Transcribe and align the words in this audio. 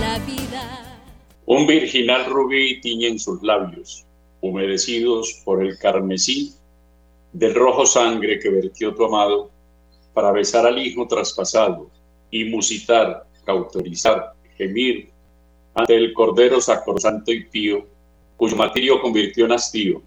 la 0.00 0.18
vida. 0.26 0.98
Un 1.46 1.64
virginal 1.64 2.24
rubí 2.26 2.80
tiñe 2.80 3.06
en 3.06 3.18
sus 3.20 3.40
labios, 3.44 4.04
humedecidos 4.40 5.40
por 5.44 5.62
el 5.64 5.78
carmesí 5.78 6.52
del 7.32 7.54
rojo 7.54 7.86
sangre 7.86 8.40
que 8.40 8.50
vertió 8.50 8.92
tu 8.92 9.04
amado, 9.04 9.48
para 10.14 10.32
besar 10.32 10.66
al 10.66 10.84
hijo 10.84 11.06
traspasado 11.06 11.88
y 12.32 12.46
musitar, 12.46 13.24
cauterizar, 13.44 14.32
gemir 14.56 15.10
ante 15.74 15.94
el 15.94 16.12
cordero 16.12 16.60
sacrosanto 16.60 17.30
y 17.30 17.44
pío, 17.44 17.86
cuyo 18.36 18.56
martirio 18.56 19.00
convirtió 19.00 19.44
en 19.44 19.52
hastío, 19.52 20.02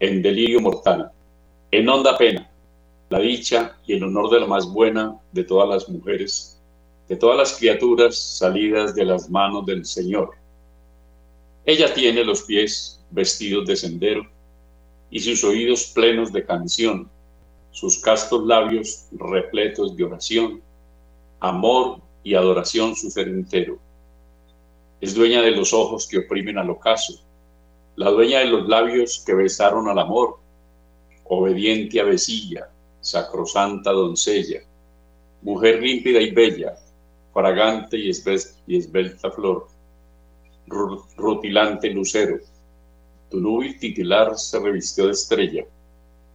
en 0.00 0.22
delirio 0.22 0.60
mortal, 0.60 1.12
en 1.70 1.88
honda 1.88 2.18
pena, 2.18 2.50
la 3.10 3.20
dicha 3.20 3.76
y 3.86 3.92
el 3.92 4.02
honor 4.02 4.28
de 4.28 4.40
la 4.40 4.46
más 4.46 4.66
buena 4.66 5.16
de 5.30 5.44
todas 5.44 5.68
las 5.68 5.88
mujeres, 5.88 6.55
de 7.08 7.16
todas 7.16 7.36
las 7.36 7.52
criaturas 7.54 8.16
salidas 8.16 8.94
de 8.94 9.04
las 9.04 9.30
manos 9.30 9.64
del 9.64 9.84
Señor. 9.84 10.30
Ella 11.64 11.92
tiene 11.92 12.24
los 12.24 12.42
pies 12.42 13.00
vestidos 13.10 13.66
de 13.66 13.76
sendero 13.76 14.26
y 15.10 15.20
sus 15.20 15.44
oídos 15.44 15.86
plenos 15.94 16.32
de 16.32 16.44
canción, 16.44 17.08
sus 17.70 17.98
castos 18.00 18.44
labios 18.46 19.06
repletos 19.12 19.96
de 19.96 20.04
oración, 20.04 20.62
amor 21.40 22.00
y 22.24 22.34
adoración 22.34 22.96
su 22.96 23.10
ser 23.10 23.28
entero. 23.28 23.78
Es 25.00 25.14
dueña 25.14 25.42
de 25.42 25.52
los 25.52 25.72
ojos 25.72 26.08
que 26.08 26.18
oprimen 26.18 26.58
al 26.58 26.70
ocaso, 26.70 27.20
la 27.94 28.10
dueña 28.10 28.40
de 28.40 28.46
los 28.46 28.68
labios 28.68 29.22
que 29.24 29.34
besaron 29.34 29.88
al 29.88 29.98
amor, 29.98 30.38
obediente 31.24 32.00
avecilla, 32.00 32.68
sacrosanta 33.00 33.92
doncella, 33.92 34.60
mujer 35.42 35.82
límpida 35.82 36.20
y 36.20 36.30
bella, 36.30 36.76
fragante 37.36 37.98
y, 37.98 38.08
esbelta 38.08 39.30
flor, 39.30 39.66
rutilante 41.18 41.90
lucero. 41.90 42.38
Tu 43.30 43.38
núbil 43.38 43.78
titular 43.78 44.38
se 44.38 44.58
revistió 44.58 45.04
de 45.04 45.12
estrella, 45.12 45.64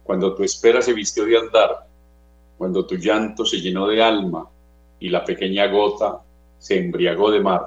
cuando 0.04 0.32
tu 0.32 0.44
espera 0.44 0.80
se 0.80 0.92
vistió 0.92 1.24
de 1.24 1.38
andar, 1.38 1.88
cuando 2.56 2.86
tu 2.86 2.94
llanto 2.94 3.44
se 3.44 3.60
llenó 3.60 3.88
de 3.88 4.00
alma 4.00 4.48
y 5.00 5.08
la 5.08 5.24
pequeña 5.24 5.66
gota 5.66 6.20
se 6.60 6.78
embriagó 6.78 7.32
de 7.32 7.40
mar. 7.40 7.66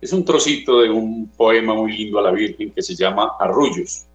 Es 0.00 0.12
un 0.12 0.24
trocito 0.24 0.80
de 0.80 0.90
un 0.90 1.32
poema 1.36 1.74
muy 1.74 1.90
lindo 1.90 2.20
a 2.20 2.22
la 2.22 2.30
Virgen 2.30 2.70
que 2.70 2.82
se 2.82 2.94
llama 2.94 3.32
Arrullos. 3.40 4.06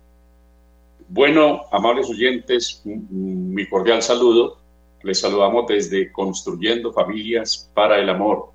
Bueno, 1.10 1.64
amables 1.74 2.10
oyentes, 2.10 2.82
mi 2.86 3.68
cordial 3.68 4.02
saludo. 4.02 4.63
Les 5.04 5.20
saludamos 5.20 5.68
desde 5.68 6.12
Construyendo 6.12 6.94
Familias 6.94 7.70
para 7.74 8.00
el 8.00 8.10
Amor. 8.10 8.52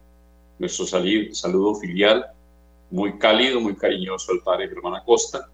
Nuestro 0.59 0.87
saludo 0.87 1.75
filial 1.75 2.27
muy 2.91 3.19
cálido, 3.19 3.61
muy 3.61 3.77
cariñoso 3.77 4.33
al 4.33 4.41
padre 4.41 4.69
Germán 4.69 4.95
Acosta 4.95 5.47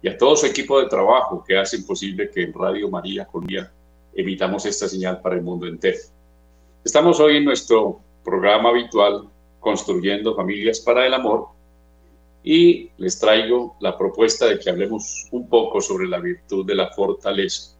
y 0.00 0.08
a 0.08 0.16
todo 0.16 0.36
su 0.36 0.46
equipo 0.46 0.80
de 0.80 0.88
trabajo 0.88 1.44
que 1.46 1.58
hacen 1.58 1.84
posible 1.84 2.30
que 2.30 2.44
en 2.44 2.52
Radio 2.52 2.88
María 2.88 3.26
Colombia 3.26 3.72
emitamos 4.14 4.64
esta 4.64 4.88
señal 4.88 5.20
para 5.20 5.34
el 5.34 5.42
mundo 5.42 5.66
entero. 5.66 5.98
Estamos 6.84 7.18
hoy 7.18 7.38
en 7.38 7.44
nuestro 7.44 8.00
programa 8.24 8.70
habitual 8.70 9.28
Construyendo 9.58 10.36
Familias 10.36 10.78
para 10.78 11.04
el 11.04 11.14
Amor 11.14 11.48
y 12.44 12.90
les 12.96 13.18
traigo 13.18 13.76
la 13.80 13.98
propuesta 13.98 14.46
de 14.46 14.60
que 14.60 14.70
hablemos 14.70 15.26
un 15.32 15.48
poco 15.48 15.80
sobre 15.80 16.06
la 16.06 16.20
virtud 16.20 16.64
de 16.64 16.76
la 16.76 16.90
fortaleza. 16.90 17.77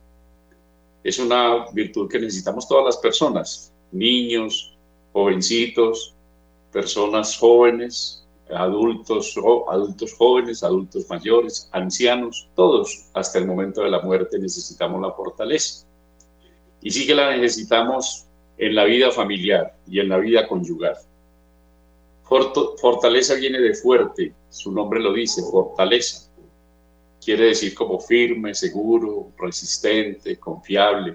Es 1.04 1.18
una 1.18 1.66
virtud 1.72 2.08
que 2.08 2.18
necesitamos 2.18 2.68
todas 2.68 2.84
las 2.84 2.96
personas, 2.98 3.72
niños, 3.92 4.76
jovencitos, 5.12 6.14
personas 6.72 7.36
jóvenes, 7.36 8.26
adultos, 8.50 9.34
adultos 9.68 10.14
jóvenes, 10.14 10.62
adultos 10.62 11.06
mayores, 11.08 11.68
ancianos, 11.72 12.48
todos 12.54 13.06
hasta 13.14 13.38
el 13.38 13.46
momento 13.46 13.82
de 13.82 13.90
la 13.90 14.00
muerte 14.00 14.38
necesitamos 14.38 15.00
la 15.00 15.12
fortaleza. 15.12 15.86
Y 16.80 16.90
sí 16.90 17.06
que 17.06 17.14
la 17.14 17.36
necesitamos 17.36 18.26
en 18.56 18.74
la 18.74 18.84
vida 18.84 19.10
familiar 19.10 19.76
y 19.86 20.00
en 20.00 20.08
la 20.08 20.18
vida 20.18 20.46
conyugal. 20.48 20.96
Fortaleza 22.24 23.34
viene 23.34 23.58
de 23.58 23.74
fuerte, 23.74 24.34
su 24.50 24.70
nombre 24.70 25.00
lo 25.00 25.12
dice, 25.12 25.42
fortaleza. 25.50 26.27
Quiere 27.28 27.44
decir 27.44 27.74
como 27.74 28.00
firme, 28.00 28.54
seguro, 28.54 29.32
resistente, 29.36 30.38
confiable. 30.38 31.14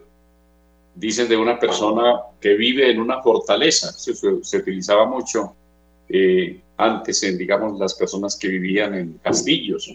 Dicen 0.94 1.28
de 1.28 1.36
una 1.36 1.58
persona 1.58 2.22
que 2.40 2.54
vive 2.54 2.92
en 2.92 3.00
una 3.00 3.20
fortaleza. 3.24 3.92
Se, 3.92 4.14
se 4.14 4.58
utilizaba 4.58 5.08
mucho 5.08 5.56
eh, 6.08 6.62
antes 6.78 7.24
en, 7.24 7.36
digamos, 7.36 7.80
las 7.80 7.96
personas 7.96 8.38
que 8.38 8.48
vivían 8.48 8.94
en 8.94 9.14
castillos. 9.24 9.92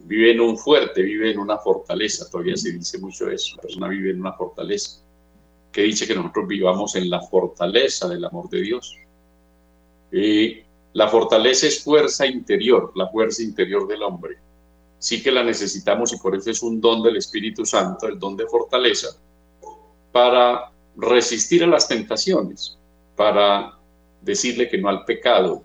Vive 0.00 0.32
en 0.32 0.40
un 0.40 0.58
fuerte, 0.58 1.02
vive 1.02 1.30
en 1.30 1.38
una 1.38 1.58
fortaleza. 1.58 2.28
Todavía 2.28 2.56
se 2.56 2.72
dice 2.72 2.98
mucho 2.98 3.30
eso. 3.30 3.54
La 3.54 3.62
persona 3.62 3.86
vive 3.86 4.10
en 4.10 4.22
una 4.22 4.32
fortaleza. 4.32 5.00
Que 5.70 5.82
dice 5.82 6.08
que 6.08 6.16
nosotros 6.16 6.48
vivamos 6.48 6.96
en 6.96 7.08
la 7.08 7.20
fortaleza 7.20 8.08
del 8.08 8.24
amor 8.24 8.50
de 8.50 8.62
Dios 8.62 8.98
la 10.96 11.08
fortaleza 11.08 11.66
es 11.66 11.84
fuerza 11.84 12.26
interior, 12.26 12.90
la 12.94 13.06
fuerza 13.08 13.42
interior 13.42 13.86
del 13.86 14.02
hombre. 14.02 14.38
Sí 14.98 15.22
que 15.22 15.30
la 15.30 15.42
necesitamos 15.42 16.12
y 16.12 16.18
por 16.18 16.34
eso 16.34 16.50
es 16.50 16.62
un 16.62 16.80
don 16.80 17.02
del 17.02 17.16
Espíritu 17.16 17.64
Santo, 17.64 18.06
el 18.06 18.18
don 18.18 18.36
de 18.36 18.46
fortaleza, 18.46 19.08
para 20.10 20.72
resistir 20.96 21.62
a 21.62 21.66
las 21.66 21.86
tentaciones, 21.86 22.78
para 23.14 23.78
decirle 24.22 24.68
que 24.68 24.78
no 24.78 24.88
al 24.88 25.04
pecado, 25.04 25.62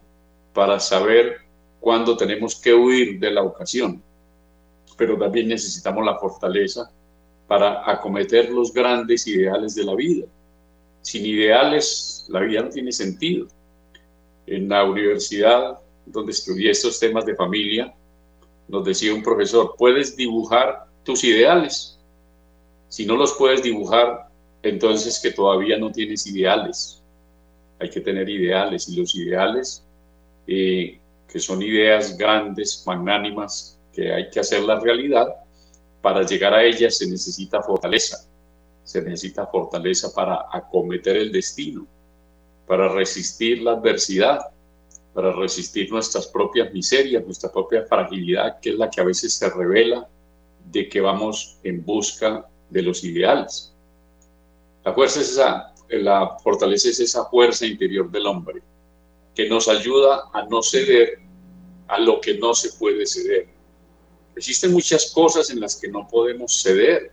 para 0.54 0.80
saber 0.80 1.38
cuándo 1.80 2.18
tenemos 2.18 2.56
que 2.56 2.74
huir 2.74 3.20
de 3.20 3.32
la 3.32 3.44
ocasión. 3.44 4.02
Pero 4.98 5.18
también 5.18 5.48
necesitamos 5.48 6.06
la 6.06 6.18
fortaleza 6.18 6.92
para 7.48 7.90
acometer 7.90 8.50
los 8.50 8.74
grandes 8.74 9.26
ideales 9.28 9.76
de 9.76 9.84
la 9.84 9.96
vida. 9.96 10.26
Sin 11.02 11.26
ideales, 11.26 12.26
la 12.30 12.42
vida 12.42 12.62
no 12.62 12.70
tiene 12.70 12.92
sentido 12.92 13.48
en 14.46 14.70
la 14.70 14.84
universidad 14.84 15.80
donde 16.06 16.32
estudié 16.32 16.72
estos 16.72 17.00
temas 17.00 17.26
de 17.26 17.36
familia, 17.36 17.94
nos 18.72 18.86
decía 18.86 19.14
un 19.14 19.22
profesor, 19.22 19.76
puedes 19.78 20.16
dibujar 20.16 20.86
tus 21.04 21.24
ideales. 21.24 22.00
Si 22.90 23.06
no 23.06 23.16
los 23.16 23.34
puedes 23.34 23.62
dibujar, 23.62 24.30
entonces 24.64 25.20
que 25.20 25.32
todavía 25.32 25.78
no 25.78 25.92
tienes 25.92 26.26
ideales. 26.26 27.02
Hay 27.80 27.90
que 27.90 28.02
tener 28.02 28.30
ideales 28.30 28.88
y 28.90 28.96
los 28.96 29.14
ideales, 29.16 29.84
eh, 30.48 31.00
que 31.28 31.40
son 31.40 31.62
ideas 31.62 32.18
grandes, 32.18 32.84
magnánimas, 32.86 33.78
que 33.94 34.14
hay 34.14 34.30
que 34.30 34.40
hacer 34.40 34.64
la 34.64 34.80
realidad, 34.80 35.28
para 36.02 36.24
llegar 36.24 36.54
a 36.54 36.64
ellas 36.64 36.98
se 36.98 37.08
necesita 37.08 37.62
fortaleza. 37.62 38.26
Se 38.84 39.02
necesita 39.02 39.46
fortaleza 39.48 40.12
para 40.14 40.48
acometer 40.52 41.18
el 41.18 41.32
destino 41.32 41.86
para 42.72 42.88
resistir 42.88 43.62
la 43.62 43.72
adversidad, 43.72 44.40
para 45.14 45.34
resistir 45.34 45.92
nuestras 45.92 46.28
propias 46.28 46.72
miserias, 46.74 47.26
nuestra 47.26 47.52
propia 47.52 47.86
fragilidad, 47.86 48.60
que 48.60 48.70
es 48.72 48.76
la 48.76 48.90
que 48.90 49.02
a 49.02 49.06
veces 49.06 49.34
se 49.34 49.50
revela 49.50 50.08
de 50.66 50.88
que 50.88 51.02
vamos 51.02 51.58
en 51.64 51.84
busca 51.84 52.48
de 52.70 52.82
los 52.82 53.04
ideales. 53.04 53.74
La 54.86 54.94
fuerza 54.94 55.22
es 55.22 55.32
esa, 55.32 55.74
la 55.90 56.38
fortaleza 56.40 56.90
es 56.90 57.00
esa 57.00 57.26
fuerza 57.26 57.66
interior 57.66 58.10
del 58.10 58.26
hombre 58.26 58.62
que 59.36 59.50
nos 59.50 59.68
ayuda 59.68 60.30
a 60.34 60.46
no 60.46 60.62
ceder 60.62 61.20
a 61.88 62.00
lo 62.00 62.22
que 62.22 62.38
no 62.38 62.54
se 62.54 62.72
puede 62.74 63.06
ceder. 63.06 63.48
Existen 64.36 64.72
muchas 64.72 65.12
cosas 65.12 65.50
en 65.50 65.60
las 65.60 65.76
que 65.76 65.90
no 65.90 66.08
podemos 66.08 66.62
ceder, 66.62 67.12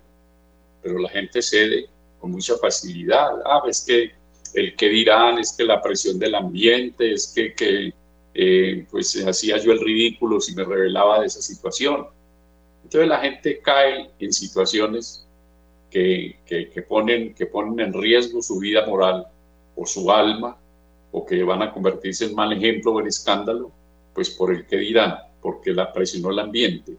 pero 0.82 0.98
la 0.98 1.08
gente 1.08 1.42
cede 1.42 1.88
con 2.20 2.30
mucha 2.30 2.56
facilidad. 2.58 3.30
Ah, 3.44 3.62
es 3.68 3.84
que 3.84 4.12
el 4.54 4.76
que 4.76 4.88
dirán, 4.88 5.38
es 5.38 5.54
que 5.56 5.64
la 5.64 5.80
presión 5.80 6.18
del 6.18 6.34
ambiente, 6.34 7.12
es 7.12 7.32
que, 7.34 7.54
que 7.54 7.92
eh, 8.34 8.86
pues 8.90 9.14
hacía 9.26 9.58
yo 9.58 9.72
el 9.72 9.80
ridículo 9.80 10.40
si 10.40 10.54
me 10.54 10.64
revelaba 10.64 11.20
de 11.20 11.26
esa 11.26 11.42
situación. 11.42 12.06
Entonces 12.84 13.08
la 13.08 13.18
gente 13.18 13.60
cae 13.60 14.10
en 14.18 14.32
situaciones 14.32 15.26
que, 15.90 16.38
que, 16.46 16.82
ponen, 16.82 17.34
que 17.34 17.46
ponen 17.46 17.80
en 17.80 18.00
riesgo 18.00 18.42
su 18.42 18.58
vida 18.58 18.86
moral 18.86 19.26
o 19.76 19.86
su 19.86 20.10
alma, 20.10 20.56
o 21.10 21.24
que 21.24 21.42
van 21.42 21.62
a 21.62 21.72
convertirse 21.72 22.26
en 22.26 22.34
mal 22.34 22.52
ejemplo 22.52 22.92
o 22.92 23.00
en 23.00 23.06
escándalo, 23.06 23.70
pues 24.14 24.30
por 24.30 24.52
el 24.52 24.66
que 24.66 24.76
dirán, 24.76 25.16
porque 25.40 25.72
la 25.72 25.92
presionó 25.92 26.30
el 26.30 26.38
ambiente. 26.38 26.96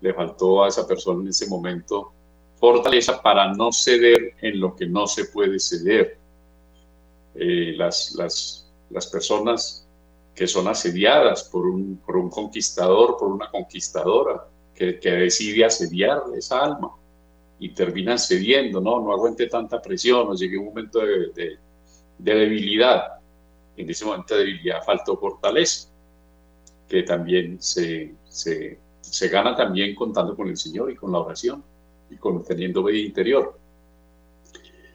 Le 0.00 0.12
faltó 0.12 0.64
a 0.64 0.68
esa 0.68 0.86
persona 0.86 1.22
en 1.22 1.28
ese 1.28 1.46
momento 1.46 2.12
fortaleza 2.56 3.22
para 3.22 3.52
no 3.52 3.70
ceder 3.70 4.34
en 4.40 4.60
lo 4.60 4.74
que 4.74 4.86
no 4.86 5.06
se 5.06 5.26
puede 5.26 5.58
ceder 5.60 6.18
eh, 7.38 7.74
las, 7.76 8.14
las, 8.14 8.66
las, 8.90 9.06
personas 9.06 9.86
que 10.34 10.46
son 10.46 10.68
asediadas 10.68 11.44
por 11.44 11.66
un, 11.66 11.96
por 12.04 12.16
un 12.16 12.30
conquistador, 12.30 13.16
por 13.18 13.28
una 13.28 13.50
conquistadora, 13.50 14.46
que, 14.74 14.98
que, 14.98 15.10
decide 15.10 15.64
asediar 15.64 16.22
esa 16.36 16.62
alma 16.62 16.90
y 17.58 17.70
terminan 17.70 18.18
cediendo, 18.18 18.80
no, 18.80 19.00
no 19.00 19.12
aguante 19.12 19.46
tanta 19.46 19.80
presión, 19.80 20.28
o 20.28 20.34
llegue 20.34 20.58
un 20.58 20.66
momento 20.66 21.00
de, 21.00 21.30
de, 21.34 21.58
debilidad. 22.34 23.18
En 23.76 23.88
ese 23.88 24.04
momento 24.04 24.34
de 24.34 24.40
debilidad 24.40 24.82
faltó 24.84 25.16
fortaleza, 25.16 25.88
que 26.88 27.02
también 27.02 27.60
se, 27.60 28.14
se, 28.28 28.78
se 29.00 29.28
gana 29.28 29.56
también 29.56 29.94
contando 29.94 30.36
con 30.36 30.48
el 30.48 30.56
Señor 30.56 30.90
y 30.90 30.96
con 30.96 31.12
la 31.12 31.18
oración 31.18 31.62
y 32.10 32.16
con 32.16 32.44
teniendo 32.44 32.82
vida 32.82 32.98
interior. 32.98 33.58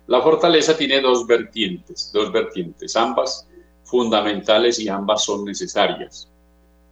La 0.08 0.22
fortaleza 0.22 0.76
tiene 0.76 1.02
dos 1.02 1.26
vertientes, 1.26 2.12
dos 2.14 2.32
vertientes, 2.32 2.96
ambas 2.96 3.48
fundamentales 3.84 4.80
y 4.80 4.90
ambas 4.90 5.24
son 5.24 5.46
necesarias. 5.46 6.30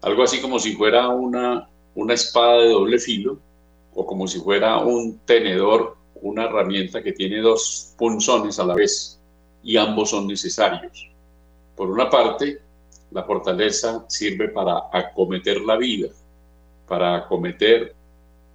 Algo 0.01 0.23
así 0.23 0.39
como 0.41 0.59
si 0.59 0.75
fuera 0.75 1.09
una, 1.09 1.69
una 1.95 2.13
espada 2.13 2.59
de 2.59 2.69
doble 2.69 3.00
filo 3.00 3.39
o 3.94 4.06
como 4.06 4.27
si 4.27 4.39
fuera 4.39 4.77
un 4.79 5.19
tenedor, 5.19 5.97
una 6.21 6.45
herramienta 6.45 7.01
que 7.01 7.13
tiene 7.13 7.41
dos 7.41 7.94
punzones 7.97 8.59
a 8.59 8.65
la 8.65 8.75
vez 8.75 9.19
y 9.63 9.77
ambos 9.77 10.11
son 10.11 10.27
necesarios. 10.27 11.09
Por 11.75 11.89
una 11.89 12.09
parte, 12.09 12.61
la 13.11 13.23
fortaleza 13.23 14.06
sirve 14.07 14.50
para 14.50 14.83
acometer 14.91 15.61
la 15.61 15.77
vida, 15.77 16.09
para 16.88 17.15
acometer 17.15 17.95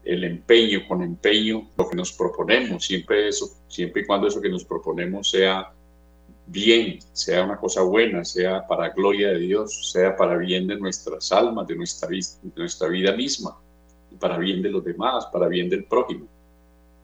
el 0.04 0.24
empeño, 0.24 0.86
con 0.86 1.02
empeño, 1.02 1.70
lo 1.76 1.88
que 1.88 1.96
nos 1.96 2.12
proponemos, 2.12 2.84
siempre 2.84 3.28
eso, 3.28 3.48
siempre 3.68 4.02
y 4.02 4.06
cuando 4.06 4.26
eso 4.26 4.40
que 4.40 4.50
nos 4.50 4.64
proponemos 4.64 5.30
sea 5.30 5.72
bien, 6.46 6.98
sea 7.12 7.44
una 7.44 7.56
cosa 7.56 7.82
buena, 7.82 8.24
sea 8.24 8.66
para 8.66 8.90
gloria 8.90 9.30
de 9.30 9.38
Dios, 9.38 9.90
sea 9.92 10.14
para 10.14 10.36
bien 10.36 10.66
de 10.66 10.76
nuestras 10.76 11.32
almas, 11.32 11.66
de 11.66 11.76
nuestra, 11.76 12.08
de 12.08 12.20
nuestra 12.54 12.88
vida 12.88 13.12
misma, 13.12 13.58
para 14.20 14.36
bien 14.36 14.60
de 14.62 14.70
los 14.70 14.84
demás, 14.84 15.26
para 15.32 15.48
bien 15.48 15.70
del 15.70 15.84
prójimo. 15.84 16.26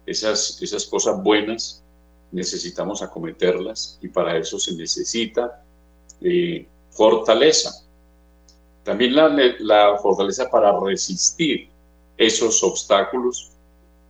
Esas, 0.05 0.61
esas 0.61 0.85
cosas 0.87 1.23
buenas 1.23 1.83
necesitamos 2.33 3.03
acometerlas 3.03 3.99
y 4.03 4.09
para 4.09 4.37
eso 4.37 4.59
se 4.59 4.75
necesita 4.75 5.65
eh, 6.21 6.67
fortaleza. 6.91 7.87
También 8.83 9.15
la, 9.15 9.29
la 9.59 9.99
fortaleza 9.99 10.51
para 10.51 10.79
resistir 10.79 11.70
esos 12.21 12.63
obstáculos 12.63 13.51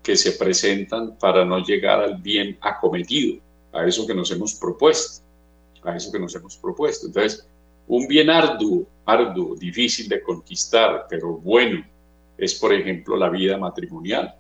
que 0.02 0.16
se 0.16 0.32
presentan 0.32 1.16
para 1.16 1.44
no 1.44 1.60
llegar 1.60 2.00
al 2.00 2.16
bien 2.20 2.58
acometido, 2.60 3.38
a 3.72 3.86
eso 3.86 4.04
que 4.04 4.14
nos 4.14 4.32
hemos 4.32 4.54
propuesto, 4.54 5.24
a 5.84 5.94
eso 5.94 6.10
que 6.10 6.18
nos 6.18 6.34
hemos 6.34 6.56
propuesto. 6.56 7.06
Entonces, 7.06 7.46
un 7.86 8.08
bien 8.08 8.28
arduo, 8.28 8.84
arduo, 9.06 9.54
difícil 9.54 10.08
de 10.08 10.22
conquistar, 10.22 11.06
pero 11.08 11.36
bueno, 11.36 11.86
es 12.36 12.56
por 12.56 12.72
ejemplo 12.72 13.16
la 13.16 13.28
vida 13.28 13.56
matrimonial. 13.56 14.34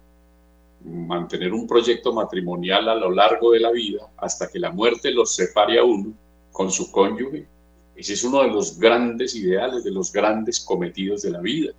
Mantener 0.84 1.52
un 1.52 1.68
proyecto 1.68 2.12
matrimonial 2.12 2.88
a 2.88 2.96
lo 2.96 3.12
largo 3.12 3.52
de 3.52 3.60
la 3.60 3.70
vida 3.70 4.08
hasta 4.16 4.48
que 4.48 4.58
la 4.58 4.72
muerte 4.72 5.12
los 5.12 5.32
separe 5.32 5.78
a 5.78 5.84
uno 5.84 6.12
con 6.50 6.72
su 6.72 6.90
cónyuge, 6.90 7.46
ese 7.94 8.14
es 8.14 8.24
uno 8.24 8.42
de 8.42 8.48
los 8.48 8.80
grandes 8.80 9.36
ideales, 9.36 9.84
de 9.84 9.92
los 9.92 10.10
grandes 10.10 10.58
cometidos 10.58 11.22
de 11.22 11.30
la 11.30 11.40
vida 11.40 11.72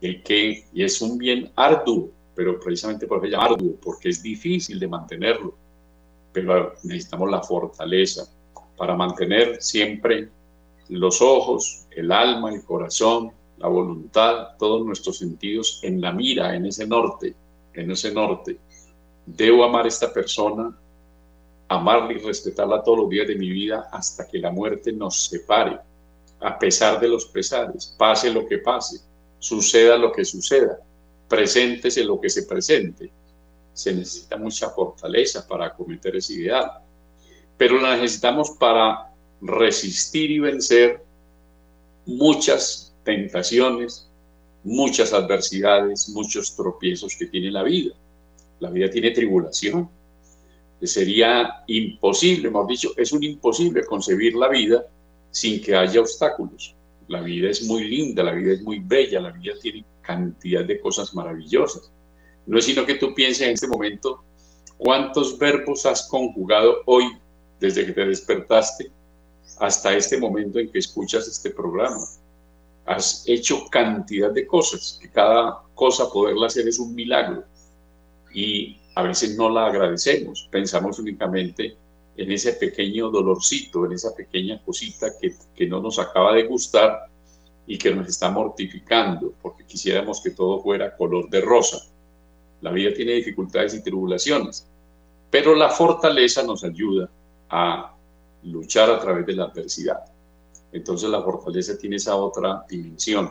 el 0.00 0.22
que 0.22 0.64
y 0.72 0.82
es 0.82 1.00
un 1.02 1.18
bien 1.18 1.50
arduo, 1.56 2.10
pero 2.34 2.58
precisamente 2.58 3.06
por 3.06 3.24
eso 3.24 3.40
arduo, 3.40 3.76
porque 3.82 4.08
es 4.08 4.22
difícil 4.22 4.78
de 4.78 4.88
mantenerlo. 4.88 5.54
Pero 6.32 6.74
necesitamos 6.84 7.30
la 7.30 7.42
fortaleza 7.42 8.26
para 8.76 8.94
mantener 8.96 9.60
siempre 9.60 10.28
los 10.88 11.20
ojos, 11.20 11.86
el 11.90 12.10
alma, 12.10 12.52
el 12.52 12.64
corazón, 12.64 13.32
la 13.58 13.68
voluntad, 13.68 14.56
todos 14.58 14.84
nuestros 14.86 15.18
sentidos 15.18 15.80
en 15.82 16.00
la 16.00 16.12
mira, 16.12 16.54
en 16.54 16.66
ese 16.66 16.86
norte, 16.86 17.34
en 17.74 17.90
ese 17.90 18.12
norte. 18.12 18.58
Debo 19.26 19.64
amar 19.64 19.84
a 19.84 19.88
esta 19.88 20.12
persona, 20.12 20.74
amarla 21.68 22.12
y 22.12 22.18
respetarla 22.18 22.82
todos 22.82 23.00
los 23.00 23.10
días 23.10 23.28
de 23.28 23.36
mi 23.36 23.50
vida 23.50 23.88
hasta 23.92 24.26
que 24.26 24.38
la 24.38 24.50
muerte 24.50 24.92
nos 24.92 25.26
separe, 25.26 25.78
a 26.40 26.58
pesar 26.58 26.98
de 26.98 27.08
los 27.08 27.26
pesares, 27.26 27.94
pase 27.98 28.32
lo 28.32 28.46
que 28.46 28.58
pase 28.58 29.09
suceda 29.40 29.96
lo 29.96 30.12
que 30.12 30.24
suceda, 30.24 30.78
preséntese 31.28 32.04
lo 32.04 32.20
que 32.20 32.30
se 32.30 32.44
presente. 32.44 33.10
Se 33.72 33.92
necesita 33.92 34.36
mucha 34.36 34.70
fortaleza 34.70 35.46
para 35.48 35.66
acometer 35.66 36.14
ese 36.14 36.34
ideal, 36.34 36.70
pero 37.56 37.80
la 37.80 37.96
necesitamos 37.96 38.50
para 38.50 39.12
resistir 39.40 40.30
y 40.30 40.38
vencer 40.38 41.02
muchas 42.06 42.94
tentaciones, 43.04 44.08
muchas 44.62 45.12
adversidades, 45.12 46.08
muchos 46.10 46.54
tropiezos 46.54 47.16
que 47.16 47.26
tiene 47.26 47.50
la 47.50 47.62
vida. 47.62 47.94
La 48.58 48.70
vida 48.70 48.90
tiene 48.90 49.10
tribulación. 49.10 49.88
Sería 50.82 51.62
imposible, 51.66 52.48
hemos 52.48 52.66
dicho, 52.66 52.90
es 52.96 53.12
un 53.12 53.22
imposible 53.22 53.84
concebir 53.84 54.34
la 54.34 54.48
vida 54.48 54.86
sin 55.30 55.62
que 55.62 55.74
haya 55.74 56.00
obstáculos. 56.00 56.74
La 57.10 57.20
vida 57.22 57.50
es 57.50 57.64
muy 57.64 57.88
linda, 57.88 58.22
la 58.22 58.30
vida 58.30 58.52
es 58.52 58.62
muy 58.62 58.78
bella, 58.78 59.20
la 59.20 59.32
vida 59.32 59.54
tiene 59.60 59.84
cantidad 60.00 60.64
de 60.64 60.78
cosas 60.78 61.12
maravillosas. 61.12 61.90
No 62.46 62.56
es 62.56 62.64
sino 62.64 62.86
que 62.86 62.94
tú 62.94 63.12
pienses 63.16 63.48
en 63.48 63.54
este 63.54 63.66
momento 63.66 64.22
cuántos 64.78 65.36
verbos 65.36 65.84
has 65.86 66.06
conjugado 66.06 66.82
hoy 66.86 67.18
desde 67.58 67.84
que 67.84 67.92
te 67.92 68.06
despertaste 68.06 68.92
hasta 69.58 69.96
este 69.96 70.18
momento 70.18 70.60
en 70.60 70.70
que 70.70 70.78
escuchas 70.78 71.26
este 71.26 71.50
programa. 71.50 71.98
Has 72.86 73.24
hecho 73.26 73.66
cantidad 73.72 74.30
de 74.30 74.46
cosas, 74.46 75.00
que 75.02 75.10
cada 75.10 75.62
cosa 75.74 76.08
poderla 76.12 76.46
hacer 76.46 76.68
es 76.68 76.78
un 76.78 76.94
milagro. 76.94 77.42
Y 78.32 78.78
a 78.94 79.02
veces 79.02 79.36
no 79.36 79.50
la 79.50 79.66
agradecemos, 79.66 80.48
pensamos 80.52 81.00
únicamente 81.00 81.76
en 82.20 82.30
ese 82.32 82.52
pequeño 82.52 83.10
dolorcito, 83.10 83.86
en 83.86 83.92
esa 83.92 84.14
pequeña 84.14 84.62
cosita 84.62 85.08
que, 85.18 85.34
que 85.54 85.66
no 85.66 85.80
nos 85.80 85.98
acaba 85.98 86.34
de 86.34 86.42
gustar 86.42 87.06
y 87.66 87.78
que 87.78 87.94
nos 87.94 88.08
está 88.08 88.30
mortificando, 88.30 89.32
porque 89.40 89.64
quisiéramos 89.64 90.20
que 90.20 90.32
todo 90.32 90.60
fuera 90.60 90.94
color 90.94 91.30
de 91.30 91.40
rosa. 91.40 91.78
La 92.60 92.72
vida 92.72 92.92
tiene 92.92 93.12
dificultades 93.12 93.72
y 93.72 93.82
tribulaciones, 93.82 94.66
pero 95.30 95.54
la 95.54 95.70
fortaleza 95.70 96.42
nos 96.42 96.62
ayuda 96.62 97.08
a 97.48 97.96
luchar 98.42 98.90
a 98.90 99.00
través 99.00 99.24
de 99.24 99.32
la 99.32 99.44
adversidad. 99.44 100.04
Entonces 100.72 101.08
la 101.08 101.22
fortaleza 101.22 101.78
tiene 101.78 101.96
esa 101.96 102.16
otra 102.16 102.66
dimensión, 102.68 103.30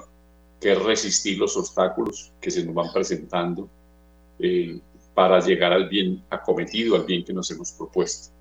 que 0.59 0.71
es 0.71 0.81
resistir 0.81 1.37
los 1.37 1.55
obstáculos 1.55 2.31
que 2.41 2.49
se 2.49 2.65
nos 2.65 2.73
van 2.73 2.91
presentando 2.91 3.69
eh, 4.39 4.79
para 5.13 5.39
llegar 5.41 5.73
al 5.73 5.87
bien 5.87 6.23
acometido, 6.31 6.95
al 6.95 7.03
bien 7.03 7.23
que 7.23 7.33
nos 7.33 7.51
hemos 7.51 7.71
propuesto. 7.73 8.38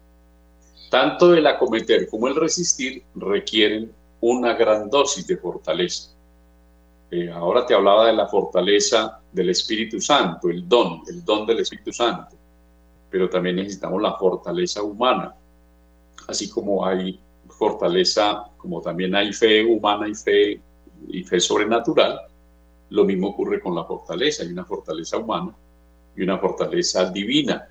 Tanto 0.91 1.35
el 1.35 1.47
acometer 1.47 2.09
como 2.09 2.29
el 2.29 2.37
resistir 2.37 3.03
requieren 3.15 3.93
una 4.21 4.55
gran 4.55 4.89
dosis 4.89 5.27
de 5.27 5.37
fortaleza. 5.37 6.11
Eh, 7.11 7.31
ahora 7.31 7.67
te 7.67 7.75
hablaba 7.75 8.07
de 8.07 8.15
la 8.15 8.27
fortaleza 8.27 9.21
del 9.33 9.51
Espíritu 9.51 10.01
Santo, 10.01 10.49
el 10.49 10.69
don, 10.69 11.03
el 11.09 11.25
don 11.25 11.47
del 11.47 11.61
Espíritu 11.61 11.93
Santo, 11.93 12.37
pero 13.11 13.29
también 13.29 13.57
necesitamos 13.57 14.01
la 14.03 14.15
fortaleza 14.15 14.83
humana, 14.83 15.35
así 16.27 16.51
como 16.51 16.85
hay 16.85 17.19
fortaleza, 17.49 18.45
como 18.57 18.81
también 18.81 19.15
hay 19.15 19.33
fe 19.33 19.65
humana 19.65 20.09
y 20.09 20.15
fe, 20.15 20.61
y 21.09 21.25
fe 21.25 21.41
sobrenatural, 21.41 22.21
lo 22.91 23.05
mismo 23.05 23.29
ocurre 23.29 23.61
con 23.61 23.75
la 23.75 23.85
fortaleza, 23.85 24.43
hay 24.43 24.51
una 24.53 24.65
fortaleza 24.65 25.19
humana 25.19 25.55
y 26.17 26.23
una 26.23 26.39
fortaleza 26.39 27.11
divina. 27.11 27.69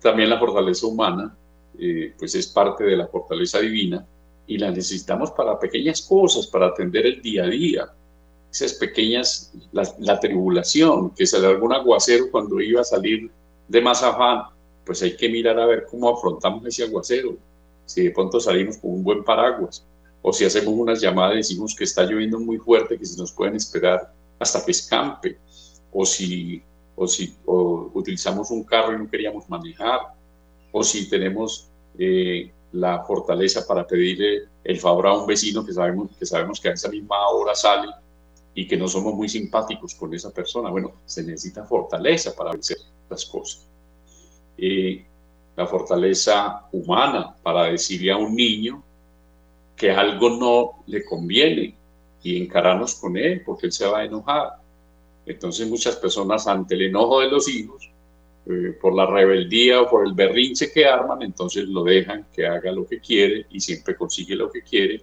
También 0.00 0.30
la 0.30 0.38
fortaleza 0.38 0.86
humana 0.86 1.34
eh, 1.78 2.14
pues 2.18 2.34
es 2.34 2.46
parte 2.46 2.84
de 2.84 2.96
la 2.96 3.06
fortaleza 3.06 3.60
divina 3.60 4.06
y 4.46 4.58
la 4.58 4.70
necesitamos 4.70 5.30
para 5.32 5.58
pequeñas 5.58 6.02
cosas, 6.02 6.46
para 6.46 6.68
atender 6.68 7.06
el 7.06 7.20
día 7.20 7.44
a 7.44 7.48
día. 7.48 7.88
Esas 8.50 8.74
pequeñas, 8.74 9.52
la, 9.72 10.20
tribulación, 10.20 11.10
que 11.10 11.26
sale 11.26 11.48
algún 11.48 11.72
aguacero 11.72 12.30
cuando 12.30 12.60
iba 12.60 12.80
a 12.80 12.84
salir 12.84 13.30
de 13.68 13.80
más 13.80 14.02
afán, 14.02 14.44
pues 14.84 15.02
hay 15.02 15.16
que 15.16 15.28
mirar 15.28 15.58
a 15.58 15.66
ver 15.66 15.86
cómo 15.90 16.08
afrontamos 16.08 16.64
ese 16.64 16.84
aguacero. 16.84 17.36
Si 17.84 18.04
de 18.04 18.10
pronto 18.12 18.40
salimos 18.40 18.78
con 18.78 18.92
un 18.92 19.04
buen 19.04 19.24
paraguas, 19.24 19.84
o 20.22 20.32
si 20.32 20.44
hacemos 20.44 20.74
unas 20.74 21.00
llamadas 21.00 21.34
y 21.34 21.38
decimos 21.38 21.74
que 21.74 21.84
está 21.84 22.04
lloviendo 22.04 22.38
muy 22.38 22.56
fuerte, 22.58 22.98
que 22.98 23.04
se 23.04 23.18
nos 23.18 23.32
pueden 23.32 23.56
esperar 23.56 24.12
hasta 24.38 24.64
que 24.64 24.70
escampe, 24.70 25.38
o 25.92 26.06
si, 26.06 26.62
o 26.94 27.06
si 27.06 27.36
utilizamos 27.46 28.50
un 28.50 28.64
carro 28.64 28.94
y 28.94 28.98
no 28.98 29.10
queríamos 29.10 29.48
manejar, 29.48 30.00
o 30.78 30.84
si 30.84 31.08
tenemos 31.08 31.68
eh, 31.98 32.52
la 32.72 33.02
fortaleza 33.02 33.66
para 33.66 33.86
pedirle 33.86 34.42
el 34.62 34.78
favor 34.78 35.06
a 35.06 35.16
un 35.16 35.26
vecino 35.26 35.64
que 35.64 35.72
sabemos, 35.72 36.10
que 36.18 36.26
sabemos 36.26 36.60
que 36.60 36.68
a 36.68 36.72
esa 36.74 36.90
misma 36.90 37.28
hora 37.30 37.54
sale 37.54 37.90
y 38.54 38.68
que 38.68 38.76
no 38.76 38.86
somos 38.86 39.14
muy 39.14 39.26
simpáticos 39.26 39.94
con 39.94 40.12
esa 40.12 40.30
persona. 40.30 40.68
Bueno, 40.68 40.92
se 41.06 41.22
necesita 41.22 41.64
fortaleza 41.64 42.36
para 42.36 42.52
vencer 42.52 42.76
las 43.08 43.24
cosas. 43.24 43.66
y 44.58 45.02
la 45.56 45.66
fortaleza 45.66 46.66
humana 46.72 47.34
para 47.42 47.64
decirle 47.64 48.12
a 48.12 48.18
un 48.18 48.36
niño 48.36 48.82
que 49.74 49.90
algo 49.90 50.28
no 50.28 50.84
le 50.86 51.02
conviene 51.06 51.74
y 52.22 52.42
encararnos 52.42 52.96
con 52.96 53.16
él 53.16 53.42
porque 53.46 53.64
él 53.64 53.72
se 53.72 53.86
va 53.86 54.00
a 54.00 54.04
enojar. 54.04 54.58
Entonces 55.24 55.66
muchas 55.66 55.96
personas 55.96 56.46
ante 56.46 56.74
el 56.74 56.82
enojo 56.82 57.20
de 57.20 57.30
los 57.30 57.48
hijos 57.48 57.95
eh, 58.48 58.78
por 58.80 58.94
la 58.94 59.06
rebeldía 59.06 59.82
o 59.82 59.90
por 59.90 60.06
el 60.06 60.14
berrinche 60.14 60.70
que 60.70 60.86
arman, 60.86 61.20
entonces 61.22 61.66
lo 61.66 61.82
dejan 61.82 62.28
que 62.32 62.46
haga 62.46 62.70
lo 62.70 62.86
que 62.86 63.00
quiere 63.00 63.46
y 63.50 63.58
siempre 63.58 63.96
consigue 63.96 64.36
lo 64.36 64.48
que 64.48 64.62
quiere. 64.62 65.02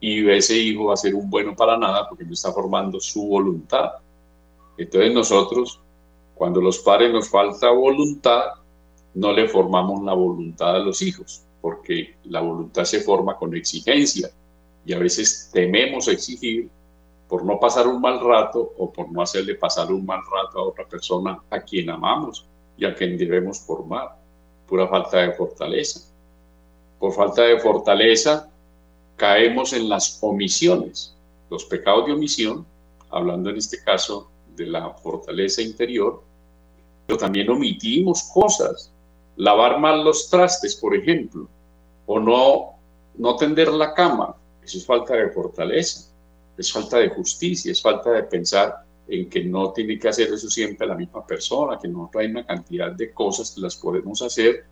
Y 0.00 0.28
ese 0.28 0.58
hijo 0.58 0.86
va 0.86 0.94
a 0.94 0.96
ser 0.96 1.14
un 1.14 1.30
bueno 1.30 1.54
para 1.54 1.78
nada 1.78 2.08
porque 2.08 2.24
no 2.24 2.32
está 2.32 2.50
formando 2.52 2.98
su 2.98 3.24
voluntad. 3.24 3.92
Entonces 4.76 5.14
nosotros, 5.14 5.78
cuando 6.34 6.60
los 6.60 6.80
padres 6.80 7.12
nos 7.12 7.30
falta 7.30 7.70
voluntad, 7.70 8.46
no 9.14 9.32
le 9.32 9.46
formamos 9.46 10.02
la 10.02 10.14
voluntad 10.14 10.74
a 10.74 10.80
los 10.80 11.02
hijos, 11.02 11.44
porque 11.60 12.16
la 12.24 12.40
voluntad 12.40 12.82
se 12.82 13.00
forma 13.00 13.36
con 13.36 13.54
exigencia. 13.54 14.28
Y 14.84 14.92
a 14.92 14.98
veces 14.98 15.50
tememos 15.52 16.08
exigir 16.08 16.68
por 17.28 17.44
no 17.44 17.60
pasar 17.60 17.86
un 17.86 18.00
mal 18.00 18.18
rato 18.18 18.72
o 18.76 18.92
por 18.92 19.08
no 19.12 19.22
hacerle 19.22 19.54
pasar 19.54 19.92
un 19.92 20.04
mal 20.04 20.20
rato 20.28 20.58
a 20.58 20.64
otra 20.64 20.84
persona 20.84 21.40
a 21.48 21.60
quien 21.60 21.88
amamos 21.88 22.48
y 22.76 22.84
a 22.84 22.94
quien 22.94 23.16
debemos 23.16 23.60
formar. 23.60 24.16
Pura 24.66 24.88
falta 24.88 25.18
de 25.18 25.32
fortaleza. 25.32 26.00
Por 26.98 27.12
falta 27.12 27.42
de 27.42 27.58
fortaleza 27.58 28.48
caemos 29.16 29.72
en 29.72 29.88
las 29.88 30.18
omisiones. 30.22 31.14
Los 31.50 31.64
pecados 31.64 32.06
de 32.06 32.12
omisión, 32.12 32.66
hablando 33.10 33.50
en 33.50 33.56
este 33.56 33.82
caso 33.82 34.30
de 34.56 34.66
la 34.66 34.90
fortaleza 34.90 35.62
interior, 35.62 36.22
pero 37.06 37.18
también 37.18 37.50
omitimos 37.50 38.22
cosas. 38.34 38.92
Lavar 39.36 39.78
mal 39.78 40.04
los 40.04 40.28
trastes, 40.30 40.76
por 40.76 40.94
ejemplo, 40.94 41.48
o 42.06 42.18
no, 42.20 42.74
no 43.16 43.36
tender 43.36 43.68
la 43.68 43.94
cama, 43.94 44.36
eso 44.62 44.78
es 44.78 44.86
falta 44.86 45.14
de 45.14 45.30
fortaleza, 45.30 46.10
es 46.56 46.72
falta 46.72 46.98
de 46.98 47.08
justicia, 47.10 47.72
es 47.72 47.82
falta 47.82 48.10
de 48.10 48.22
pensar 48.24 48.84
en 49.08 49.28
que 49.28 49.44
no 49.44 49.72
tiene 49.72 49.98
que 49.98 50.08
hacer 50.08 50.32
eso 50.32 50.48
siempre 50.48 50.86
la 50.86 50.94
misma 50.94 51.26
persona, 51.26 51.78
que 51.78 51.88
no 51.88 52.10
hay 52.14 52.26
una 52.26 52.46
cantidad 52.46 52.92
de 52.92 53.12
cosas 53.12 53.50
que 53.50 53.60
las 53.60 53.76
podemos 53.76 54.22
hacer 54.22 54.64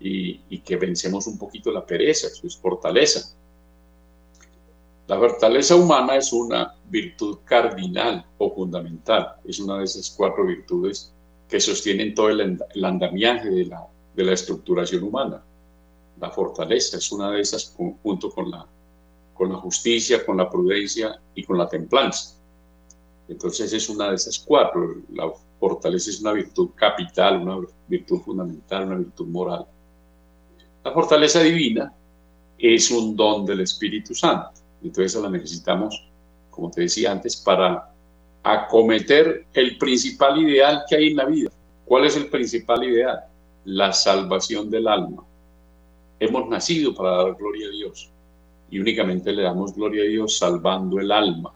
y, 0.00 0.40
y 0.48 0.60
que 0.60 0.76
vencemos 0.76 1.26
un 1.26 1.38
poquito 1.38 1.72
la 1.72 1.84
pereza, 1.84 2.28
eso 2.28 2.46
es 2.46 2.56
fortaleza. 2.56 3.34
La 5.08 5.18
fortaleza 5.18 5.74
humana 5.74 6.16
es 6.16 6.32
una 6.34 6.74
virtud 6.90 7.38
cardinal 7.44 8.26
o 8.36 8.54
fundamental, 8.54 9.36
es 9.44 9.58
una 9.58 9.78
de 9.78 9.84
esas 9.84 10.10
cuatro 10.10 10.44
virtudes 10.44 11.14
que 11.48 11.60
sostienen 11.60 12.14
todo 12.14 12.28
el, 12.28 12.62
andamiaje 12.84 13.48
de 13.48 13.64
la, 13.64 13.86
de 14.14 14.24
la 14.24 14.32
estructuración 14.34 15.02
humana. 15.02 15.42
La 16.20 16.30
fortaleza 16.30 16.98
es 16.98 17.10
una 17.10 17.30
de 17.30 17.40
esas 17.40 17.74
junto 18.02 18.30
con 18.30 18.50
la, 18.50 18.66
con 19.32 19.50
la 19.50 19.56
justicia, 19.56 20.26
con 20.26 20.36
la 20.36 20.50
prudencia 20.50 21.18
y 21.34 21.42
con 21.42 21.56
la 21.56 21.68
templanza. 21.68 22.37
Entonces 23.28 23.72
es 23.72 23.88
una 23.88 24.08
de 24.08 24.16
esas 24.16 24.38
cuatro. 24.38 24.96
La 25.12 25.30
fortaleza 25.60 26.10
es 26.10 26.20
una 26.20 26.32
virtud 26.32 26.70
capital, 26.74 27.42
una 27.42 27.66
virtud 27.86 28.20
fundamental, 28.20 28.86
una 28.86 28.96
virtud 28.96 29.26
moral. 29.26 29.66
La 30.84 30.92
fortaleza 30.92 31.42
divina 31.42 31.92
es 32.56 32.90
un 32.90 33.14
don 33.14 33.44
del 33.44 33.60
Espíritu 33.60 34.14
Santo. 34.14 34.52
Entonces 34.82 35.20
la 35.20 35.28
necesitamos, 35.28 36.08
como 36.50 36.70
te 36.70 36.82
decía 36.82 37.12
antes, 37.12 37.36
para 37.36 37.92
acometer 38.42 39.46
el 39.52 39.76
principal 39.76 40.40
ideal 40.40 40.84
que 40.88 40.96
hay 40.96 41.08
en 41.08 41.16
la 41.16 41.26
vida. 41.26 41.50
¿Cuál 41.84 42.06
es 42.06 42.16
el 42.16 42.28
principal 42.28 42.84
ideal? 42.84 43.24
La 43.64 43.92
salvación 43.92 44.70
del 44.70 44.88
alma. 44.88 45.24
Hemos 46.20 46.48
nacido 46.48 46.94
para 46.94 47.16
dar 47.16 47.34
gloria 47.34 47.68
a 47.68 47.70
Dios 47.70 48.10
y 48.70 48.78
únicamente 48.78 49.32
le 49.32 49.42
damos 49.42 49.74
gloria 49.74 50.02
a 50.02 50.06
Dios 50.06 50.38
salvando 50.38 50.98
el 50.98 51.12
alma. 51.12 51.52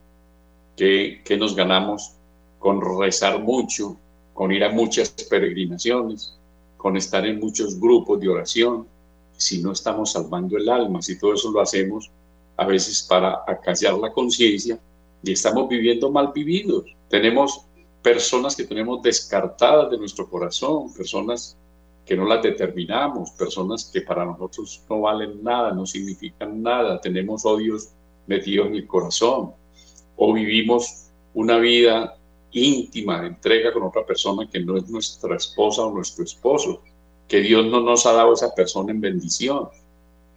Que 0.77 1.37
nos 1.39 1.55
ganamos 1.55 2.15
con 2.59 2.81
rezar 3.01 3.41
mucho, 3.41 3.97
con 4.33 4.53
ir 4.53 4.65
a 4.65 4.71
muchas 4.71 5.11
peregrinaciones, 5.29 6.39
con 6.77 6.97
estar 6.97 7.27
en 7.27 7.39
muchos 7.39 7.79
grupos 7.79 8.21
de 8.21 8.29
oración, 8.29 8.87
si 9.37 9.63
no 9.63 9.73
estamos 9.73 10.13
salvando 10.13 10.57
el 10.57 10.69
alma, 10.69 11.03
si 11.03 11.19
todo 11.19 11.35
eso 11.35 11.51
lo 11.51 11.61
hacemos 11.61 12.11
a 12.57 12.67
veces 12.67 13.03
para 13.03 13.43
acallar 13.47 13.95
la 13.95 14.13
conciencia 14.13 14.79
y 15.23 15.33
estamos 15.33 15.69
viviendo 15.69 16.11
mal 16.11 16.33
vividos. 16.35 16.85
Tenemos 17.09 17.67
personas 18.03 18.57
que 18.57 18.65
tenemos 18.65 19.03
descartadas 19.03 19.91
de 19.91 19.99
nuestro 19.99 20.29
corazón, 20.29 20.93
personas 20.95 21.57
que 22.05 22.17
no 22.17 22.25
las 22.25 22.43
determinamos, 22.43 23.31
personas 23.33 23.91
que 23.93 24.03
para 24.03 24.25
nosotros 24.25 24.83
no 24.89 25.03
valen 25.03 25.43
nada, 25.43 25.73
no 25.73 25.87
significan 25.87 26.63
nada, 26.63 27.01
tenemos 27.01 27.45
odios 27.45 27.89
metidos 28.27 28.69
en 28.69 28.75
el 28.77 28.87
corazón 28.87 29.53
o 30.17 30.33
vivimos 30.33 31.09
una 31.35 31.59
vida 31.59 32.17
íntima 32.53 33.21
de 33.21 33.29
entrega 33.29 33.73
con 33.73 33.83
otra 33.85 34.05
persona 34.05 34.49
que 34.51 34.61
no 34.61 34.77
es 34.77 34.89
nuestra 34.89 35.37
esposa 35.37 35.83
o 35.83 35.95
nuestro 35.95 36.25
esposo, 36.25 36.83
que 37.27 37.41
Dios 37.41 37.67
no 37.67 37.81
nos 37.81 38.05
ha 38.07 38.13
dado 38.13 38.35
esa 38.35 38.55
persona 38.55 38.93
en 38.93 39.01
bendición 39.01 39.69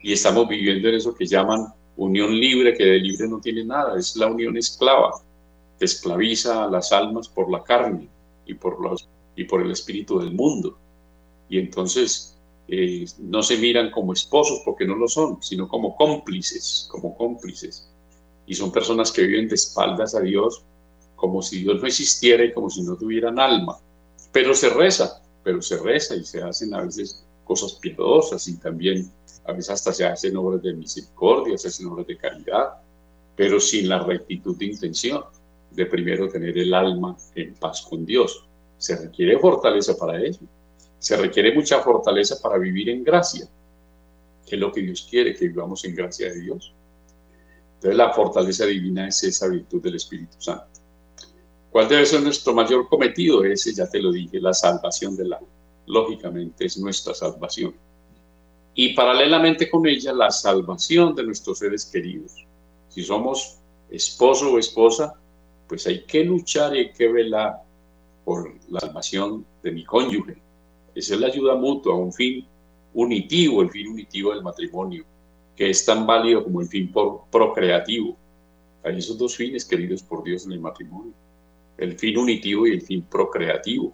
y 0.02 0.14
estamos 0.14 0.48
viviendo 0.48 0.88
en 0.88 0.96
eso 0.96 1.16
que 1.16 1.26
llaman 1.26 1.68
unión 1.98 2.38
libre 2.38 2.74
que 2.74 2.86
de 2.86 3.00
libre 3.00 3.28
no 3.28 3.40
tiene 3.40 3.64
nada, 3.64 3.98
es 3.98 4.16
la 4.16 4.28
unión 4.28 4.58
esclava, 4.58 5.22
que 5.80 5.86
esclaviza 5.86 6.64
a 6.64 6.70
las 6.70 6.92
almas 6.92 7.28
por 7.28 7.52
la 7.52 7.64
carne 7.64 8.08
y 8.46 8.54
por, 8.54 8.82
los, 8.82 9.08
y 9.36 9.46
por 9.46 9.62
el 9.62 9.72
espíritu 9.72 10.20
del 10.20 10.34
mundo. 10.34 10.78
Y 11.50 11.60
entonces 11.60 12.38
eh, 12.68 13.06
no 13.20 13.44
se 13.44 13.58
miran 13.58 13.92
como 13.92 14.14
esposos 14.14 14.62
porque 14.64 14.86
no 14.86 14.96
lo 14.96 15.08
son, 15.08 15.42
sino 15.42 15.68
como 15.68 15.96
cómplices, 15.96 16.88
como 16.92 17.16
cómplices. 17.16 17.90
Y 18.48 18.56
son 18.56 18.72
personas 18.72 19.12
que 19.12 19.24
viven 19.24 19.48
de 19.48 19.56
espaldas 19.56 20.16
a 20.16 20.22
Dios 20.22 20.64
como 21.16 21.42
si 21.42 21.64
Dios 21.64 21.82
no 21.82 21.88
existiera 21.88 22.44
y 22.44 22.54
como 22.54 22.70
si 22.70 22.84
no 22.84 22.96
tuvieran 22.96 23.40
alma. 23.40 23.78
Pero 24.32 24.54
se 24.54 24.70
reza, 24.70 25.22
pero 25.44 25.62
se 25.62 25.78
reza 25.78 26.16
y 26.16 26.24
se 26.24 26.42
hacen 26.42 26.74
a 26.74 26.82
veces 26.82 27.26
cosas 27.44 27.74
piadosas 27.74 28.48
y 28.48 28.58
también 28.58 29.10
a 29.46 29.54
veces 29.54 29.70
hasta 29.70 29.94
se 29.94 30.06
hacen 30.06 30.36
obras 30.36 30.62
de 30.62 30.74
misericordia, 30.74 31.58
se 31.58 31.70
hacen 31.70 31.88
obras 31.88 32.08
de 32.08 32.18
caridad, 32.18 32.74
pero 33.36 33.60
sin 33.60 33.88
la 33.88 34.04
rectitud 34.04 34.58
de 34.58 34.66
intención 34.66 35.24
de 35.72 35.86
primero 35.86 36.28
tener 36.30 36.58
el 36.58 36.74
alma 36.74 37.16
en 37.36 37.54
paz 37.56 37.82
con 37.88 38.06
Dios. 38.06 38.46
Se 38.78 38.96
requiere 38.96 39.40
fortaleza 39.40 39.96
para 39.98 40.22
eso. 40.22 40.42
Se 41.00 41.18
requiere 41.18 41.54
mucha 41.54 41.80
fortaleza 41.82 42.38
para 42.42 42.58
vivir 42.58 42.90
en 42.90 43.04
gracia, 43.04 43.48
que 44.46 44.56
es 44.56 44.62
lo 44.62 44.72
que 44.72 44.82
Dios 44.82 45.08
quiere, 45.10 45.36
que 45.36 45.48
vivamos 45.48 45.84
en 45.86 45.96
gracia 45.96 46.30
de 46.30 46.42
Dios. 46.42 46.74
Entonces 47.76 47.98
la 47.98 48.14
fortaleza 48.14 48.66
divina 48.66 49.08
es 49.08 49.24
esa 49.24 49.48
virtud 49.48 49.82
del 49.82 49.96
Espíritu 49.96 50.36
Santo. 50.40 50.80
¿Cuál 51.72 51.88
debe 51.90 52.06
ser 52.06 52.22
nuestro 52.22 52.54
mayor 52.54 52.88
cometido? 52.88 53.44
Ese, 53.44 53.74
ya 53.74 53.88
te 53.88 54.00
lo 54.00 54.12
dije, 54.12 54.40
la 54.40 54.54
salvación 54.54 55.16
del 55.16 55.34
alma. 55.34 55.48
Lógicamente 55.86 56.66
es 56.66 56.78
nuestra 56.78 57.14
salvación 57.14 57.76
y 58.76 58.94
paralelamente 58.94 59.70
con 59.70 59.88
ella 59.88 60.12
la 60.12 60.30
salvación 60.30 61.16
de 61.16 61.24
nuestros 61.24 61.60
seres 61.60 61.86
queridos. 61.86 62.46
Si 62.90 63.04
somos 63.04 63.58
esposo 63.90 64.52
o 64.52 64.60
esposa, 64.60 65.14
pues 65.68 65.88
hay 65.88 66.04
que 66.04 66.26
luchar 66.26 66.76
y 66.76 66.80
hay 66.80 66.92
que 66.92 67.08
velar 67.08 67.64
por 68.26 68.54
la 68.70 68.82
salvación 68.82 69.46
de 69.64 69.72
mi 69.72 69.86
cónyuge. 69.86 70.36
Esa 70.94 71.14
es 71.16 71.20
la 71.20 71.28
ayuda 71.28 71.56
mutua, 71.56 71.96
un 71.96 72.12
fin 72.12 72.46
unitivo, 72.94 73.62
el 73.62 73.70
fin 73.70 73.88
unitivo 73.88 74.34
del 74.34 74.44
matrimonio, 74.44 75.06
que 75.56 75.70
es 75.70 75.86
tan 75.86 76.06
válido 76.06 76.44
como 76.44 76.62
el 76.62 76.68
fin 76.68 76.92
procreativo. 77.32 78.18
Hay 78.84 78.98
esos 78.98 79.18
dos 79.18 79.36
fines 79.36 79.66
queridos 79.66 80.04
por 80.04 80.24
Dios 80.24 80.46
en 80.46 80.52
el 80.52 80.60
matrimonio, 80.60 81.14
el 81.78 81.98
fin 81.98 82.18
unitivo 82.18 82.68
y 82.68 82.72
el 82.72 82.82
fin 82.82 83.02
procreativo. 83.04 83.92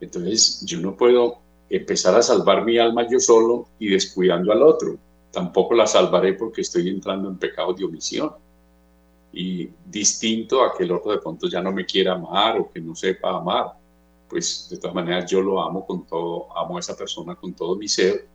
Entonces 0.00 0.64
yo 0.64 0.80
no 0.80 0.96
puedo 0.96 1.38
empezar 1.68 2.14
a 2.14 2.22
salvar 2.22 2.64
mi 2.64 2.78
alma 2.78 3.08
yo 3.08 3.20
solo 3.20 3.68
y 3.78 3.88
descuidando 3.88 4.52
al 4.52 4.62
otro. 4.62 4.98
Tampoco 5.30 5.74
la 5.74 5.86
salvaré 5.86 6.32
porque 6.32 6.62
estoy 6.62 6.88
entrando 6.88 7.28
en 7.28 7.38
pecado 7.38 7.72
de 7.74 7.84
omisión. 7.84 8.32
Y 9.32 9.68
distinto 9.84 10.64
a 10.64 10.74
que 10.74 10.84
el 10.84 10.92
otro 10.92 11.12
de 11.12 11.18
pronto 11.18 11.46
ya 11.46 11.60
no 11.60 11.70
me 11.70 11.84
quiera 11.84 12.14
amar 12.14 12.58
o 12.58 12.70
que 12.70 12.80
no 12.80 12.94
sepa 12.94 13.36
amar, 13.36 13.72
pues 14.28 14.68
de 14.70 14.78
todas 14.78 14.94
maneras 14.94 15.30
yo 15.30 15.42
lo 15.42 15.60
amo 15.60 15.86
con 15.86 16.06
todo, 16.06 16.56
amo 16.56 16.78
a 16.78 16.80
esa 16.80 16.96
persona 16.96 17.34
con 17.34 17.52
todo 17.52 17.76
mi 17.76 17.86
ser 17.86 18.26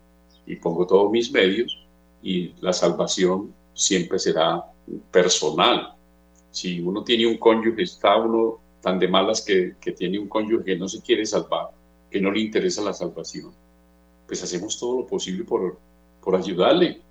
y 0.46 0.56
pongo 0.58 0.86
todos 0.86 1.12
mis 1.12 1.32
medios 1.32 1.81
y 2.22 2.54
la 2.62 2.74
salvación 2.74 3.54
siempre 3.74 4.20
será 4.20 4.64
personal. 5.12 5.96
Si 6.52 6.80
uno 6.82 7.04
tiene 7.04 7.28
un 7.28 7.38
cónyuge, 7.38 7.84
está 7.84 8.18
uno 8.18 8.60
tan 8.82 9.00
de 9.00 9.08
malas 9.08 9.42
que, 9.42 9.76
que 9.80 9.92
tiene 9.92 10.20
un 10.20 10.28
cónyuge 10.28 10.66
que 10.66 10.78
no 10.78 10.88
se 10.88 11.02
quiere 11.02 11.26
salvar, 11.26 11.70
que 12.10 12.20
no 12.20 12.32
le 12.32 12.42
interesa 12.42 12.82
la 12.82 12.94
salvación, 12.94 13.54
pues 14.28 14.44
hacemos 14.44 14.80
todo 14.80 15.02
lo 15.02 15.08
posible 15.08 15.44
por, 15.44 15.78
por 16.24 16.36
ayudarle 16.36 17.02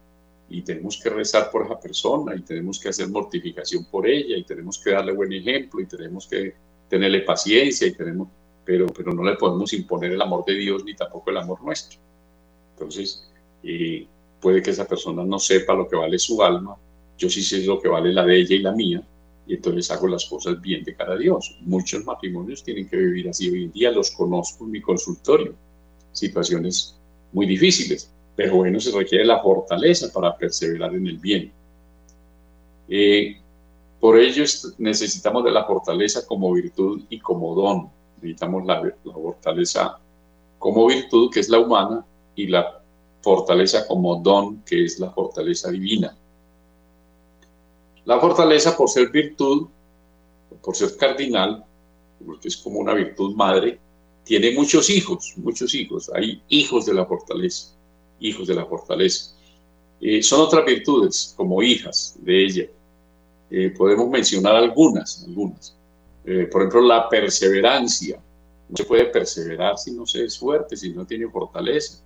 y 0.49 0.63
tenemos 0.63 1.01
que 1.01 1.09
rezar 1.11 1.51
por 1.51 1.65
esa 1.65 1.79
persona 1.79 2.35
y 2.35 2.41
tenemos 2.41 2.81
que 2.81 2.89
hacer 2.89 3.09
mortificación 3.09 3.85
por 3.85 4.07
ella 4.07 4.37
y 4.37 4.45
tenemos 4.45 4.79
que 4.79 4.91
darle 4.91 5.13
buen 5.13 5.33
ejemplo 5.33 5.81
y 5.81 5.87
tenemos 5.87 6.27
que 6.27 6.55
tenerle 6.89 7.21
paciencia 7.21 7.87
y 7.87 7.93
tenemos, 7.93 8.29
pero, 8.65 8.87
pero 8.87 9.13
no 9.13 9.23
le 9.23 9.37
podemos 9.37 9.73
imponer 9.73 10.13
el 10.13 10.21
amor 10.21 10.45
de 10.45 10.55
Dios 10.55 10.85
ni 10.85 10.95
tampoco 10.95 11.31
el 11.31 11.37
amor 11.37 11.63
nuestro. 11.63 12.01
Entonces, 12.75 13.31
eh, 13.63 14.07
puede 14.41 14.63
que 14.63 14.71
esa 14.71 14.87
persona 14.87 15.25
no 15.25 15.39
sepa 15.39 15.75
lo 15.75 15.89
que 15.89 15.97
vale 15.97 16.19
su 16.19 16.43
alma, 16.43 16.77
yo 17.19 17.29
sí 17.29 17.43
sé 17.43 17.63
lo 17.65 17.81
que 17.81 17.89
vale 17.89 18.13
la 18.13 18.25
de 18.25 18.41
ella 18.41 18.57
y 18.57 18.61
la 18.61 18.73
mía, 18.73 19.03
y 19.47 19.55
entonces 19.55 19.91
hago 19.91 20.09
las 20.09 20.25
cosas 20.25 20.61
bien 20.61 20.83
de 20.85 20.95
cara 20.95 21.15
a 21.15 21.19
Dios. 21.19 21.57
Muchos 21.63 22.05
matrimonios 22.05 22.63
tienen 22.63 22.89
que 22.89 22.97
vivir 22.97 23.29
así 23.29 23.51
hoy 23.51 23.65
en 23.65 23.73
día, 23.73 23.91
los 23.91 24.11
conozco 24.13 24.65
en 24.65 24.71
mi 24.71 24.81
consultorio, 24.81 25.55
situaciones 26.13 26.97
muy 27.33 27.47
difíciles, 27.47 28.11
pero 28.35 28.57
bueno, 28.57 28.81
se 28.81 28.91
requiere 28.91 29.25
la 29.25 29.43
fortaleza 29.43 30.11
para 30.13 30.37
perseverar 30.37 30.95
en 30.95 31.07
el 31.07 31.19
bien. 31.19 31.53
Eh, 32.89 33.37
por 34.01 34.19
ello 34.19 34.45
necesitamos 34.79 35.45
de 35.45 35.51
la 35.51 35.65
fortaleza 35.65 36.27
como 36.27 36.53
virtud 36.53 37.03
y 37.11 37.21
como 37.21 37.55
don. 37.55 37.91
Necesitamos 38.17 38.65
la, 38.65 38.83
la 38.83 39.13
fortaleza 39.13 39.99
como 40.59 40.87
virtud, 40.87 41.31
que 41.31 41.41
es 41.41 41.49
la 41.49 41.59
humana, 41.59 42.05
y 42.35 42.47
la 42.47 42.80
fortaleza 43.23 43.87
como 43.87 44.17
don, 44.17 44.63
que 44.63 44.85
es 44.85 44.99
la 44.99 45.11
fortaleza 45.11 45.71
divina. 45.71 46.17
La 48.05 48.19
fortaleza 48.19 48.77
por 48.77 48.89
ser 48.89 49.11
virtud, 49.11 49.69
por 50.63 50.75
ser 50.75 50.97
cardinal, 50.97 51.65
porque 52.25 52.49
es 52.49 52.57
como 52.57 52.79
una 52.79 52.95
virtud 52.95 53.35
madre, 53.35 53.79
tiene 54.25 54.53
muchos 54.53 54.91
hijos, 54.91 55.35
muchos 55.37 55.75
hijos. 55.75 56.11
Hay 56.15 56.43
hijos 56.49 56.87
de 56.87 56.95
la 56.95 57.05
fortaleza, 57.07 57.75
hijos 58.21 58.47
de 58.47 58.55
la 58.55 58.67
fortaleza. 58.67 59.35
Eh, 60.01 60.23
son 60.23 60.41
otras 60.41 60.65
virtudes 60.65 61.35
como 61.37 61.63
hijas 61.63 62.17
de 62.21 62.45
ella. 62.45 62.67
Eh, 63.51 63.75
podemos 63.77 64.09
mencionar 64.09 64.57
algunas, 64.57 65.25
algunas. 65.27 65.77
Eh, 66.25 66.49
por 66.51 66.63
ejemplo, 66.63 66.83
la 66.83 67.09
perseverancia. 67.09 68.21
No 68.69 68.77
se 68.77 68.85
puede 68.85 69.07
perseverar 69.07 69.77
si 69.79 69.91
no 69.91 70.07
se 70.07 70.25
es 70.25 70.39
fuerte, 70.39 70.77
si 70.77 70.91
no 70.91 71.05
tiene 71.05 71.29
fortaleza. 71.29 72.01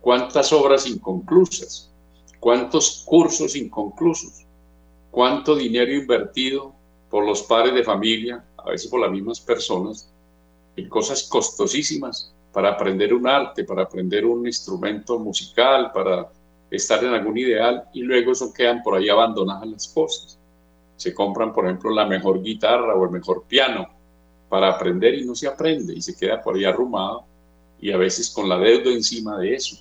¿Cuántas 0.00 0.52
obras 0.52 0.86
inconclusas? 0.86 1.90
¿Cuántos 2.38 3.02
cursos 3.04 3.54
inconclusos? 3.54 4.46
cuánto 5.10 5.56
dinero 5.56 5.92
invertido 5.92 6.72
por 7.10 7.26
los 7.26 7.42
padres 7.42 7.74
de 7.74 7.82
familia, 7.82 8.44
a 8.56 8.70
veces 8.70 8.88
por 8.88 9.00
las 9.00 9.10
mismas 9.10 9.40
personas, 9.40 10.10
en 10.76 10.88
cosas 10.88 11.24
costosísimas 11.24 12.32
para 12.52 12.70
aprender 12.70 13.12
un 13.12 13.26
arte, 13.26 13.64
para 13.64 13.82
aprender 13.82 14.24
un 14.24 14.46
instrumento 14.46 15.18
musical, 15.18 15.90
para 15.92 16.28
estar 16.70 17.02
en 17.02 17.12
algún 17.12 17.36
ideal 17.36 17.84
y 17.92 18.02
luego 18.02 18.32
eso 18.32 18.52
quedan 18.52 18.82
por 18.82 18.96
ahí 18.96 19.08
abandonadas 19.08 19.66
las 19.66 19.88
cosas. 19.88 20.38
Se 20.96 21.12
compran, 21.12 21.52
por 21.52 21.64
ejemplo, 21.64 21.90
la 21.90 22.06
mejor 22.06 22.42
guitarra 22.42 22.94
o 22.94 23.04
el 23.04 23.10
mejor 23.10 23.44
piano 23.44 23.88
para 24.48 24.68
aprender 24.68 25.14
y 25.14 25.24
no 25.24 25.34
se 25.34 25.48
aprende 25.48 25.94
y 25.94 26.02
se 26.02 26.16
queda 26.16 26.40
por 26.40 26.56
ahí 26.56 26.64
arrumado 26.64 27.24
y 27.80 27.90
a 27.90 27.96
veces 27.96 28.30
con 28.30 28.48
la 28.48 28.58
deuda 28.58 28.90
encima 28.90 29.38
de 29.38 29.54
eso. 29.54 29.76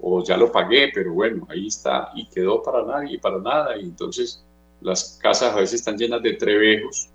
O 0.00 0.22
ya 0.22 0.36
lo 0.36 0.52
pagué, 0.52 0.90
pero 0.94 1.12
bueno, 1.12 1.46
ahí 1.50 1.66
está 1.66 2.10
y 2.14 2.26
quedó 2.26 2.62
para 2.62 2.84
nadie, 2.84 3.18
para 3.18 3.38
nada. 3.38 3.76
Y 3.76 3.82
entonces 3.82 4.44
las 4.80 5.18
casas 5.20 5.54
a 5.54 5.56
veces 5.56 5.80
están 5.80 5.98
llenas 5.98 6.22
de 6.22 6.34
trebejos, 6.34 7.08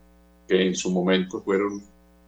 que 0.48 0.68
en 0.68 0.76
su 0.76 0.92
momento 0.92 1.42
fueron 1.42 1.82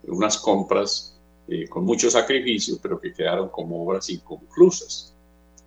unas 0.07 0.37
compras 0.37 1.17
eh, 1.47 1.67
con 1.67 1.83
mucho 1.83 2.09
sacrificio, 2.09 2.77
pero 2.81 2.99
que 2.99 3.13
quedaron 3.13 3.49
como 3.49 3.83
obras 3.83 4.09
inconclusas. 4.09 5.13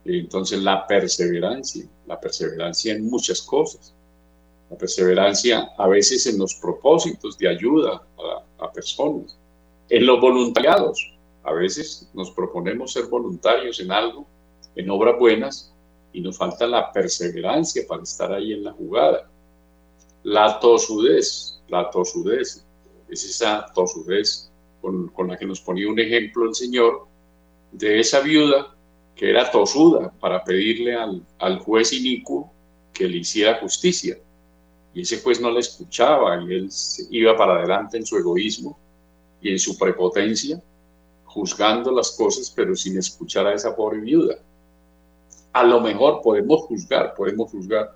Entonces 0.04 0.60
la 0.62 0.86
perseverancia, 0.86 1.84
la 2.06 2.18
perseverancia 2.18 2.94
en 2.94 3.04
muchas 3.04 3.42
cosas, 3.42 3.94
la 4.70 4.76
perseverancia 4.76 5.70
a 5.76 5.86
veces 5.86 6.26
en 6.26 6.38
los 6.38 6.54
propósitos 6.54 7.36
de 7.36 7.48
ayuda 7.48 8.02
a, 8.18 8.64
a 8.64 8.72
personas, 8.72 9.38
en 9.88 10.06
los 10.06 10.20
voluntariados. 10.20 11.14
A 11.44 11.52
veces 11.52 12.08
nos 12.12 12.30
proponemos 12.30 12.92
ser 12.92 13.06
voluntarios 13.06 13.80
en 13.80 13.92
algo, 13.92 14.26
en 14.78 14.88
obras 14.90 15.18
buenas, 15.18 15.74
y 16.12 16.20
nos 16.20 16.38
falta 16.38 16.66
la 16.66 16.92
perseverancia 16.92 17.82
para 17.86 18.04
estar 18.04 18.32
ahí 18.32 18.52
en 18.52 18.64
la 18.64 18.72
jugada. 18.72 19.28
La 20.22 20.58
tosudez, 20.60 21.60
la 21.68 21.90
tosudez, 21.90 22.64
es 23.08 23.24
esa 23.24 23.66
tosudez 23.74 24.50
con, 24.80 25.08
con, 25.08 25.28
la 25.28 25.36
que 25.36 25.46
nos 25.46 25.60
ponía 25.60 25.88
un 25.88 25.98
ejemplo 25.98 26.44
el 26.44 26.54
Señor 26.54 27.06
de 27.72 27.98
esa 27.98 28.20
viuda 28.20 28.74
que 29.16 29.28
era 29.28 29.50
tosuda 29.50 30.12
para 30.20 30.44
pedirle 30.44 30.94
al, 30.94 31.26
al 31.38 31.58
juez 31.58 31.92
inicuo 31.92 32.52
que 32.92 33.08
le 33.08 33.18
hiciera 33.18 33.58
justicia. 33.60 34.16
Y 34.94 35.00
ese 35.00 35.20
juez 35.20 35.40
no 35.40 35.50
le 35.50 35.60
escuchaba 35.60 36.40
y 36.42 36.54
él 36.54 36.70
iba 37.10 37.36
para 37.36 37.58
adelante 37.58 37.96
en 37.96 38.06
su 38.06 38.16
egoísmo 38.16 38.78
y 39.42 39.50
en 39.50 39.58
su 39.58 39.76
prepotencia, 39.76 40.62
juzgando 41.24 41.90
las 41.90 42.12
cosas, 42.12 42.52
pero 42.54 42.76
sin 42.76 42.96
escuchar 42.96 43.46
a 43.48 43.54
esa 43.54 43.74
pobre 43.74 43.98
viuda. 43.98 44.38
A 45.58 45.64
lo 45.64 45.80
mejor 45.80 46.22
podemos 46.22 46.66
juzgar, 46.66 47.14
podemos 47.16 47.50
juzgar 47.50 47.90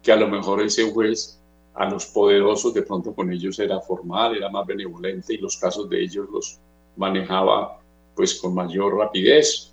que 0.00 0.12
a 0.12 0.16
lo 0.16 0.28
mejor 0.28 0.62
ese 0.62 0.92
juez 0.92 1.40
a 1.74 1.90
los 1.90 2.06
poderosos 2.06 2.72
de 2.72 2.82
pronto 2.82 3.12
con 3.12 3.32
ellos 3.32 3.58
era 3.58 3.80
formal, 3.80 4.36
era 4.36 4.48
más 4.48 4.64
benevolente 4.64 5.34
y 5.34 5.38
los 5.38 5.56
casos 5.56 5.90
de 5.90 6.04
ellos 6.04 6.28
los 6.30 6.60
manejaba 6.96 7.80
pues 8.14 8.34
con 8.40 8.54
mayor 8.54 8.96
rapidez, 8.96 9.72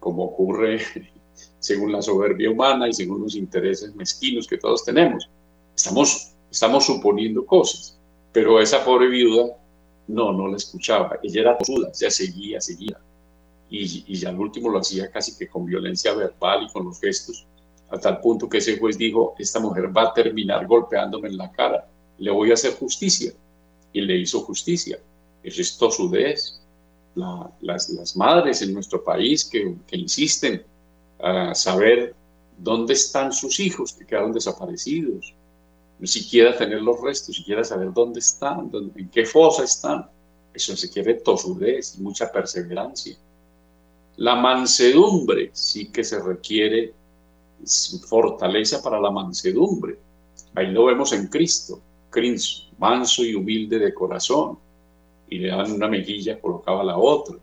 como 0.00 0.24
ocurre 0.24 0.80
según 1.60 1.92
la 1.92 2.02
soberbia 2.02 2.50
humana 2.50 2.88
y 2.88 2.92
según 2.92 3.22
los 3.22 3.36
intereses 3.36 3.94
mezquinos 3.94 4.48
que 4.48 4.58
todos 4.58 4.84
tenemos. 4.84 5.30
Estamos, 5.76 6.32
estamos 6.50 6.86
suponiendo 6.86 7.46
cosas, 7.46 7.96
pero 8.32 8.60
esa 8.60 8.84
pobre 8.84 9.06
viuda 9.06 9.56
no, 10.08 10.32
no 10.32 10.48
la 10.48 10.56
escuchaba. 10.56 11.20
Ella 11.22 11.40
era 11.40 11.56
tosuda, 11.56 11.92
ya 11.92 12.10
seguía, 12.10 12.60
seguía. 12.60 12.98
Y, 13.70 14.04
y 14.06 14.24
al 14.24 14.38
último 14.38 14.70
lo 14.70 14.78
hacía 14.78 15.10
casi 15.10 15.36
que 15.36 15.48
con 15.48 15.64
violencia 15.64 16.12
verbal 16.14 16.64
y 16.64 16.72
con 16.72 16.84
los 16.84 17.00
gestos 17.00 17.46
a 17.90 17.98
tal 17.98 18.20
punto 18.20 18.48
que 18.48 18.58
ese 18.58 18.78
juez 18.78 18.98
dijo, 18.98 19.34
esta 19.38 19.60
mujer 19.60 19.96
va 19.96 20.04
a 20.04 20.12
terminar 20.14 20.66
golpeándome 20.66 21.28
en 21.28 21.36
la 21.36 21.50
cara, 21.52 21.86
le 22.18 22.30
voy 22.30 22.50
a 22.50 22.54
hacer 22.54 22.74
justicia. 22.74 23.32
Y 23.92 24.00
le 24.00 24.16
hizo 24.16 24.40
justicia. 24.40 24.98
Eso 25.42 25.60
es 25.60 25.76
tosudez. 25.78 26.60
las, 27.14 27.88
las, 27.90 28.16
madres 28.16 28.60
en 28.62 28.74
nuestro 28.74 29.04
país 29.04 29.44
que, 29.44 29.76
que 29.86 29.96
insisten 29.96 30.64
a 31.20 31.54
saber 31.54 32.12
dónde 32.58 32.94
están 32.94 33.32
sus 33.32 33.60
hijos 33.60 33.92
que 33.92 34.04
quedaron 34.04 34.32
desaparecidos, 34.32 35.32
ni 36.00 36.08
siquiera 36.08 36.56
tener 36.56 36.82
los 36.82 37.00
restos, 37.00 37.36
siquiera 37.36 37.62
saber 37.62 37.92
dónde 37.92 38.18
están, 38.18 38.70
en 38.96 39.08
qué 39.10 39.24
fosa 39.24 39.62
están. 39.62 40.08
Eso 40.52 40.76
se 40.76 40.90
quiere 40.90 41.14
tosudez 41.14 41.96
y 41.96 42.02
mucha 42.02 42.30
perseverancia. 42.32 43.16
La 44.16 44.36
mansedumbre 44.36 45.50
sí 45.52 45.90
que 45.90 46.04
se 46.04 46.22
requiere 46.22 46.94
fortaleza 48.08 48.82
para 48.82 49.00
la 49.00 49.10
mansedumbre. 49.10 49.98
Ahí 50.54 50.68
lo 50.68 50.86
vemos 50.86 51.12
en 51.12 51.26
Cristo, 51.26 51.80
Cristo, 52.10 52.66
manso 52.78 53.24
y 53.24 53.34
humilde 53.34 53.78
de 53.78 53.92
corazón. 53.92 54.58
Y 55.28 55.38
le 55.38 55.48
dan 55.48 55.72
una 55.72 55.88
mejilla, 55.88 56.40
colocaba 56.40 56.84
la 56.84 56.96
otra. 56.96 57.36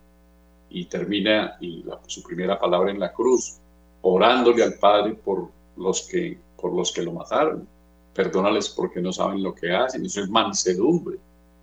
Y 0.70 0.86
termina 0.86 1.58
y 1.60 1.84
su 2.08 2.24
primera 2.24 2.58
palabra 2.58 2.92
en 2.92 3.00
la 3.00 3.12
cruz, 3.12 3.58
orándole 4.02 4.64
al 4.64 4.76
Padre 4.76 5.16
por 5.16 5.50
los 5.76 6.04
que, 6.04 6.38
por 6.56 6.74
los 6.74 6.92
que 6.94 7.02
lo 7.02 7.12
mataron. 7.12 7.68
Perdónales 8.14 8.70
porque 8.70 9.02
no 9.02 9.12
saben 9.12 9.44
lo 9.44 9.54
que 9.54 9.72
hacen. 9.72 10.06
Eso 10.06 10.22
es 10.22 10.30
mansedumbre. 10.30 11.18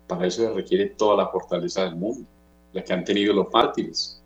Para 0.07 0.27
eso 0.27 0.43
se 0.43 0.53
requiere 0.53 0.87
toda 0.87 1.17
la 1.17 1.29
fortaleza 1.29 1.85
del 1.85 1.97
mundo, 1.97 2.27
la 2.73 2.83
que 2.83 2.93
han 2.93 3.05
tenido 3.05 3.33
los 3.33 3.51
mártires. 3.53 4.18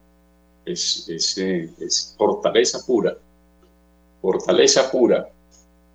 Es, 0.64 1.09
es, 1.09 1.38
eh, 1.38 1.70
es 1.81 2.14
fortaleza 2.16 2.79
pura 2.87 3.16
fortaleza 4.22 4.90
pura, 4.90 5.29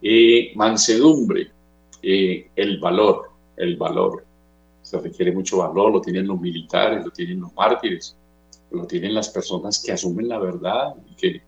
y 0.02 0.52
mansedumbre, 0.56 1.50
el 2.02 2.80
valor, 2.80 3.32
el 3.56 3.78
valor. 3.78 4.26
Se 4.84 5.00
requiere 5.00 5.32
mucho 5.32 5.58
valor, 5.60 5.92
lo 5.92 6.02
tienen 6.02 6.28
los 6.28 6.40
militares, 6.40 7.04
lo 7.04 7.12
tienen 7.12 7.40
los 7.40 7.54
mártires, 7.56 8.16
lo 8.70 8.86
tienen 8.86 9.16
las 9.16 9.30
personas 9.30 9.82
que 9.84 9.94
asumen 9.94 10.28
la 10.28 10.38
verdad 10.38 10.94
y 11.10 11.16
que, 11.16 11.42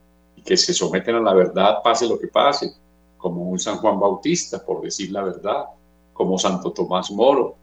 que 0.43 0.57
se 0.57 0.73
someten 0.73 1.15
a 1.15 1.19
la 1.19 1.33
verdad, 1.33 1.79
pase 1.83 2.07
lo 2.07 2.17
que 2.17 2.27
pase, 2.27 2.71
como 3.17 3.43
un 3.43 3.59
San 3.59 3.77
Juan 3.77 3.99
Bautista, 3.99 4.65
por 4.65 4.81
decir 4.81 5.11
la 5.11 5.21
verdad, 5.21 5.65
como 6.13 6.37
Santo 6.37 6.71
Tomás 6.71 7.11
Moro, 7.11 7.55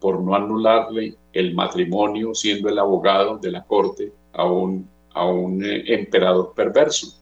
por 0.00 0.20
no 0.20 0.34
anularle 0.34 1.16
el 1.32 1.54
matrimonio 1.54 2.34
siendo 2.34 2.68
el 2.68 2.78
abogado 2.78 3.38
de 3.38 3.50
la 3.50 3.64
corte 3.64 4.12
a 4.32 4.44
un, 4.44 4.88
a 5.14 5.26
un 5.26 5.64
eh, 5.64 5.84
emperador 5.94 6.52
perverso 6.54 7.18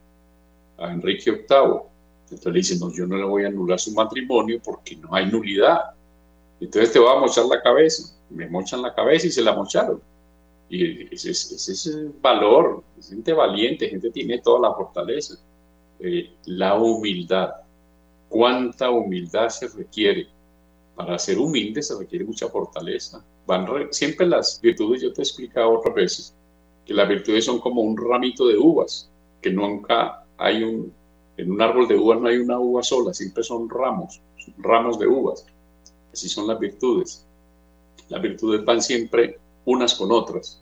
a 0.79 0.91
Enrique 0.91 1.31
VIII. 1.31 1.81
Entonces 2.25 2.47
le 2.47 2.53
dicen, 2.53 2.79
no, 2.79 2.93
yo 2.93 3.07
no 3.07 3.17
le 3.17 3.25
voy 3.25 3.45
a 3.45 3.49
anular 3.49 3.79
su 3.79 3.93
matrimonio 3.93 4.61
porque 4.63 4.97
no 4.97 5.15
hay 5.15 5.27
nulidad. 5.27 5.91
Entonces 6.61 6.93
te 6.93 6.99
voy 6.99 7.15
a 7.15 7.21
mochar 7.21 7.47
la 7.47 7.61
cabeza. 7.61 8.17
Me 8.31 8.49
mochan 8.49 8.83
la 8.83 8.95
cabeza 8.95 9.27
y 9.27 9.31
se 9.31 9.43
la 9.43 9.55
mocharon. 9.55 10.01
Y 10.69 11.13
ese, 11.13 11.31
es 11.31 12.21
valor, 12.21 12.85
es 12.99 13.09
gente 13.09 13.33
valiente, 13.33 13.89
gente 13.89 14.11
tiene 14.11 14.39
toda 14.39 14.69
la 14.69 14.75
fortaleza. 14.75 15.35
Eh, 15.99 16.31
la 16.47 16.77
humildad. 16.77 17.51
¿Cuánta 18.29 18.91
humildad 18.91 19.49
se 19.49 19.67
requiere? 19.69 20.29
Para 20.95 21.19
ser 21.19 21.39
humilde 21.39 21.83
se 21.83 21.99
requiere 21.99 22.25
mucha 22.25 22.49
fortaleza. 22.49 23.25
Van 23.47 23.67
siempre 23.91 24.27
las 24.27 24.61
virtudes, 24.61 25.03
yo 25.03 25.13
te 25.13 25.23
he 25.23 25.25
explicado 25.25 25.79
otras 25.79 25.95
veces, 25.95 26.35
que 26.91 26.95
las 26.95 27.09
virtudes 27.09 27.45
son 27.45 27.61
como 27.61 27.83
un 27.83 27.97
ramito 27.97 28.49
de 28.49 28.59
uvas, 28.59 29.09
que 29.41 29.49
nunca 29.49 30.25
hay 30.37 30.65
un, 30.65 30.93
en 31.37 31.53
un 31.53 31.63
árbol 31.63 31.87
de 31.87 31.97
uvas 31.97 32.21
no 32.21 32.27
hay 32.27 32.39
una 32.39 32.59
uva 32.59 32.83
sola, 32.83 33.15
siempre 33.15 33.45
son 33.45 33.71
ramos, 33.71 34.21
ramos 34.59 34.99
de 34.99 35.07
uvas. 35.07 35.47
Así 36.13 36.29
son 36.29 36.49
las 36.49 36.59
virtudes. 36.59 37.25
Las 38.09 38.21
virtudes 38.21 38.65
van 38.65 38.83
siempre 38.83 39.39
unas 39.67 39.95
con 39.95 40.11
otras. 40.11 40.61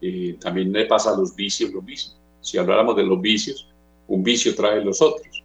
Y 0.00 0.32
también 0.32 0.72
le 0.72 0.86
pasa 0.86 1.14
a 1.14 1.16
los 1.16 1.36
vicios 1.36 1.70
lo 1.70 1.82
mismo. 1.82 2.14
Si 2.40 2.58
habláramos 2.58 2.96
de 2.96 3.04
los 3.04 3.20
vicios, 3.20 3.68
un 4.08 4.24
vicio 4.24 4.56
trae 4.56 4.84
los 4.84 5.00
otros. 5.00 5.44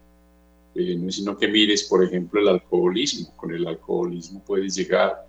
Eh, 0.74 0.96
no 0.98 1.08
es 1.08 1.18
sino 1.18 1.38
que 1.38 1.48
mires, 1.48 1.84
por 1.84 2.04
ejemplo, 2.04 2.42
el 2.42 2.48
alcoholismo. 2.48 3.32
Con 3.36 3.54
el 3.54 3.68
alcoholismo 3.68 4.44
puedes 4.44 4.74
llegar 4.74 5.28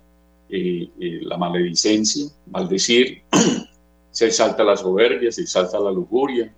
eh, 0.49 0.89
eh, 0.99 1.19
la 1.21 1.37
maledicencia, 1.37 2.25
maldecir, 2.47 3.21
se 4.11 4.31
salta 4.31 4.63
la 4.63 4.75
soberbia, 4.75 5.31
se 5.31 5.45
salta 5.45 5.79
la 5.79 5.91
lujuria, 5.91 6.53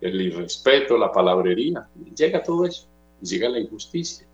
el 0.00 0.20
irrespeto, 0.20 0.96
la 0.96 1.12
palabrería. 1.12 1.88
Llega 2.16 2.42
todo 2.42 2.66
eso, 2.66 2.86
llega 3.20 3.48
la 3.48 3.58
injusticia. 3.58 4.26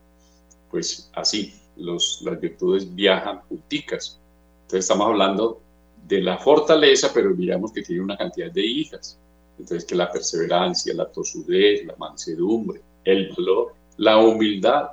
Pues 0.70 1.10
así, 1.14 1.54
los, 1.76 2.20
las 2.22 2.40
virtudes 2.40 2.94
viajan 2.94 3.40
junticas. 3.48 4.20
Entonces 4.62 4.84
estamos 4.84 5.08
hablando 5.08 5.60
de 6.06 6.20
la 6.20 6.38
fortaleza, 6.38 7.10
pero 7.12 7.30
miramos 7.30 7.72
que 7.72 7.82
tiene 7.82 8.02
una 8.02 8.16
cantidad 8.16 8.50
de 8.50 8.64
hijas. 8.64 9.18
Entonces 9.58 9.84
que 9.84 9.94
la 9.94 10.10
perseverancia, 10.10 10.94
la 10.94 11.10
tosudez, 11.10 11.84
la 11.84 11.96
mansedumbre, 11.96 12.80
el 13.04 13.32
valor, 13.36 13.74
la 13.96 14.18
humildad, 14.18 14.90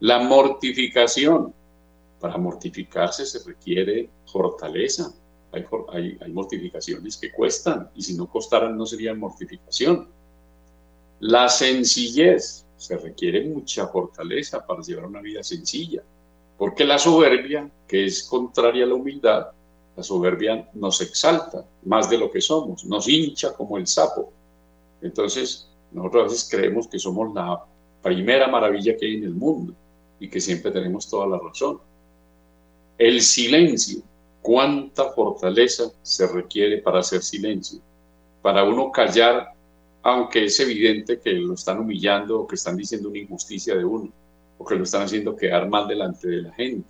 la 0.00 0.18
mortificación. 0.20 1.54
Para 2.20 2.36
mortificarse 2.36 3.26
se 3.26 3.40
requiere 3.44 4.08
fortaleza. 4.26 5.12
Hay, 5.52 5.64
hay, 5.92 6.18
hay 6.20 6.32
mortificaciones 6.32 7.16
que 7.16 7.30
cuestan 7.30 7.90
y 7.94 8.02
si 8.02 8.14
no 8.14 8.26
costaran 8.26 8.76
no 8.76 8.86
sería 8.86 9.14
mortificación. 9.14 10.08
La 11.20 11.48
sencillez. 11.48 12.66
Se 12.76 12.96
requiere 12.96 13.44
mucha 13.44 13.86
fortaleza 13.86 14.66
para 14.66 14.82
llevar 14.82 15.06
una 15.06 15.20
vida 15.20 15.44
sencilla. 15.44 16.02
Porque 16.58 16.84
la 16.84 16.98
soberbia, 16.98 17.70
que 17.86 18.06
es 18.06 18.24
contraria 18.24 18.84
a 18.84 18.88
la 18.88 18.94
humildad, 18.94 19.46
la 19.96 20.02
soberbia 20.02 20.68
nos 20.74 21.00
exalta 21.00 21.64
más 21.84 22.08
de 22.08 22.18
lo 22.18 22.30
que 22.30 22.40
somos, 22.40 22.84
nos 22.84 23.08
hincha 23.08 23.52
como 23.52 23.76
el 23.76 23.86
sapo. 23.86 24.32
Entonces, 25.00 25.68
nosotros 25.92 26.20
a 26.20 26.24
veces 26.28 26.48
creemos 26.50 26.88
que 26.88 26.98
somos 26.98 27.34
la 27.34 27.64
primera 28.02 28.48
maravilla 28.48 28.96
que 28.96 29.06
hay 29.06 29.16
en 29.16 29.24
el 29.24 29.34
mundo 29.34 29.74
y 30.18 30.28
que 30.28 30.40
siempre 30.40 30.70
tenemos 30.70 31.08
toda 31.08 31.26
la 31.26 31.38
razón. 31.38 31.78
El 32.96 33.20
silencio, 33.20 34.02
cuánta 34.42 35.12
fortaleza 35.12 35.90
se 36.02 36.26
requiere 36.26 36.78
para 36.78 36.98
hacer 36.98 37.22
silencio, 37.22 37.80
para 38.42 38.64
uno 38.64 38.92
callar, 38.92 39.52
aunque 40.02 40.44
es 40.44 40.60
evidente 40.60 41.20
que 41.20 41.32
lo 41.32 41.54
están 41.54 41.78
humillando 41.78 42.40
o 42.40 42.46
que 42.46 42.56
están 42.56 42.76
diciendo 42.76 43.08
una 43.08 43.18
injusticia 43.18 43.74
de 43.74 43.84
uno 43.84 44.12
que 44.64 44.76
lo 44.76 44.84
están 44.84 45.02
haciendo 45.02 45.36
quedar 45.36 45.68
mal 45.68 45.88
delante 45.88 46.28
de 46.28 46.42
la 46.42 46.52
gente. 46.52 46.88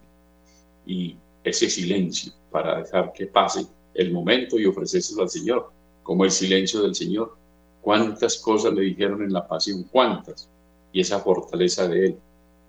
Y 0.86 1.16
ese 1.44 1.68
silencio 1.68 2.32
para 2.50 2.82
dejar 2.82 3.12
que 3.12 3.26
pase 3.26 3.66
el 3.94 4.12
momento 4.12 4.58
y 4.58 4.66
ofrecérselo 4.66 5.22
al 5.22 5.30
Señor, 5.30 5.70
como 6.02 6.24
el 6.24 6.30
silencio 6.30 6.82
del 6.82 6.94
Señor. 6.94 7.36
Cuántas 7.80 8.38
cosas 8.38 8.72
le 8.74 8.82
dijeron 8.82 9.22
en 9.22 9.32
la 9.32 9.46
pasión, 9.46 9.84
cuántas. 9.84 10.48
Y 10.92 11.00
esa 11.00 11.20
fortaleza 11.20 11.88
de 11.88 12.06
Él, 12.06 12.16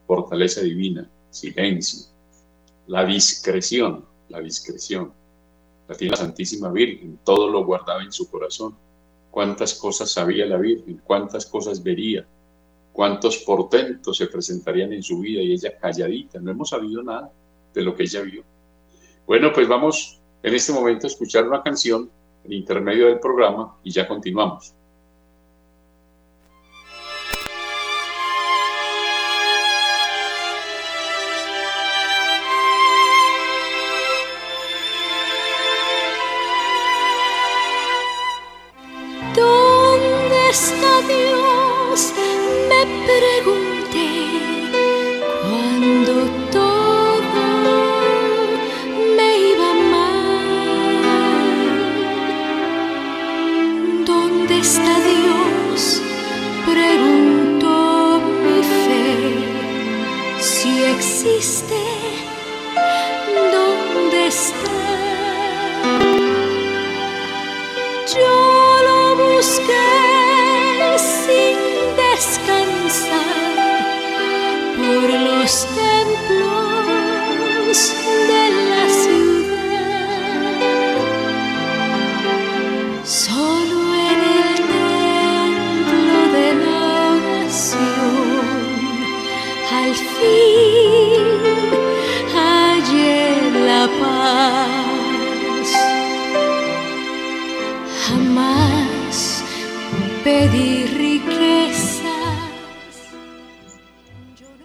fortaleza 0.08 0.62
divina, 0.62 1.10
silencio, 1.30 2.08
la 2.88 3.06
discreción, 3.06 4.06
la 4.34 4.42
discreción. 4.42 5.14
La 5.88 5.96
la 6.00 6.16
Santísima 6.18 6.72
Virgen, 6.72 7.20
todo 7.24 7.50
lo 7.50 7.64
guardaba 7.64 8.02
en 8.04 8.12
su 8.12 8.30
corazón. 8.30 8.76
Cuántas 9.30 9.76
cosas 9.76 10.12
sabía 10.12 10.46
la 10.46 10.58
Virgen, 10.58 11.02
cuántas 11.04 11.46
cosas 11.46 11.82
vería, 11.82 12.26
cuántos 12.92 13.38
portentos 13.40 14.18
se 14.18 14.28
presentarían 14.28 14.94
en 14.94 15.04
su 15.04 15.20
vida 15.20 15.42
y 15.42 15.54
ella 15.54 15.78
calladita, 15.78 16.40
no 16.40 16.52
hemos 16.52 16.70
sabido 16.70 17.02
nada 17.04 17.32
de 17.74 17.82
lo 17.82 17.96
que 17.96 18.04
ella 18.04 18.22
vio. 18.22 18.44
Bueno, 19.26 19.52
pues 19.54 19.68
vamos 19.68 20.20
en 20.42 20.54
este 20.54 20.74
momento 20.74 21.08
a 21.08 21.10
escuchar 21.10 21.48
una 21.48 21.64
canción 21.64 22.10
en 22.44 22.54
intermedio 22.54 23.08
del 23.08 23.20
programa 23.20 23.76
y 23.84 23.92
ya 23.92 24.08
continuamos. 24.08 24.74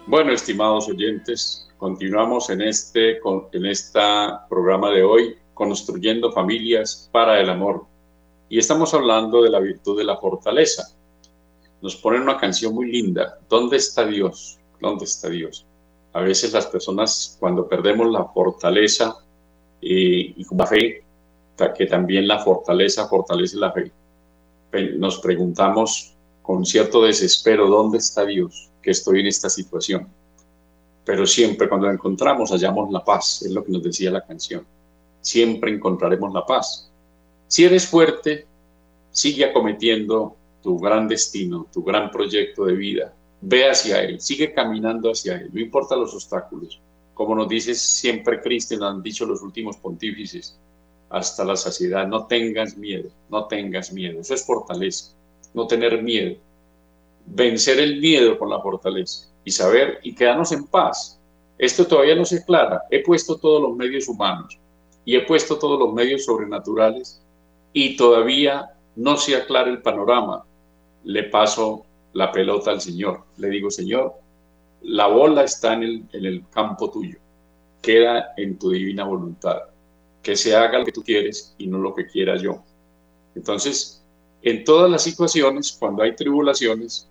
Bueno, 0.07 0.33
estimados 0.33 0.89
oyentes, 0.89 1.69
continuamos 1.77 2.49
en 2.49 2.61
este 2.61 3.21
en 3.53 3.65
esta 3.65 4.45
programa 4.49 4.91
de 4.91 5.03
hoy, 5.03 5.37
construyendo 5.53 6.33
familias 6.33 7.09
para 7.13 7.39
el 7.39 7.49
amor. 7.49 7.85
Y 8.49 8.59
estamos 8.59 8.93
hablando 8.93 9.41
de 9.41 9.49
la 9.49 9.59
virtud 9.59 9.97
de 9.97 10.03
la 10.03 10.17
fortaleza. 10.17 10.93
Nos 11.81 11.95
ponen 11.95 12.23
una 12.23 12.37
canción 12.37 12.73
muy 12.73 12.91
linda, 12.91 13.39
¿Dónde 13.47 13.77
está 13.77 14.05
Dios? 14.05 14.59
¿Dónde 14.81 15.05
está 15.05 15.29
Dios? 15.29 15.65
A 16.11 16.19
veces 16.19 16.51
las 16.51 16.65
personas 16.65 17.37
cuando 17.39 17.69
perdemos 17.69 18.11
la 18.11 18.25
fortaleza 18.25 19.15
y, 19.79 20.41
y 20.41 20.45
la 20.57 20.65
fe, 20.65 21.05
que 21.75 21.85
también 21.85 22.27
la 22.27 22.39
fortaleza 22.39 23.07
fortalece 23.07 23.57
la 23.57 23.71
fe, 23.71 23.91
nos 24.97 25.19
preguntamos 25.19 26.13
con 26.41 26.65
cierto 26.65 27.03
desespero, 27.03 27.67
¿dónde 27.67 27.97
está 27.97 28.25
Dios? 28.25 28.69
que 28.81 28.91
estoy 28.91 29.21
en 29.21 29.27
esta 29.27 29.49
situación. 29.49 30.07
Pero 31.05 31.25
siempre 31.25 31.67
cuando 31.67 31.89
encontramos 31.89 32.51
hallamos 32.51 32.91
la 32.91 33.03
paz, 33.03 33.41
es 33.43 33.51
lo 33.51 33.63
que 33.63 33.71
nos 33.71 33.83
decía 33.83 34.11
la 34.11 34.25
canción. 34.25 34.65
Siempre 35.21 35.71
encontraremos 35.71 36.33
la 36.33 36.45
paz. 36.45 36.89
Si 37.47 37.65
eres 37.65 37.87
fuerte, 37.87 38.45
sigue 39.11 39.45
acometiendo 39.45 40.35
tu 40.61 40.77
gran 40.79 41.07
destino, 41.07 41.67
tu 41.73 41.83
gran 41.83 42.11
proyecto 42.11 42.65
de 42.65 42.73
vida. 42.73 43.13
Ve 43.41 43.69
hacia 43.69 44.03
Él, 44.03 44.19
sigue 44.19 44.53
caminando 44.53 45.11
hacia 45.11 45.35
Él, 45.35 45.49
no 45.51 45.59
importa 45.59 45.95
los 45.95 46.13
obstáculos. 46.13 46.79
Como 47.13 47.35
nos 47.35 47.49
dice 47.49 47.73
siempre 47.73 48.41
Cristo, 48.41 48.77
nos 48.77 48.93
han 48.93 49.01
dicho 49.01 49.25
los 49.25 49.41
últimos 49.41 49.77
pontífices, 49.77 50.57
hasta 51.09 51.43
la 51.43 51.55
saciedad, 51.55 52.07
no 52.07 52.27
tengas 52.27 52.77
miedo, 52.77 53.09
no 53.29 53.45
tengas 53.45 53.91
miedo. 53.91 54.21
Eso 54.21 54.33
es 54.33 54.45
fortaleza, 54.45 55.13
no 55.53 55.67
tener 55.67 56.01
miedo 56.03 56.37
vencer 57.29 57.79
el 57.79 57.99
miedo 57.99 58.37
con 58.37 58.49
la 58.49 58.61
fortaleza 58.61 59.27
y 59.43 59.51
saber 59.51 59.99
y 60.03 60.13
quedarnos 60.15 60.51
en 60.51 60.65
paz. 60.65 61.19
Esto 61.57 61.85
todavía 61.85 62.15
no 62.15 62.25
se 62.25 62.37
aclara. 62.37 62.83
He 62.89 63.03
puesto 63.03 63.37
todos 63.37 63.61
los 63.61 63.75
medios 63.75 64.07
humanos 64.07 64.57
y 65.05 65.15
he 65.15 65.21
puesto 65.21 65.57
todos 65.57 65.79
los 65.79 65.93
medios 65.93 66.25
sobrenaturales 66.25 67.21
y 67.73 67.95
todavía 67.95 68.69
no 68.95 69.17
se 69.17 69.35
aclara 69.35 69.69
el 69.69 69.81
panorama. 69.81 70.43
Le 71.03 71.23
paso 71.23 71.85
la 72.13 72.31
pelota 72.31 72.71
al 72.71 72.81
Señor. 72.81 73.23
Le 73.37 73.49
digo, 73.49 73.69
Señor, 73.69 74.13
la 74.81 75.07
bola 75.07 75.43
está 75.43 75.73
en 75.73 75.83
el, 75.83 76.03
en 76.13 76.25
el 76.25 76.43
campo 76.49 76.89
tuyo. 76.89 77.17
Queda 77.81 78.33
en 78.37 78.57
tu 78.57 78.71
divina 78.71 79.03
voluntad. 79.03 79.59
Que 80.21 80.35
se 80.35 80.55
haga 80.55 80.79
lo 80.79 80.85
que 80.85 80.91
tú 80.91 81.03
quieres 81.03 81.55
y 81.57 81.67
no 81.67 81.77
lo 81.77 81.93
que 81.93 82.07
quiera 82.07 82.35
yo. 82.35 82.63
Entonces, 83.35 84.03
en 84.41 84.63
todas 84.63 84.89
las 84.89 85.03
situaciones, 85.03 85.75
cuando 85.79 86.03
hay 86.03 86.15
tribulaciones, 86.15 87.07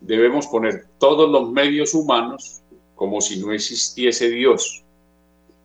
debemos 0.00 0.46
poner 0.46 0.86
todos 0.98 1.30
los 1.30 1.50
medios 1.50 1.94
humanos 1.94 2.62
como 2.94 3.20
si 3.20 3.38
no 3.40 3.52
existiese 3.52 4.28
Dios. 4.30 4.84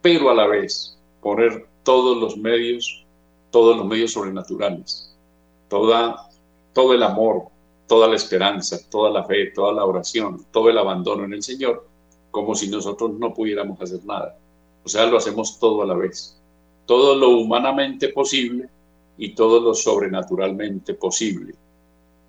pero 0.02 0.30
a 0.30 0.36
la 0.36 0.46
vez 0.46 0.96
poner 1.20 1.68
todos 1.84 2.16
los 2.18 2.38
medios, 2.38 3.04
todos 3.50 3.76
los 3.76 3.86
medios 3.88 4.12
sobrenaturales, 4.12 5.16
toda, 5.68 6.30
todo 6.74 6.94
el 6.94 7.02
amor, 7.02 7.48
toda 7.88 8.08
la 8.08 8.16
esperanza, 8.16 8.78
toda 8.90 9.10
la 9.10 9.24
fe, 9.24 9.48
toda 9.48 9.74
la 9.74 9.84
oración, 9.84 10.46
todo 10.52 10.70
el 10.70 10.78
abandono 10.78 11.26
en 11.26 11.34
el 11.34 11.42
Señor, 11.42 11.88
como 12.30 12.54
si 12.54 12.68
nosotros 12.68 13.14
no 13.14 13.34
pudiéramos 13.34 13.82
hacer 13.82 14.06
nada. 14.06 14.38
O 14.84 14.90
sea, 14.90 15.06
lo 15.08 15.18
hacemos 15.18 15.58
todo 15.58 15.82
a 15.82 15.86
la 15.88 15.96
vez. 15.96 16.40
Todo 16.86 17.16
lo 17.16 17.30
humanamente 17.40 18.10
posible 18.10 18.70
y 19.18 19.34
todo 19.34 19.60
lo 19.60 19.74
sobrenaturalmente 19.74 20.94
posible. 20.94 21.56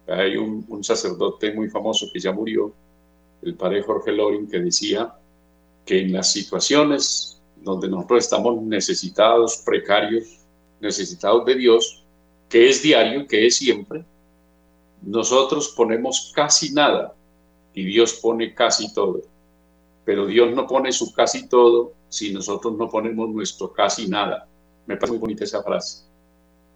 Hay 0.07 0.37
un, 0.37 0.85
sacerdote 0.85 1.53
muy 1.53 1.69
famoso 1.69 2.07
que 2.13 2.21
ya 2.21 2.33
murió, 2.33 2.73
el 3.43 3.55
padre 3.55 3.83
Jorge 3.83 4.13
Loring, 4.13 4.49
que 4.49 4.61
decía 4.61 5.15
que 5.85 6.01
en 6.01 6.13
las 6.13 6.33
situaciones 6.33 7.41
donde 7.63 7.89
nosotros 7.89 8.25
estamos 8.25 8.63
necesitados, 8.63 9.63
precarios, 9.65 10.39
necesitados 10.81 11.45
de 11.45 11.57
Dios, 11.57 12.05
que 12.49 12.69
es 12.69 12.83
diario, 12.83 13.27
que 13.27 13.47
es 13.47 13.57
siempre, 13.57 14.05
nosotros 15.03 15.75
ponemos 15.77 16.33
casi 16.35 16.73
nada 16.73 17.15
y 17.75 17.85
Dios 17.85 18.15
pone 18.15 18.55
casi 18.55 18.93
todo. 18.95 19.23
Pero 20.05 20.27
Dios 20.27 20.55
no 20.55 20.67
pone 20.67 20.93
su 20.93 21.13
casi 21.13 21.49
todo 21.49 21.93
si 22.09 22.33
nosotros 22.33 22.77
no 22.77 22.89
ponemos 22.89 23.29
nuestro 23.31 23.73
casi 23.73 24.09
nada. 24.09 24.47
Me 24.87 24.97
parece 24.97 25.13
muy 25.13 25.21
bonita 25.21 25.45
esa 25.45 25.63
frase. 25.63 26.05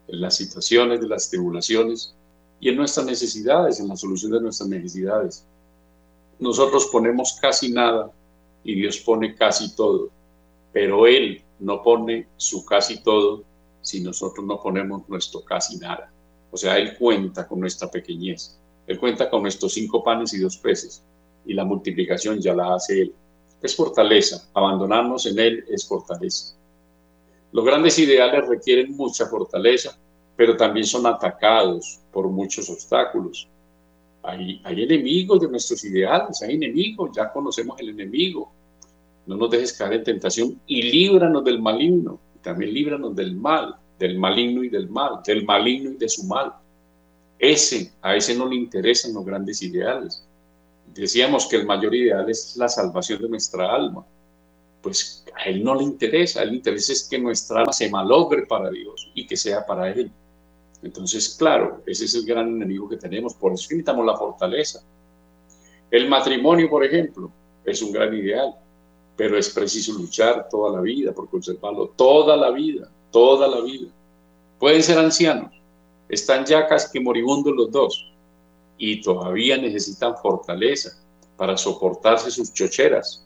En 0.09 0.21
las 0.21 0.37
situaciones 0.37 1.01
de 1.01 1.09
las 1.09 1.31
tribulaciones 1.31 2.15
y 2.61 2.69
en 2.69 2.77
nuestras 2.77 3.07
necesidades, 3.07 3.81
en 3.81 3.89
la 3.89 3.97
solución 3.97 4.33
de 4.33 4.41
nuestras 4.41 4.69
necesidades. 4.69 5.45
Nosotros 6.39 6.89
ponemos 6.93 7.39
casi 7.41 7.71
nada 7.71 8.11
y 8.65 8.75
Dios 8.75 8.99
pone 8.99 9.35
casi 9.35 9.75
todo. 9.75 10.11
Pero 10.73 11.07
Él 11.07 11.43
no 11.59 11.83
pone 11.83 12.27
su 12.37 12.65
casi 12.65 13.03
todo 13.03 13.45
si 13.83 14.01
nosotros 14.01 14.45
no 14.45 14.61
ponemos 14.61 15.09
nuestro 15.09 15.43
casi 15.43 15.79
nada. 15.79 16.13
O 16.51 16.57
sea, 16.57 16.79
Él 16.79 16.97
cuenta 16.99 17.47
con 17.47 17.61
nuestra 17.61 17.91
pequeñez. 17.91 18.59
Él 18.87 18.99
cuenta 18.99 19.31
con 19.31 19.43
nuestros 19.43 19.73
cinco 19.73 20.03
panes 20.03 20.35
y 20.35 20.39
dos 20.39 20.57
peces. 20.59 21.03
Y 21.47 21.55
la 21.55 21.65
multiplicación 21.65 22.41
ya 22.41 22.55
la 22.55 22.75
hace 22.75 23.03
Él. 23.03 23.15
Es 23.63 23.77
fortaleza. 23.77 24.49
Abandonarnos 24.55 25.27
en 25.27 25.39
Él 25.39 25.65
es 25.69 25.87
fortaleza. 25.87 26.57
Los 27.53 27.65
grandes 27.65 27.99
ideales 27.99 28.47
requieren 28.47 28.97
mucha 28.97 29.27
fortaleza, 29.27 29.99
pero 30.37 30.57
también 30.57 30.87
son 30.87 31.07
atacados 31.07 32.01
por 32.13 32.29
muchos 32.29 32.71
obstáculos. 32.71 33.49
Hay, 34.23 34.61
hay 34.65 34.83
enemigos 34.83 35.41
de 35.41 35.49
nuestros 35.49 35.85
ideales, 35.85 36.41
hay 36.43 36.55
enemigos, 36.55 37.11
ya 37.15 37.33
conocemos 37.33 37.79
el 37.81 37.91
enemigo. 37.91 38.53
No 39.27 39.37
nos 39.37 39.51
dejes 39.51 39.73
caer 39.73 39.95
en 39.95 40.05
tentación 40.05 40.61
y 40.67 40.83
líbranos 40.83 41.45
del 41.45 41.61
maligno. 41.61 42.19
También 42.43 42.73
líbranos 42.73 43.15
del 43.15 43.35
mal 43.35 43.77
del 44.01 44.19
maligno 44.19 44.65
y 44.65 44.71
del 44.71 44.89
mal, 44.89 45.21
del 45.25 45.45
maligno 45.45 45.91
y 45.91 45.97
de 45.99 46.09
su 46.09 46.25
mal. 46.25 46.55
Ese, 47.39 47.93
a 48.01 48.17
ese 48.17 48.35
no 48.35 48.49
le 48.49 48.57
interesan 48.57 49.13
los 49.13 49.25
grandes 49.25 49.63
ideales. 49.63 50.27
Decíamos 50.95 51.47
que 51.47 51.57
el 51.57 51.67
mayor 51.67 51.95
ideal 51.95 52.29
es 52.29 52.57
la 52.57 52.69
salvación 52.69 53.23
de 53.23 53.29
nuestra 53.29 53.73
alma. 53.73 54.05
Pues 54.83 55.25
a 55.37 55.45
él 55.45 55.63
no 55.63 55.75
le 55.75 55.85
interesa, 55.85 56.45
le 56.45 56.55
interesa 56.55 56.93
es 56.93 57.07
que 57.09 57.19
nuestra 57.19 57.61
alma 57.61 57.73
se 57.73 57.91
malogre 57.91 58.47
para 58.47 58.71
Dios 58.71 59.11
y 59.15 59.27
que 59.27 59.37
sea 59.37 59.65
para 59.65 59.91
él. 59.91 60.11
Entonces, 60.83 61.37
claro, 61.39 61.83
ese 61.87 62.07
es 62.07 62.15
el 62.15 62.25
gran 62.25 62.49
enemigo 62.49 62.89
que 62.89 62.97
tenemos, 62.97 63.35
por 63.35 63.53
eso 63.53 63.65
necesitamos 63.65 64.07
la 64.07 64.17
fortaleza. 64.17 64.83
El 65.91 66.09
matrimonio, 66.09 66.71
por 66.71 66.85
ejemplo, 66.85 67.31
es 67.65 67.83
un 67.83 67.93
gran 67.93 68.15
ideal, 68.15 68.55
pero 69.17 69.37
es 69.37 69.51
preciso 69.51 69.93
luchar 69.93 70.49
toda 70.49 70.77
la 70.77 70.81
vida 70.81 71.13
por 71.13 71.29
conservarlo, 71.29 71.89
toda 71.97 72.37
la 72.37 72.51
vida 72.51 72.91
toda 73.11 73.49
la 73.49 73.61
vida. 73.61 73.89
Pueden 74.59 74.83
ser 74.83 74.99
ancianos, 74.99 75.53
están 76.09 76.45
ya 76.45 76.67
casi 76.67 77.01
moribundos 77.01 77.55
los 77.55 77.71
dos 77.71 78.10
y 78.81 79.03
todavía 79.03 79.59
necesitan 79.59 80.17
fortaleza 80.17 80.91
para 81.37 81.57
soportarse 81.57 82.31
sus 82.31 82.53
chocheras 82.53 83.23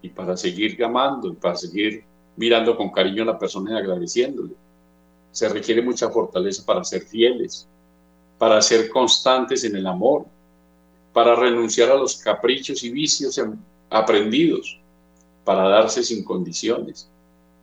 y 0.00 0.08
para 0.08 0.36
seguir 0.36 0.76
gamando 0.76 1.28
y 1.28 1.34
para 1.34 1.56
seguir 1.56 2.04
mirando 2.36 2.76
con 2.76 2.90
cariño 2.90 3.24
a 3.24 3.26
la 3.26 3.38
persona 3.38 3.72
y 3.72 3.78
agradeciéndole. 3.78 4.54
Se 5.32 5.48
requiere 5.48 5.82
mucha 5.82 6.08
fortaleza 6.08 6.64
para 6.64 6.84
ser 6.84 7.02
fieles, 7.02 7.66
para 8.38 8.62
ser 8.62 8.88
constantes 8.90 9.64
en 9.64 9.74
el 9.74 9.88
amor, 9.88 10.24
para 11.12 11.34
renunciar 11.34 11.90
a 11.90 11.96
los 11.96 12.16
caprichos 12.18 12.84
y 12.84 12.90
vicios 12.90 13.40
aprendidos, 13.90 14.78
para 15.44 15.68
darse 15.68 16.04
sin 16.04 16.22
condiciones, 16.22 17.10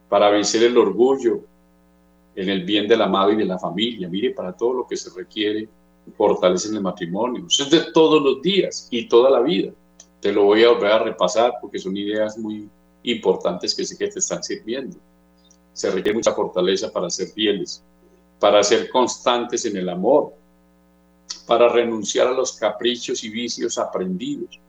para 0.10 0.30
vencer 0.30 0.64
el 0.64 0.78
orgullo, 0.78 1.40
en 2.36 2.50
el 2.50 2.66
bien 2.66 2.86
del 2.88 3.02
amado 3.02 3.32
y 3.32 3.38
de 3.38 3.46
la 3.46 3.58
familia. 3.58 4.10
Mire, 4.10 4.32
para 4.32 4.52
todo 4.52 4.74
lo 4.74 4.88
que 4.88 4.98
se 4.98 5.10
requiere, 5.18 5.70
fortalece 6.18 6.70
en 6.70 6.76
el 6.76 6.82
matrimonio. 6.82 7.46
Eso 7.48 7.64
es 7.64 7.70
de 7.70 7.92
todos 7.92 8.22
los 8.22 8.42
días 8.42 8.88
y 8.92 9.08
toda 9.08 9.30
la 9.30 9.42
vida. 9.42 9.72
Te 10.20 10.32
lo 10.32 10.46
voy 10.46 10.64
a 10.64 10.70
volver 10.70 10.92
a 10.92 11.00
repasar 11.00 11.54
porque 11.62 11.80
son 11.80 11.96
ideas 11.96 12.38
muy 12.38 12.70
importantes 13.04 13.74
que 13.74 13.86
sé 13.86 13.98
que 13.98 14.08
te 14.08 14.20
están 14.20 14.44
sirviendo. 14.44 14.98
Se 15.74 15.90
requiere 15.90 16.18
mucha 16.18 16.34
fortaleza 16.34 16.92
para 16.92 17.10
ser 17.10 17.28
fieles, 17.30 17.84
para 18.40 18.64
ser 18.64 18.90
constantes 18.90 19.66
en 19.66 19.78
el 19.78 19.88
amor, 19.88 20.34
para 21.46 21.70
renunciar 21.70 22.28
a 22.28 22.34
los 22.34 22.54
caprichos 22.54 23.24
y 23.24 23.30
vicios 23.30 23.78
aprendidos. 23.78 24.60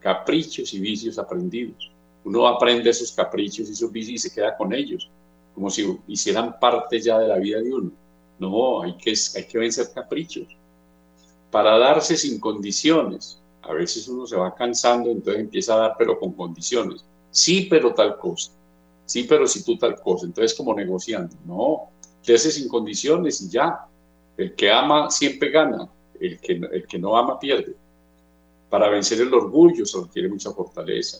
Caprichos 0.00 0.72
y 0.74 0.80
vicios 0.80 1.18
aprendidos. 1.18 1.90
Uno 2.24 2.46
aprende 2.46 2.90
esos 2.90 3.12
caprichos 3.12 3.68
y 3.68 3.72
esos 3.72 3.92
vicios 3.92 4.14
y 4.24 4.28
se 4.28 4.34
queda 4.34 4.56
con 4.56 4.72
ellos 4.72 5.08
como 5.56 5.70
si 5.70 5.98
hicieran 6.06 6.60
parte 6.60 7.00
ya 7.00 7.18
de 7.18 7.28
la 7.28 7.38
vida 7.38 7.62
de 7.62 7.72
uno. 7.72 7.90
No, 8.38 8.82
hay 8.82 8.94
que, 8.98 9.14
hay 9.36 9.44
que 9.46 9.58
vencer 9.58 9.86
caprichos. 9.92 10.46
Para 11.50 11.78
darse 11.78 12.16
sin 12.16 12.40
condiciones. 12.40 13.40
A 13.62 13.72
veces 13.72 14.06
uno 14.08 14.26
se 14.26 14.36
va 14.36 14.54
cansando, 14.54 15.10
entonces 15.10 15.42
empieza 15.42 15.74
a 15.74 15.78
dar, 15.78 15.94
pero 15.98 16.18
con 16.18 16.32
condiciones. 16.32 17.04
Sí, 17.30 17.66
pero 17.68 17.94
tal 17.94 18.16
cosa. 18.18 18.52
Sí, 19.04 19.24
pero 19.28 19.46
si 19.46 19.64
tú 19.64 19.76
tal 19.76 20.00
cosa. 20.00 20.26
Entonces, 20.26 20.56
como 20.56 20.74
negociando. 20.74 21.34
No, 21.44 21.90
te 22.24 22.34
hace 22.34 22.50
sin 22.50 22.68
condiciones 22.68 23.40
y 23.40 23.50
ya. 23.50 23.86
El 24.36 24.54
que 24.54 24.70
ama 24.70 25.10
siempre 25.10 25.50
gana. 25.50 25.88
El 26.20 26.38
que, 26.38 26.52
el 26.52 26.86
que 26.86 26.98
no 26.98 27.16
ama 27.16 27.38
pierde. 27.38 27.74
Para 28.68 28.88
vencer 28.88 29.20
el 29.20 29.32
orgullo 29.32 29.86
se 29.86 30.00
requiere 30.00 30.28
mucha 30.28 30.50
fortaleza 30.50 31.18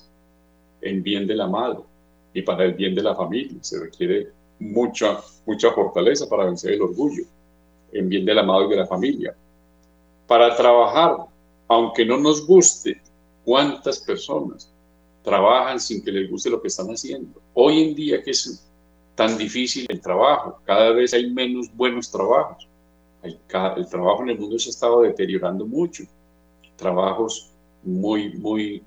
en 0.81 1.03
bien 1.03 1.27
del 1.27 1.41
amado 1.41 1.87
y 2.35 2.43
para 2.43 2.65
el 2.65 2.75
bien 2.75 2.95
de 2.95 3.03
la 3.03 3.15
familia. 3.15 3.59
Se 3.63 3.79
requiere 3.79 4.29
mucha, 4.59 5.21
mucha 5.47 5.71
fortaleza 5.73 6.29
para 6.29 6.45
vencer 6.45 6.73
el 6.73 6.83
orgullo, 6.83 7.25
en 7.93 8.09
bien 8.09 8.25
del 8.25 8.39
amado 8.39 8.67
y 8.67 8.71
de 8.71 8.77
la 8.77 8.87
familia. 8.87 9.35
Para 10.27 10.57
trabajar, 10.57 11.17
aunque 11.69 12.05
no 12.05 12.19
nos 12.19 12.47
guste, 12.47 13.01
¿cuántas 13.45 14.01
personas 14.01 14.71
trabajan 15.23 15.81
sin 15.81 16.05
que 16.05 16.13
les 16.13 16.31
guste 16.31 16.51
lo 16.51 16.61
que 16.61 16.69
están 16.69 16.89
haciendo? 16.89 17.41
Hoy 17.55 17.83
en 17.83 17.95
día 17.95 18.23
que 18.23 18.33
es 18.33 18.65
tan 19.15 19.39
difícil 19.39 19.87
el 19.89 20.01
trabajo, 20.01 20.61
cada 20.65 20.91
vez 20.91 21.15
hay 21.15 21.31
menos 21.31 21.75
buenos 21.75 22.11
trabajos. 22.11 22.69
El 23.23 23.39
trabajo 23.89 24.23
en 24.23 24.31
el 24.31 24.39
mundo 24.39 24.59
se 24.59 24.69
ha 24.69 24.71
estado 24.71 25.03
deteriorando 25.03 25.67
mucho. 25.67 26.05
Trabajos 26.77 27.51
muy, 27.83 28.35
muy, 28.35 28.83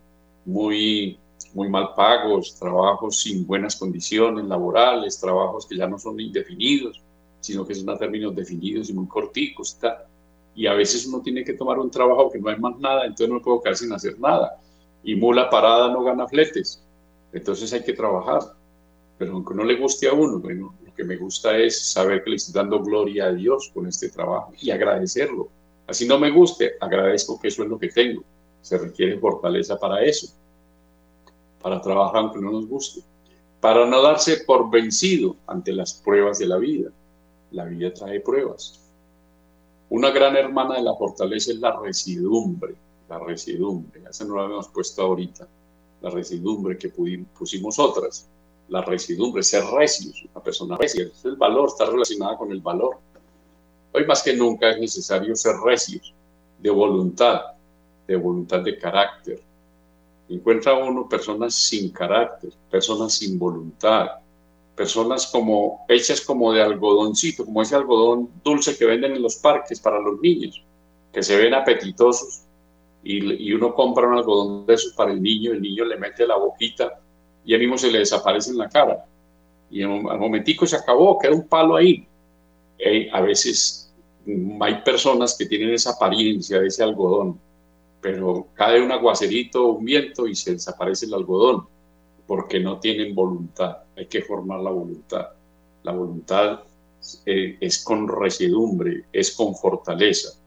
muy 0.45 1.19
muy 1.53 1.69
mal 1.69 1.93
pagos, 1.95 2.55
trabajos 2.59 3.21
sin 3.21 3.45
buenas 3.45 3.75
condiciones 3.75 4.45
laborales, 4.45 5.19
trabajos 5.19 5.65
que 5.65 5.77
ya 5.77 5.87
no 5.87 5.97
son 5.97 6.19
indefinidos, 6.19 7.01
sino 7.39 7.65
que 7.65 7.75
son 7.75 7.89
a 7.89 7.97
términos 7.97 8.35
definidos 8.35 8.89
y 8.89 8.93
muy 8.93 9.07
corticos. 9.07 9.77
Y 10.55 10.67
a 10.67 10.73
veces 10.73 11.05
uno 11.05 11.21
tiene 11.21 11.43
que 11.43 11.53
tomar 11.53 11.79
un 11.79 11.89
trabajo 11.89 12.29
que 12.29 12.39
no 12.39 12.49
hay 12.49 12.57
más 12.57 12.77
nada, 12.79 13.05
entonces 13.05 13.29
no 13.29 13.41
puedo 13.41 13.61
quedar 13.61 13.77
sin 13.77 13.93
hacer 13.93 14.19
nada. 14.19 14.59
Y 15.03 15.15
mula 15.15 15.49
parada 15.49 15.91
no 15.91 16.03
gana 16.03 16.27
fletes. 16.27 16.83
Entonces 17.31 17.71
hay 17.73 17.83
que 17.83 17.93
trabajar. 17.93 18.41
Pero 19.17 19.33
aunque 19.33 19.53
no 19.53 19.63
le 19.63 19.75
guste 19.75 20.07
a 20.07 20.13
uno, 20.13 20.39
bueno, 20.39 20.75
lo 20.85 20.93
que 20.93 21.03
me 21.03 21.17
gusta 21.17 21.57
es 21.57 21.91
saber 21.91 22.23
que 22.23 22.31
le 22.31 22.35
estoy 22.37 22.53
dando 22.53 22.81
gloria 22.81 23.25
a 23.25 23.33
Dios 23.33 23.71
con 23.73 23.87
este 23.87 24.09
trabajo 24.09 24.53
y 24.59 24.71
agradecerlo. 24.71 25.49
Así 25.87 26.07
no 26.07 26.19
me 26.19 26.31
guste, 26.31 26.73
agradezco 26.79 27.39
que 27.39 27.49
eso 27.49 27.63
es 27.63 27.69
lo 27.69 27.79
que 27.79 27.89
tengo. 27.89 28.23
Se 28.61 28.77
requiere 28.77 29.17
fortaleza 29.17 29.77
para 29.77 30.03
eso 30.03 30.27
para 31.61 31.81
trabajar 31.81 32.17
aunque 32.17 32.39
no 32.39 32.51
nos 32.51 32.67
guste, 32.67 33.01
para 33.59 33.85
no 33.85 34.01
darse 34.01 34.37
por 34.45 34.69
vencido 34.69 35.35
ante 35.47 35.73
las 35.73 35.93
pruebas 35.93 36.39
de 36.39 36.47
la 36.47 36.57
vida. 36.57 36.89
La 37.51 37.65
vida 37.65 37.93
trae 37.93 38.19
pruebas. 38.19 38.79
Una 39.89 40.11
gran 40.11 40.35
hermana 40.35 40.75
de 40.75 40.83
la 40.83 40.95
fortaleza 40.95 41.51
es 41.51 41.59
la 41.59 41.79
residumbre, 41.79 42.75
la 43.09 43.19
residumbre, 43.19 44.03
esa 44.07 44.23
no 44.25 44.35
la 44.35 44.43
habíamos 44.43 44.67
puesto 44.67 45.01
ahorita, 45.01 45.47
la 46.01 46.09
residumbre 46.11 46.77
que 46.77 46.89
pusimos 47.37 47.79
otras, 47.79 48.27
la 48.67 48.83
residumbre, 48.83 49.41
ser 49.41 49.63
recios, 49.65 50.23
una 50.31 50.43
persona 50.43 50.77
recia, 50.77 51.05
es 51.05 51.25
el 51.25 51.35
valor, 51.35 51.69
está 51.69 51.85
relacionada 51.85 52.37
con 52.37 52.51
el 52.51 52.61
valor. 52.61 52.97
Hoy 53.91 54.05
más 54.05 54.21
que 54.21 54.35
nunca 54.35 54.69
es 54.69 54.79
necesario 54.79 55.35
ser 55.35 55.55
recios, 55.65 56.13
de 56.59 56.69
voluntad, 56.69 57.41
de 58.05 58.15
voluntad 58.15 58.61
de 58.61 58.77
carácter, 58.77 59.41
encuentra 60.29 60.75
uno 60.75 61.09
personas 61.09 61.55
sin 61.55 61.89
carácter, 61.89 62.51
personas 62.69 63.13
sin 63.13 63.39
voluntad, 63.39 64.07
personas 64.79 65.27
como 65.27 65.85
hechas 65.89 66.21
como 66.21 66.53
de 66.53 66.61
algodoncito, 66.61 67.43
como 67.43 67.61
ese 67.61 67.75
algodón 67.75 68.29
dulce 68.45 68.77
que 68.77 68.85
venden 68.85 69.13
en 69.13 69.21
los 69.21 69.35
parques 69.35 69.77
para 69.77 69.99
los 69.99 70.21
niños, 70.21 70.63
que 71.11 71.21
se 71.21 71.35
ven 71.35 71.53
apetitosos 71.53 72.43
y, 73.03 73.51
uno 73.51 73.75
compra 73.75 74.07
un 74.07 74.17
algodón 74.17 74.65
de 74.65 74.75
esos 74.75 74.93
para 74.93 75.11
el 75.11 75.21
niño, 75.21 75.51
el 75.51 75.61
niño 75.61 75.83
le 75.83 75.97
mete 75.97 76.25
la 76.25 76.37
boquita 76.37 76.97
y 77.43 77.53
él 77.53 77.59
mismo 77.59 77.77
se 77.77 77.91
le 77.91 77.99
desaparece 77.99 78.51
en 78.51 78.57
la 78.57 78.69
cara. 78.69 79.05
Y 79.69 79.83
al 79.83 80.17
momentico 80.17 80.65
se 80.65 80.77
acabó, 80.77 81.19
queda 81.19 81.33
un 81.33 81.49
palo 81.49 81.75
ahí. 81.75 82.07
a 83.11 83.19
veces 83.19 83.93
hay 84.61 84.75
personas 84.75 85.35
que 85.37 85.45
tienen 85.45 85.71
esa 85.73 85.91
apariencia 85.91 86.57
de 86.57 86.67
ese 86.67 86.83
algodón, 86.83 87.37
pero 87.99 88.47
cae 88.53 88.81
un 88.81 88.93
aguacerito, 88.93 89.73
un 89.73 89.83
viento 89.83 90.25
y 90.25 90.35
se 90.35 90.53
desaparece 90.53 91.05
el 91.05 91.15
algodón, 91.15 91.67
porque 92.29 92.59
no 92.59 92.79
tienen 92.79 93.15
voluntad. 93.15 93.77
Hay 93.97 94.05
que 94.05 94.21
formar 94.21 94.59
la 94.59 94.69
voluntad. 94.69 95.29
La 95.81 95.93
voluntad 95.93 96.59
eh, 97.25 97.57
es 97.59 97.83
con 97.83 98.07
residumbre, 98.07 99.05
es 99.11 99.35
con 99.35 99.55
fortaleza. 99.55 100.37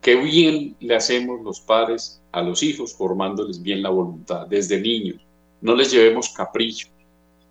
Qué 0.00 0.16
bien 0.16 0.74
le 0.80 0.96
hacemos 0.96 1.40
los 1.44 1.60
padres 1.60 2.20
a 2.32 2.42
los 2.42 2.60
hijos 2.64 2.92
formándoles 2.92 3.62
bien 3.62 3.84
la 3.84 3.90
voluntad 3.90 4.48
desde 4.48 4.80
niños. 4.80 5.24
No 5.60 5.76
les 5.76 5.92
llevemos 5.92 6.30
caprichos, 6.30 6.90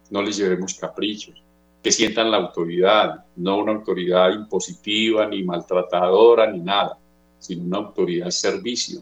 no 0.09 0.21
les 0.21 0.35
llevemos 0.35 0.73
caprichos, 0.73 1.41
que 1.81 1.93
sientan 1.93 2.31
la 2.31 2.37
autoridad, 2.37 3.23
no 3.37 3.59
una 3.59 3.71
autoridad 3.71 4.33
impositiva, 4.33 5.27
ni 5.27 5.43
maltratadora, 5.43 6.51
ni 6.51 6.59
nada, 6.59 6.97
sino 7.39 7.63
una 7.63 7.77
autoridad 7.77 8.31
servicio, 8.31 8.99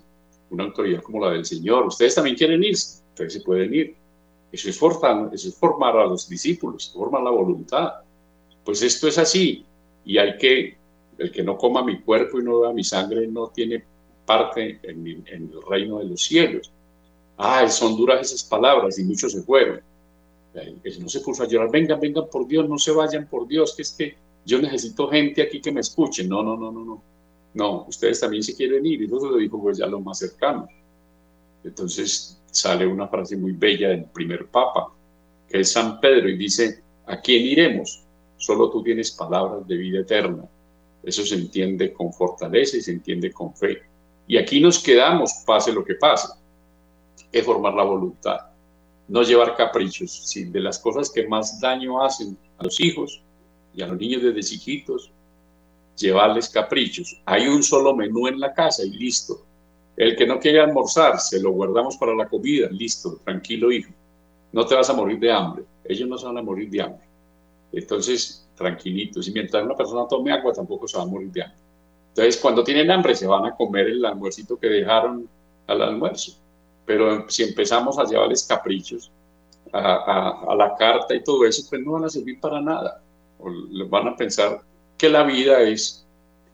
una 0.52 0.66
autoridad 0.66 1.02
como 1.02 1.26
la 1.26 1.32
del 1.32 1.44
Señor. 1.44 1.88
Ustedes 1.88 2.14
también 2.14 2.36
quieren 2.36 2.64
irse, 2.64 3.02
ustedes 3.16 3.34
se 3.34 3.42
pueden 3.42 3.74
ir. 3.74 4.03
Eso 4.54 4.70
es, 4.70 4.78
formar, 4.78 5.98
a 5.98 6.06
los 6.06 6.30
discípulos, 6.30 6.92
formar 6.94 7.24
la 7.24 7.32
voluntad. 7.32 7.94
Pues 8.64 8.84
esto 8.84 9.08
es 9.08 9.18
así 9.18 9.66
y 10.06 10.20
hay 10.20 10.38
que 10.38 10.78
el 11.18 11.32
que 11.32 11.44
no 11.44 11.58
coma 11.58 11.84
mi 11.84 12.02
cuerpo 12.02 12.40
y 12.40 12.44
no 12.44 12.60
vea 12.60 12.72
mi 12.72 12.84
sangre 12.84 13.28
no 13.28 13.48
tiene 13.48 13.84
parte 14.26 14.80
en, 14.84 15.26
el 15.26 15.50
reino 15.68 15.98
de 15.98 16.06
los 16.06 16.22
cielos. 16.22 16.72
Ah, 17.36 17.68
son 17.68 17.98
duras 17.98 18.28
esas 18.28 18.44
palabras 18.44 19.00
y 19.00 19.04
muchos 19.04 19.32
se 19.32 19.42
fueron. 19.42 19.82
no 21.00 21.10
se 21.10 21.20
puso 21.22 21.42
a 21.42 21.48
llorar, 21.48 21.72
vengan, 21.72 22.00
vengan 22.00 22.28
por 22.32 22.48
Dios, 22.48 22.70
no 22.70 22.78
se 22.78 22.92
vayan 22.92 23.28
por 23.28 23.48
Dios, 23.48 23.76
que 23.76 23.82
es 23.82 23.92
que 23.92 24.16
yo 24.46 24.62
necesito 24.62 25.10
gente 25.10 25.42
aquí 25.42 25.62
que 25.62 25.72
me 25.72 25.82
escuche. 25.82 26.24
No, 26.26 26.44
no, 26.44 26.56
no, 26.56 26.72
no, 26.72 26.86
no. 26.86 27.04
No, 27.56 27.86
ustedes 27.88 28.20
también 28.20 28.44
se 28.44 28.56
quieren 28.56 28.86
ir. 28.86 29.02
Y 29.02 29.06
eso 29.06 29.18
lo 29.18 29.38
dijo 29.38 29.60
pues 29.60 29.80
ya 29.80 29.88
lo 29.88 30.00
más 30.00 30.20
cercano. 30.20 30.68
Entonces 31.64 32.40
sale 32.52 32.86
una 32.86 33.08
frase 33.08 33.38
muy 33.38 33.54
bella 33.54 33.90
del 33.90 34.06
primer 34.06 34.48
papa, 34.48 34.92
que 35.50 35.62
es 35.62 35.72
San 35.72 36.00
Pedro, 36.00 36.30
y 36.30 36.38
dice, 36.38 36.82
¿a 37.06 37.20
quién 37.20 37.46
iremos? 37.46 38.04
Solo 38.38 38.70
tú 38.70 38.84
tienes 38.84 39.12
palabras 39.12 39.68
de 39.68 39.78
vida 39.78 40.02
eterna. 40.02 40.44
Eso 41.04 41.26
se 41.26 41.36
entiende 41.36 41.94
con 41.94 42.14
fortaleza 42.14 42.78
y 42.78 42.82
se 42.82 42.92
entiende 42.92 43.32
con 43.32 43.54
fe. 43.56 43.82
Y 44.28 44.38
aquí 44.38 44.60
nos 44.60 44.80
quedamos, 44.80 45.34
pase 45.46 45.72
lo 45.72 45.84
que 45.84 45.96
pase. 45.96 46.28
Es 47.32 47.46
formar 47.46 47.74
la 47.74 47.84
voluntad, 47.84 48.40
no 49.08 49.24
llevar 49.24 49.56
caprichos. 49.56 50.12
Si 50.12 50.46
de 50.46 50.60
las 50.60 50.80
cosas 50.80 51.10
que 51.10 51.28
más 51.28 51.60
daño 51.60 52.04
hacen 52.04 52.38
a 52.58 52.64
los 52.64 52.80
hijos 52.80 53.22
y 53.76 53.82
a 53.82 53.88
los 53.88 53.98
niños 53.98 54.24
desde 54.24 54.42
chiquitos, 54.44 55.12
llevarles 55.98 56.50
caprichos. 56.50 57.20
Hay 57.26 57.48
un 57.48 57.64
solo 57.64 57.96
menú 57.96 58.28
en 58.28 58.40
la 58.40 58.54
casa 58.54 58.84
y 58.84 58.92
listo. 58.92 59.46
El 59.96 60.16
que 60.16 60.26
no 60.26 60.40
quiere 60.40 60.60
almorzar, 60.60 61.20
se 61.20 61.40
lo 61.40 61.52
guardamos 61.52 61.98
para 61.98 62.16
la 62.16 62.28
comida, 62.28 62.68
listo, 62.72 63.20
tranquilo 63.24 63.72
hijo. 63.72 63.92
No 64.52 64.66
te 64.66 64.76
vas 64.76 64.90
a 64.90 64.94
morir 64.94 65.20
de 65.20 65.32
hambre. 65.32 65.64
Ellos 65.86 66.10
no 66.10 66.18
se 66.18 66.26
van 66.26 66.38
a 66.38 66.42
morir 66.42 66.70
de 66.70 66.82
hambre. 66.82 67.06
Entonces, 67.72 68.48
tranquilitos. 68.56 69.28
Y 69.28 69.32
mientras 69.32 69.64
una 69.64 69.76
persona 69.76 70.08
tome 70.08 70.32
agua, 70.32 70.54
tampoco 70.54 70.88
se 70.88 70.98
va 70.98 71.04
a 71.04 71.08
morir 71.08 71.32
de 71.32 71.44
hambre. 71.44 71.60
Entonces, 72.10 72.38
cuando 72.38 72.64
tienen 72.64 72.90
hambre, 72.92 73.16
se 73.16 73.28
van 73.28 73.46
a 73.46 73.56
comer 73.56 73.88
el 73.88 74.06
almuercito 74.06 74.58
que 74.58 74.68
dejaron 74.68 75.28
al 75.68 75.82
almuerzo. 75.82 76.34
Pero 76.86 77.30
si 77.30 77.44
empezamos 77.44 77.98
a 77.98 78.04
llevarles 78.04 78.44
caprichos 78.44 79.12
a, 79.72 80.56
la 80.56 80.76
carta 80.76 81.16
y 81.16 81.24
todo 81.24 81.46
eso, 81.46 81.64
pues 81.70 81.82
no 81.82 81.94
van 81.94 82.06
a 82.06 82.10
servir 82.10 82.40
para 82.40 82.62
nada. 82.62 83.02
O 83.40 83.50
van 83.90 84.08
a 84.08 84.16
pensar 84.16 84.62
que 84.98 85.10
la 85.10 85.24
vida 85.24 85.62
es, 85.62 86.06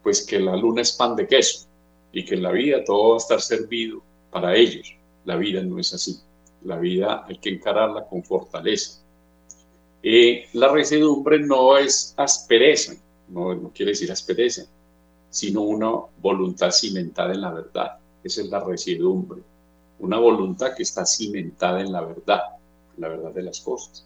pues 0.04 0.26
que 0.26 0.40
la 0.40 0.56
luna 0.56 0.82
es 0.82 0.94
pan 0.94 1.16
de 1.16 1.28
queso 1.28 1.69
y 2.12 2.26
que 2.26 2.36
en 2.36 2.44
la 2.44 2.52
vida 2.52 2.84
todo 2.84 3.10
va 3.10 3.16
a 3.16 3.18
estar 3.18 3.42
servido 3.42 4.02
para 4.32 4.56
ellos. 4.56 4.96
La 5.26 5.36
vida 5.36 5.62
no 5.62 5.80
es 5.80 5.94
así. 5.94 6.20
La 6.64 6.78
vida 6.78 7.26
hay 7.28 7.38
que 7.38 7.50
encararla 7.50 8.06
con 8.06 8.24
fortaleza 8.24 9.00
eh, 10.02 10.46
la 10.54 10.70
residumbre 10.70 11.40
no 11.40 11.78
es 11.78 12.14
aspereza, 12.16 12.94
no, 13.28 13.54
no 13.54 13.70
quiere 13.70 13.92
decir 13.92 14.12
aspereza, 14.12 14.64
sino 15.30 15.62
una 15.62 15.92
voluntad 16.22 16.72
cimentada 16.72 17.34
en 17.34 17.42
la 17.42 17.52
verdad. 17.52 17.98
Esa 18.24 18.42
es 18.42 18.48
la 18.48 18.62
residumbre, 18.62 19.42
una 20.00 20.18
voluntad 20.18 20.74
que 20.76 20.84
está 20.84 21.06
cimentada 21.06 21.82
en 21.82 21.92
la 21.92 22.02
verdad, 22.02 22.42
en 22.96 23.02
la 23.02 23.10
verdad 23.10 23.32
de 23.32 23.44
las 23.44 23.60
cosas. 23.60 24.06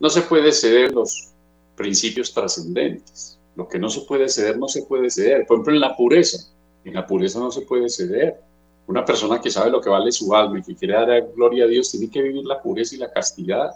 No 0.00 0.10
se 0.10 0.22
puede 0.22 0.50
ceder 0.52 0.92
los 0.92 1.28
principios 1.76 2.32
trascendentes. 2.32 3.38
Lo 3.54 3.68
que 3.68 3.78
no 3.78 3.90
se 3.90 4.00
puede 4.02 4.28
ceder, 4.28 4.58
no 4.58 4.68
se 4.68 4.82
puede 4.82 5.10
ceder. 5.10 5.46
Por 5.46 5.56
ejemplo, 5.56 5.74
en 5.74 5.80
la 5.80 5.96
pureza. 5.96 6.38
En 6.84 6.94
la 6.94 7.06
pureza 7.06 7.38
no 7.38 7.50
se 7.50 7.62
puede 7.62 7.88
ceder. 7.88 8.40
Una 8.86 9.04
persona 9.04 9.40
que 9.40 9.50
sabe 9.50 9.70
lo 9.70 9.80
que 9.80 9.90
vale 9.90 10.10
su 10.10 10.34
alma 10.34 10.58
y 10.58 10.62
que 10.62 10.74
quiere 10.74 10.94
dar 10.94 11.30
gloria 11.34 11.64
a 11.64 11.68
Dios 11.68 11.90
tiene 11.90 12.10
que 12.10 12.22
vivir 12.22 12.44
la 12.44 12.60
pureza 12.60 12.94
y 12.94 12.98
la 12.98 13.12
castidad 13.12 13.72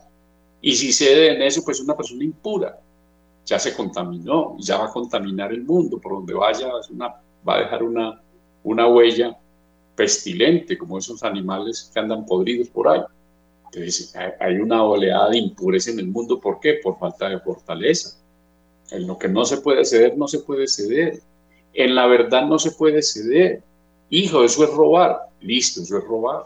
y 0.66 0.72
si 0.76 0.94
cede 0.94 1.34
en 1.34 1.42
eso, 1.42 1.62
pues 1.62 1.76
es 1.76 1.84
una 1.84 1.94
persona 1.94 2.24
impura. 2.24 2.80
Ya 3.44 3.58
se 3.58 3.76
contaminó 3.76 4.56
y 4.58 4.62
ya 4.62 4.78
va 4.78 4.86
a 4.86 4.90
contaminar 4.90 5.52
el 5.52 5.62
mundo. 5.62 6.00
Por 6.00 6.12
donde 6.12 6.32
vaya, 6.32 6.68
va 7.46 7.54
a 7.54 7.58
dejar 7.58 7.82
una, 7.82 8.22
una 8.62 8.88
huella 8.88 9.36
pestilente, 9.94 10.78
como 10.78 10.96
esos 10.96 11.22
animales 11.22 11.90
que 11.92 12.00
andan 12.00 12.24
podridos 12.24 12.70
por 12.70 12.88
ahí. 12.88 13.02
Entonces, 13.66 14.14
hay 14.40 14.56
una 14.56 14.82
oleada 14.82 15.28
de 15.28 15.36
impureza 15.36 15.90
en 15.90 15.98
el 15.98 16.06
mundo. 16.06 16.40
¿Por 16.40 16.58
qué? 16.60 16.80
Por 16.82 16.98
falta 16.98 17.28
de 17.28 17.40
fortaleza. 17.40 18.16
En 18.90 19.06
lo 19.06 19.18
que 19.18 19.28
no 19.28 19.44
se 19.44 19.58
puede 19.58 19.84
ceder, 19.84 20.16
no 20.16 20.26
se 20.26 20.38
puede 20.38 20.66
ceder. 20.66 21.20
En 21.74 21.94
la 21.94 22.06
verdad 22.06 22.46
no 22.46 22.58
se 22.58 22.70
puede 22.70 23.02
ceder. 23.02 23.62
Hijo, 24.10 24.44
eso 24.44 24.64
es 24.64 24.70
robar. 24.70 25.18
Listo, 25.40 25.82
eso 25.82 25.98
es 25.98 26.04
robar. 26.04 26.44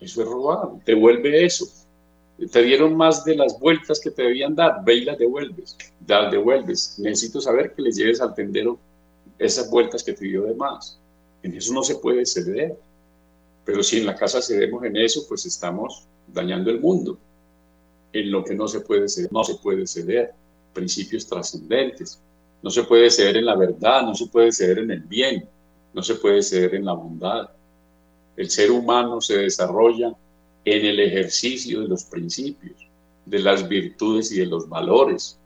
Eso 0.00 0.22
es 0.22 0.28
robar. 0.28 0.68
Devuelve 0.84 1.44
eso 1.44 1.66
te 2.50 2.62
dieron 2.62 2.96
más 2.96 3.24
de 3.24 3.36
las 3.36 3.58
vueltas 3.58 4.00
que 4.00 4.10
te 4.10 4.22
debían 4.22 4.54
dar, 4.54 4.84
ve 4.84 4.96
y 4.96 5.04
las 5.04 5.18
devuelves, 5.18 5.76
las 6.06 6.30
devuelves. 6.30 6.98
Necesito 6.98 7.40
saber 7.40 7.72
que 7.72 7.82
les 7.82 7.96
lleves 7.96 8.20
al 8.20 8.34
tendero 8.34 8.78
esas 9.38 9.70
vueltas 9.70 10.02
que 10.02 10.12
te 10.12 10.26
dio 10.26 10.42
de 10.44 10.54
más. 10.54 10.98
En 11.42 11.54
eso 11.56 11.72
no 11.72 11.82
se 11.82 11.96
puede 11.96 12.26
ceder. 12.26 12.76
Pero 13.64 13.82
si 13.82 13.98
en 13.98 14.06
la 14.06 14.16
casa 14.16 14.42
cedemos 14.42 14.84
en 14.84 14.96
eso, 14.96 15.26
pues 15.28 15.46
estamos 15.46 16.04
dañando 16.26 16.70
el 16.70 16.80
mundo. 16.80 17.18
En 18.12 18.30
lo 18.30 18.44
que 18.44 18.54
no 18.54 18.68
se 18.68 18.80
puede 18.80 19.08
ceder, 19.08 19.32
no 19.32 19.44
se 19.44 19.54
puede 19.54 19.86
ceder. 19.86 20.32
Principios 20.72 21.26
trascendentes. 21.26 22.18
No 22.64 22.70
se 22.70 22.84
puede 22.84 23.10
ceder 23.10 23.36
en 23.36 23.44
la 23.44 23.56
verdad, 23.56 24.04
no 24.04 24.14
se 24.14 24.26
puede 24.26 24.50
ceder 24.50 24.78
en 24.78 24.90
el 24.90 25.00
bien, 25.00 25.46
no 25.92 26.02
se 26.02 26.14
puede 26.14 26.42
ceder 26.42 26.74
en 26.74 26.86
la 26.86 26.94
bondad. 26.94 27.50
El 28.38 28.48
ser 28.48 28.70
humano 28.70 29.20
se 29.20 29.36
desarrolla 29.36 30.14
en 30.64 30.86
el 30.86 30.98
ejercicio 30.98 31.82
de 31.82 31.88
los 31.88 32.04
principios, 32.04 32.88
de 33.26 33.40
las 33.40 33.68
virtudes 33.68 34.32
y 34.32 34.36
de 34.36 34.46
los 34.46 34.66
valores. 34.66 35.38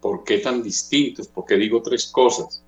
¿Por 0.00 0.24
qué 0.24 0.38
tan 0.38 0.62
distintos? 0.62 1.28
Porque 1.28 1.56
digo 1.56 1.82
tres 1.82 2.06
cosas. 2.06 2.62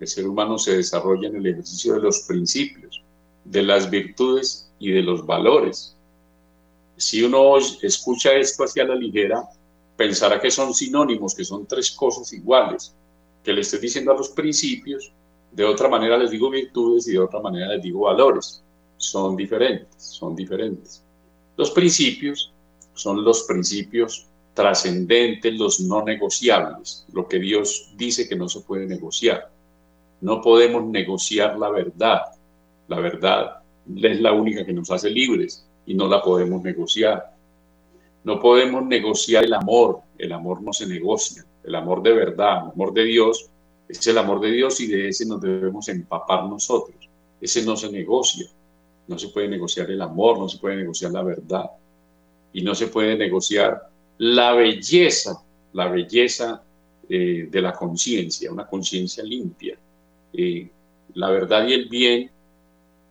El 0.00 0.08
ser 0.08 0.26
humano 0.26 0.56
se 0.56 0.74
desarrolla 0.74 1.28
en 1.28 1.36
el 1.36 1.46
ejercicio 1.46 1.92
de 1.92 2.00
los 2.00 2.20
principios, 2.20 3.02
de 3.44 3.64
las 3.64 3.90
virtudes 3.90 4.70
y 4.78 4.92
de 4.92 5.02
los 5.02 5.26
valores. 5.26 5.94
Si 6.96 7.22
uno 7.22 7.58
escucha 7.82 8.32
esto 8.32 8.64
hacia 8.64 8.86
la 8.86 8.94
ligera, 8.94 9.46
pensará 9.96 10.40
que 10.40 10.50
son 10.50 10.74
sinónimos, 10.74 11.34
que 11.34 11.44
son 11.44 11.66
tres 11.66 11.90
cosas 11.92 12.32
iguales, 12.32 12.94
que 13.42 13.52
le 13.52 13.60
estoy 13.60 13.80
diciendo 13.80 14.12
a 14.12 14.16
los 14.16 14.30
principios, 14.30 15.12
de 15.52 15.64
otra 15.64 15.88
manera 15.88 16.16
les 16.16 16.30
digo 16.30 16.50
virtudes 16.50 17.06
y 17.06 17.12
de 17.12 17.20
otra 17.20 17.40
manera 17.40 17.68
les 17.68 17.82
digo 17.82 18.00
valores 18.00 18.64
son 18.96 19.36
diferentes, 19.36 20.02
son 20.02 20.34
diferentes. 20.34 21.02
Los 21.56 21.70
principios 21.70 22.52
son 22.94 23.24
los 23.24 23.44
principios 23.44 24.26
trascendentes, 24.54 25.54
los 25.54 25.80
no 25.80 26.04
negociables, 26.04 27.06
lo 27.12 27.28
que 27.28 27.38
Dios 27.38 27.92
dice 27.96 28.28
que 28.28 28.36
no 28.36 28.48
se 28.48 28.60
puede 28.60 28.86
negociar. 28.86 29.50
No 30.20 30.40
podemos 30.40 30.84
negociar 30.84 31.58
la 31.58 31.70
verdad. 31.70 32.22
La 32.88 33.00
verdad 33.00 33.58
es 33.94 34.20
la 34.20 34.32
única 34.32 34.64
que 34.64 34.72
nos 34.72 34.90
hace 34.90 35.10
libres 35.10 35.66
y 35.86 35.94
no 35.94 36.06
la 36.06 36.22
podemos 36.22 36.62
negociar. 36.62 37.33
No 38.24 38.40
podemos 38.40 38.84
negociar 38.84 39.44
el 39.44 39.54
amor. 39.54 40.00
El 40.18 40.32
amor 40.32 40.62
no 40.62 40.72
se 40.72 40.86
negocia. 40.86 41.44
El 41.62 41.74
amor 41.74 42.02
de 42.02 42.12
verdad, 42.12 42.64
el 42.64 42.72
amor 42.72 42.92
de 42.92 43.04
Dios, 43.04 43.50
es 43.88 44.06
el 44.06 44.18
amor 44.18 44.40
de 44.40 44.50
Dios 44.50 44.80
y 44.80 44.86
de 44.86 45.08
ese 45.08 45.26
nos 45.26 45.40
debemos 45.40 45.88
empapar 45.88 46.44
nosotros. 46.44 47.08
Ese 47.40 47.64
no 47.64 47.76
se 47.76 47.90
negocia. 47.90 48.46
No 49.06 49.18
se 49.18 49.28
puede 49.28 49.48
negociar 49.48 49.90
el 49.90 50.00
amor, 50.00 50.38
no 50.38 50.48
se 50.48 50.58
puede 50.58 50.76
negociar 50.76 51.12
la 51.12 51.22
verdad 51.22 51.70
y 52.54 52.62
no 52.62 52.74
se 52.74 52.86
puede 52.86 53.18
negociar 53.18 53.90
la 54.18 54.54
belleza, 54.54 55.42
la 55.72 55.88
belleza 55.88 56.62
eh, 57.08 57.48
de 57.50 57.60
la 57.60 57.72
conciencia, 57.72 58.50
una 58.50 58.66
conciencia 58.66 59.22
limpia. 59.24 59.76
Eh, 60.32 60.70
la 61.14 61.30
verdad 61.30 61.66
y 61.66 61.74
el 61.74 61.88
bien 61.88 62.30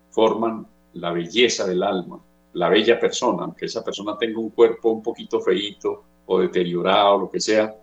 forman 0.10 0.66
la 0.94 1.12
belleza 1.12 1.68
del 1.68 1.84
alma, 1.84 2.20
la 2.54 2.70
bella 2.70 3.00
persona, 3.00 3.44
aunque 3.44 3.66
esa 3.66 3.84
persona 3.84 4.18
tenga 4.18 4.40
un 4.40 4.50
cuerpo 4.50 4.92
un 4.92 5.02
poquito 5.02 5.40
feíto 5.42 6.04
o 6.26 6.40
deteriorado, 6.40 7.20
lo 7.20 7.30
que 7.30 7.40
sea, 7.40 7.76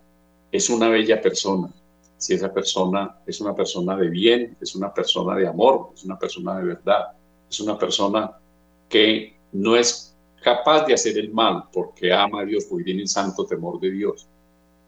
es 0.51 0.71
una 0.71 0.89
bella 0.89 1.21
persona. 1.21 1.73
Si 2.16 2.35
esa 2.35 2.53
persona 2.53 3.18
es 3.27 3.41
una 3.41 3.55
persona 3.55 3.97
de 3.97 4.09
bien, 4.09 4.57
es 4.61 4.75
una 4.75 4.93
persona 4.93 5.37
de 5.37 5.47
amor, 5.47 5.91
es 5.95 6.05
una 6.05 6.18
persona 6.18 6.59
de 6.59 6.64
verdad, 6.64 7.12
es 7.49 7.61
una 7.61 7.79
persona 7.79 8.33
que 8.89 9.37
no 9.53 9.77
es 9.77 10.14
capaz 10.43 10.87
de 10.87 10.95
hacer 10.95 11.18
el 11.18 11.33
mal 11.33 11.64
porque 11.73 12.12
ama 12.12 12.43
a 12.43 12.45
Dios, 12.45 12.64
porque 12.64 12.85
tiene 12.85 13.03
el 13.03 13.09
santo 13.09 13.45
temor 13.47 13.81
de 13.81 13.91
Dios. 13.91 14.27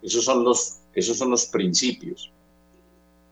Esos 0.03 0.25
son 0.25 0.45
los, 0.45 0.79
esos 0.95 1.17
son 1.17 1.31
los 1.31 1.47
principios. 1.47 2.31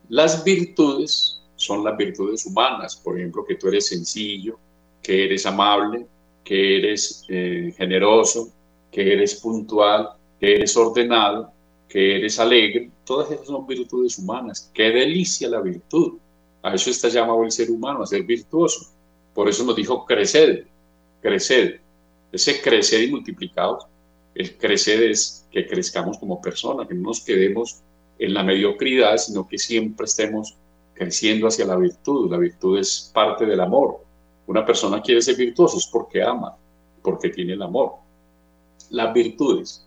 Las 0.08 0.42
virtudes 0.42 1.40
son 1.56 1.84
las 1.84 1.96
virtudes 1.96 2.46
humanas, 2.46 2.96
por 2.96 3.18
ejemplo, 3.18 3.44
que 3.44 3.56
tú 3.56 3.68
eres 3.68 3.88
sencillo, 3.88 4.58
que 5.02 5.24
eres 5.24 5.46
amable, 5.46 6.06
que 6.44 6.78
eres 6.78 7.24
eh, 7.28 7.72
generoso, 7.76 8.50
que 8.90 9.12
eres 9.12 9.36
puntual, 9.36 10.10
que 10.38 10.56
eres 10.56 10.76
ordenado, 10.76 11.52
que 11.88 12.16
eres 12.16 12.38
alegre. 12.38 12.90
Todas 13.04 13.30
esas 13.30 13.46
son 13.46 13.66
virtudes 13.66 14.18
humanas. 14.18 14.70
Qué 14.72 14.90
delicia 14.90 15.48
la 15.48 15.60
virtud. 15.60 16.18
A 16.62 16.74
eso 16.74 16.90
está 16.90 17.08
llamado 17.08 17.44
el 17.44 17.52
ser 17.52 17.70
humano, 17.70 18.02
a 18.02 18.06
ser 18.06 18.22
virtuoso. 18.22 18.90
Por 19.34 19.48
eso 19.48 19.64
nos 19.64 19.76
dijo 19.76 20.04
crecer, 20.04 20.66
crecer. 21.20 21.80
Ese 22.32 22.60
crecer 22.60 23.02
y 23.02 23.10
multiplicados, 23.10 23.86
el 24.34 24.56
crecer 24.56 25.02
es 25.02 25.46
que 25.50 25.66
crezcamos 25.66 26.18
como 26.18 26.40
personas, 26.40 26.86
que 26.86 26.94
no 26.94 27.08
nos 27.08 27.20
quedemos 27.20 27.80
en 28.18 28.34
la 28.34 28.42
mediocridad, 28.42 29.16
sino 29.16 29.48
que 29.48 29.58
siempre 29.58 30.04
estemos 30.04 30.54
creciendo 30.94 31.48
hacia 31.48 31.64
la 31.64 31.76
virtud. 31.76 32.30
La 32.30 32.38
virtud 32.38 32.78
es 32.78 33.10
parte 33.12 33.46
del 33.46 33.60
amor. 33.60 34.04
Una 34.46 34.64
persona 34.64 35.00
quiere 35.00 35.22
ser 35.22 35.36
virtuoso 35.36 35.78
es 35.78 35.86
porque 35.86 36.22
ama, 36.22 36.56
porque 37.02 37.28
tiene 37.30 37.52
el 37.52 37.62
amor. 37.62 37.94
Las 38.90 39.12
virtudes 39.14 39.86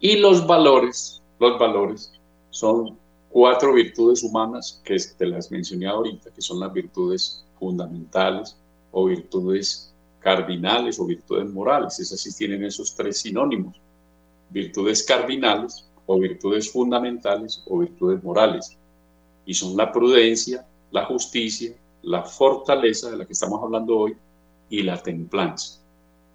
y 0.00 0.16
los 0.18 0.46
valores, 0.46 1.22
los 1.38 1.58
valores 1.58 2.12
son 2.50 2.98
cuatro 3.30 3.72
virtudes 3.72 4.22
humanas 4.22 4.80
que 4.84 4.96
te 5.16 5.26
las 5.26 5.50
mencioné 5.50 5.86
ahorita, 5.86 6.30
que 6.30 6.40
son 6.40 6.60
las 6.60 6.72
virtudes 6.72 7.44
fundamentales 7.58 8.56
o 8.92 9.06
virtudes 9.06 9.92
cardinales 10.20 10.98
o 10.98 11.06
virtudes 11.06 11.48
morales. 11.50 11.98
Esas 12.00 12.20
sí 12.20 12.34
tienen 12.34 12.64
esos 12.64 12.94
tres 12.94 13.18
sinónimos. 13.18 13.76
Virtudes 14.50 15.02
cardinales 15.02 15.86
o 16.06 16.18
virtudes 16.18 16.70
fundamentales 16.70 17.62
o 17.66 17.78
virtudes 17.78 18.22
morales. 18.22 18.76
Y 19.44 19.54
son 19.54 19.76
la 19.76 19.92
prudencia, 19.92 20.66
la 20.90 21.04
justicia, 21.04 21.74
la 22.02 22.22
fortaleza 22.22 23.10
de 23.10 23.16
la 23.16 23.26
que 23.26 23.32
estamos 23.32 23.62
hablando 23.62 23.98
hoy 23.98 24.16
y 24.70 24.82
la 24.82 25.02
templanza. 25.02 25.80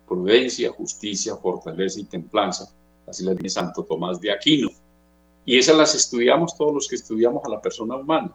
Prudencia, 0.07 0.71
justicia, 0.71 1.35
fortaleza 1.35 1.99
y 1.99 2.03
templanza. 2.05 2.71
Así 3.07 3.23
las 3.23 3.37
dice 3.37 3.49
Santo 3.49 3.83
Tomás 3.83 4.19
de 4.19 4.31
Aquino. 4.31 4.69
Y 5.45 5.57
esas 5.57 5.77
las 5.77 5.95
estudiamos 5.95 6.55
todos 6.55 6.73
los 6.73 6.87
que 6.87 6.95
estudiamos 6.95 7.43
a 7.45 7.49
la 7.49 7.61
persona 7.61 7.95
humana, 7.95 8.31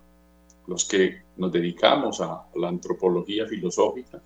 los 0.67 0.85
que 0.85 1.23
nos 1.37 1.53
dedicamos 1.53 2.21
a 2.21 2.45
la 2.55 2.69
antropología 2.69 3.47
filosófica 3.47 4.21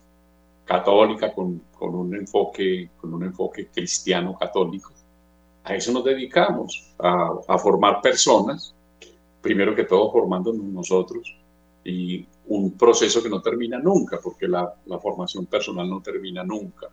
católica 0.64 1.32
con, 1.32 1.62
con 1.76 1.96
un, 1.96 2.14
enfoque, 2.14 2.90
con 3.01 3.12
un 3.12 3.24
enfoque 3.24 3.66
cristiano 3.66 4.38
católico. 4.38 4.92
A 5.64 5.74
eso 5.74 5.90
nos 5.90 6.05
dedicamos, 6.05 6.92
a, 6.96 7.32
a 7.48 7.59
formar 7.59 8.01
personas, 8.01 8.72
primero 9.42 9.74
que 9.74 9.82
todo 9.82 10.12
formándonos 10.12 10.62
nosotros, 10.62 11.36
y 11.84 12.24
un 12.51 12.72
proceso 12.76 13.22
que 13.22 13.28
no 13.28 13.40
termina 13.40 13.78
nunca, 13.78 14.18
porque 14.20 14.48
la, 14.48 14.74
la 14.86 14.98
formación 14.98 15.46
personal 15.46 15.88
no 15.88 16.03
termina 16.03 16.42
nunca. 16.42 16.88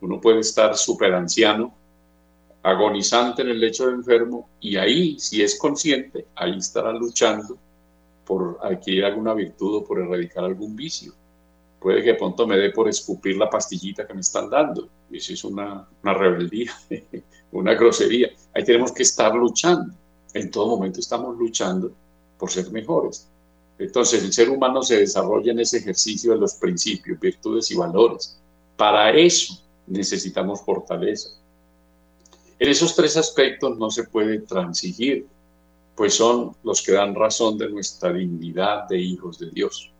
Uno 0.00 0.20
puede 0.20 0.40
estar 0.40 0.74
súper 0.74 1.12
anciano, 1.12 1.74
agonizante 2.62 3.42
en 3.42 3.48
el 3.48 3.60
lecho 3.60 3.86
de 3.86 3.92
enfermo, 3.92 4.48
y 4.58 4.76
ahí, 4.76 5.18
si 5.18 5.42
es 5.42 5.58
consciente, 5.58 6.28
ahí 6.34 6.56
estará 6.56 6.92
luchando 6.92 7.58
por 8.24 8.58
adquirir 8.62 9.04
alguna 9.04 9.34
virtud 9.34 9.76
o 9.76 9.84
por 9.84 10.00
erradicar 10.00 10.44
algún 10.44 10.74
vicio. 10.74 11.12
Puede 11.78 12.02
que 12.02 12.14
pronto 12.14 12.46
me 12.46 12.56
dé 12.56 12.70
por 12.70 12.88
escupir 12.88 13.36
la 13.36 13.50
pastillita 13.50 14.06
que 14.06 14.14
me 14.14 14.20
están 14.20 14.48
dando. 14.48 14.88
Y 15.10 15.18
eso 15.18 15.34
es 15.34 15.44
una, 15.44 15.86
una 16.02 16.14
rebeldía, 16.14 16.72
una 17.52 17.74
grosería. 17.74 18.30
Ahí 18.54 18.64
tenemos 18.64 18.92
que 18.92 19.02
estar 19.02 19.34
luchando. 19.34 19.94
En 20.32 20.50
todo 20.50 20.68
momento 20.68 21.00
estamos 21.00 21.36
luchando 21.36 21.92
por 22.38 22.50
ser 22.50 22.70
mejores. 22.72 23.28
Entonces 23.78 24.24
el 24.24 24.32
ser 24.32 24.48
humano 24.50 24.82
se 24.82 24.98
desarrolla 24.98 25.52
en 25.52 25.60
ese 25.60 25.78
ejercicio 25.78 26.32
de 26.32 26.38
los 26.38 26.54
principios, 26.54 27.20
virtudes 27.20 27.70
y 27.70 27.76
valores. 27.76 28.38
Para 28.76 29.10
eso 29.10 29.60
necesitamos 29.86 30.62
fortaleza. 30.62 31.30
En 32.58 32.68
esos 32.68 32.94
tres 32.94 33.16
aspectos 33.16 33.76
no 33.78 33.90
se 33.90 34.04
puede 34.04 34.38
transigir, 34.40 35.26
pues 35.94 36.14
son 36.14 36.56
los 36.62 36.82
que 36.82 36.92
dan 36.92 37.14
razón 37.14 37.58
de 37.58 37.68
nuestra 37.68 38.12
dignidad 38.12 38.88
de 38.88 38.98
hijos 38.98 39.38
de 39.38 39.50
Dios. 39.50 39.90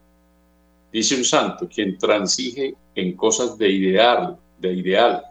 Dice 0.90 1.16
un 1.16 1.24
santo, 1.24 1.68
quien 1.68 1.98
transige 1.98 2.74
en 2.94 3.16
cosas 3.16 3.58
de 3.58 3.68
ideal, 3.68 4.38
de 4.58 4.72
ideal, 4.72 5.22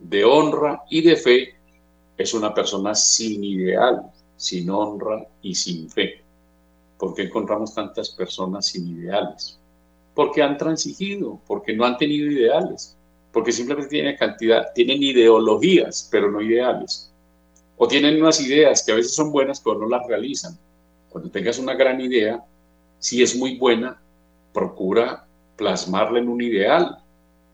de 0.00 0.24
honra 0.24 0.82
y 0.90 1.02
de 1.02 1.16
fe, 1.16 1.54
es 2.16 2.34
una 2.34 2.52
persona 2.52 2.94
sin 2.94 3.44
ideal, 3.44 4.02
sin 4.36 4.68
honra 4.70 5.24
y 5.42 5.54
sin 5.54 5.88
fe. 5.88 6.23
¿Por 6.98 7.14
qué 7.14 7.22
encontramos 7.22 7.74
tantas 7.74 8.10
personas 8.10 8.66
sin 8.66 8.98
ideales? 8.98 9.58
Porque 10.14 10.42
han 10.42 10.56
transigido, 10.56 11.40
porque 11.46 11.74
no 11.74 11.84
han 11.84 11.96
tenido 11.96 12.30
ideales, 12.30 12.96
porque 13.32 13.52
simplemente 13.52 13.90
tienen 13.90 14.16
cantidad, 14.16 14.72
tienen 14.74 15.02
ideologías, 15.02 16.08
pero 16.10 16.30
no 16.30 16.40
ideales. 16.40 17.10
O 17.76 17.88
tienen 17.88 18.22
unas 18.22 18.40
ideas 18.40 18.84
que 18.84 18.92
a 18.92 18.94
veces 18.94 19.14
son 19.14 19.32
buenas, 19.32 19.60
pero 19.60 19.78
no 19.78 19.88
las 19.88 20.06
realizan. 20.06 20.56
Cuando 21.10 21.30
tengas 21.30 21.58
una 21.58 21.74
gran 21.74 22.00
idea, 22.00 22.44
si 23.00 23.22
es 23.22 23.36
muy 23.36 23.58
buena, 23.58 24.00
procura 24.52 25.26
plasmarla 25.56 26.20
en 26.20 26.28
un 26.28 26.40
ideal, 26.40 26.98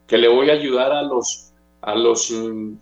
que 0.06 0.18
le 0.18 0.28
voy 0.28 0.50
a 0.50 0.54
ayudar 0.54 0.92
a 0.92 1.02
los, 1.02 1.52
a 1.80 1.94
los, 1.94 2.30
mm, 2.30 2.74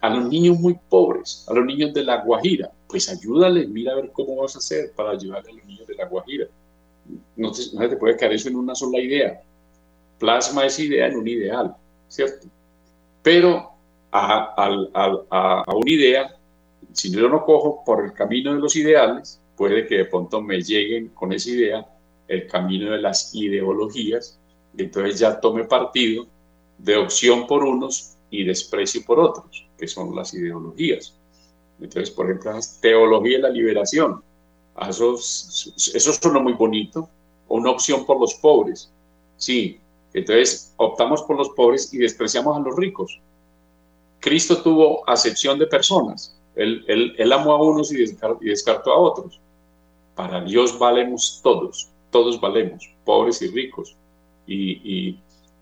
a 0.00 0.10
los 0.10 0.28
niños 0.28 0.58
muy 0.58 0.76
pobres, 0.88 1.44
a 1.48 1.54
los 1.54 1.64
niños 1.64 1.94
de 1.94 2.02
la 2.02 2.22
Guajira 2.22 2.70
pues 2.88 3.08
ayúdale, 3.08 3.66
mira 3.66 3.92
a 3.92 3.96
ver 3.96 4.10
cómo 4.12 4.36
vas 4.36 4.56
a 4.56 4.58
hacer 4.58 4.92
para 4.96 5.10
ayudar 5.10 5.44
a 5.46 5.52
los 5.52 5.64
niños 5.64 5.86
de 5.86 5.94
la 5.94 6.06
Guajira. 6.06 6.46
No, 7.36 7.52
te, 7.52 7.62
no 7.74 7.88
te 7.88 7.96
puede 7.96 8.16
caer 8.16 8.32
eso 8.32 8.48
en 8.48 8.56
una 8.56 8.74
sola 8.74 8.98
idea. 8.98 9.40
Plasma 10.18 10.66
esa 10.66 10.82
idea 10.82 11.06
en 11.06 11.16
un 11.16 11.28
ideal, 11.28 11.76
¿cierto? 12.08 12.48
Pero 13.22 13.70
a, 14.10 14.54
a, 14.56 15.64
a, 15.66 15.74
una 15.74 15.90
idea, 15.90 16.34
si 16.92 17.10
yo 17.10 17.28
no 17.28 17.44
cojo 17.44 17.82
por 17.84 18.04
el 18.04 18.12
camino 18.12 18.54
de 18.54 18.60
los 18.60 18.74
ideales, 18.74 19.40
puede 19.56 19.86
que 19.86 19.98
de 19.98 20.04
pronto 20.06 20.40
me 20.40 20.60
lleguen 20.62 21.08
con 21.08 21.32
esa 21.32 21.50
idea 21.50 21.86
el 22.26 22.46
camino 22.46 22.90
de 22.90 23.00
las 23.00 23.34
ideologías, 23.34 24.38
y 24.76 24.82
entonces 24.82 25.18
ya 25.18 25.40
tome 25.40 25.64
partido 25.64 26.26
de 26.78 26.96
opción 26.96 27.46
por 27.46 27.64
unos 27.64 28.16
y 28.30 28.44
desprecio 28.44 29.02
por 29.04 29.18
otros, 29.18 29.66
que 29.78 29.88
son 29.88 30.14
las 30.14 30.32
ideologías. 30.34 31.17
Entonces, 31.80 32.10
por 32.10 32.26
ejemplo, 32.26 32.52
teología 32.80 33.36
de 33.36 33.42
la 33.42 33.50
liberación. 33.50 34.22
Eso, 34.88 35.14
eso 35.14 36.12
suena 36.12 36.40
muy 36.40 36.52
bonito. 36.52 37.08
Una 37.48 37.70
opción 37.70 38.04
por 38.04 38.20
los 38.20 38.34
pobres. 38.34 38.90
Sí, 39.36 39.80
entonces 40.12 40.72
optamos 40.76 41.22
por 41.22 41.36
los 41.36 41.50
pobres 41.50 41.92
y 41.92 41.98
despreciamos 41.98 42.56
a 42.56 42.60
los 42.60 42.76
ricos. 42.76 43.20
Cristo 44.20 44.62
tuvo 44.62 45.08
acepción 45.08 45.58
de 45.58 45.66
personas. 45.66 46.34
Él, 46.56 46.84
él, 46.88 47.32
amó 47.32 47.52
a 47.52 47.62
unos 47.62 47.92
y 47.92 47.98
descartó, 48.40 48.92
a 48.92 48.98
otros. 48.98 49.40
Para 50.16 50.42
Dios 50.42 50.76
valemos 50.76 51.40
todos, 51.42 51.88
todos 52.10 52.40
valemos, 52.40 52.90
pobres 53.04 53.40
y 53.42 53.48
ricos. 53.48 53.94
Y, 54.46 55.16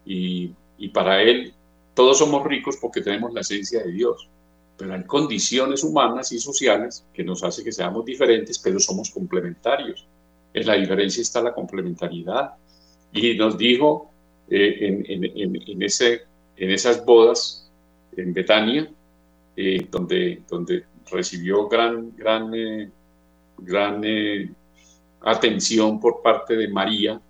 y, 0.07 0.55
y 0.79 0.89
para 0.89 1.23
Él 1.23 1.53
todos 1.95 2.19
somos 2.19 2.45
ricos 2.45 2.77
porque 2.81 3.01
tenemos 3.01 3.33
la 3.33 3.41
esencia 3.41 3.83
de 3.83 3.91
Dios 3.91 4.29
pero 4.77 4.95
hay 4.95 5.05
condiciones 5.05 5.83
humanas 5.85 6.33
y 6.33 6.39
sociales 6.39 7.05
que 7.13 7.25
nos 7.25 7.43
hacen 7.43 7.65
que 7.65 7.73
seamos 7.73 8.05
diferentes, 8.05 8.59
pero 8.59 8.79
somos 8.79 9.11
complementarios. 9.11 10.07
En 10.53 10.67
la 10.67 10.75
diferencia 10.75 11.23
está 11.23 11.41
la 11.43 11.55
complementariedad. 11.55 12.53
Y 13.13 13.35
nos 13.35 13.57
dijo 13.57 14.11
eh, 14.51 14.77
en, 14.81 15.25
en, 15.25 15.63
en, 15.67 15.83
ese, 15.83 16.23
en 16.57 16.71
esas 16.71 17.05
bodas 17.05 17.71
en 18.17 18.35
Betania, 18.35 18.91
eh, 19.57 19.87
donde, 19.91 20.43
donde 20.49 20.85
recibió 21.11 21.69
gran, 21.69 22.15
gran, 22.17 22.55
eh, 22.55 22.91
gran 23.59 24.03
atención 25.23 25.99
por 25.99 26.21
parte 26.21 26.55
de 26.55 26.69
María, 26.69 27.21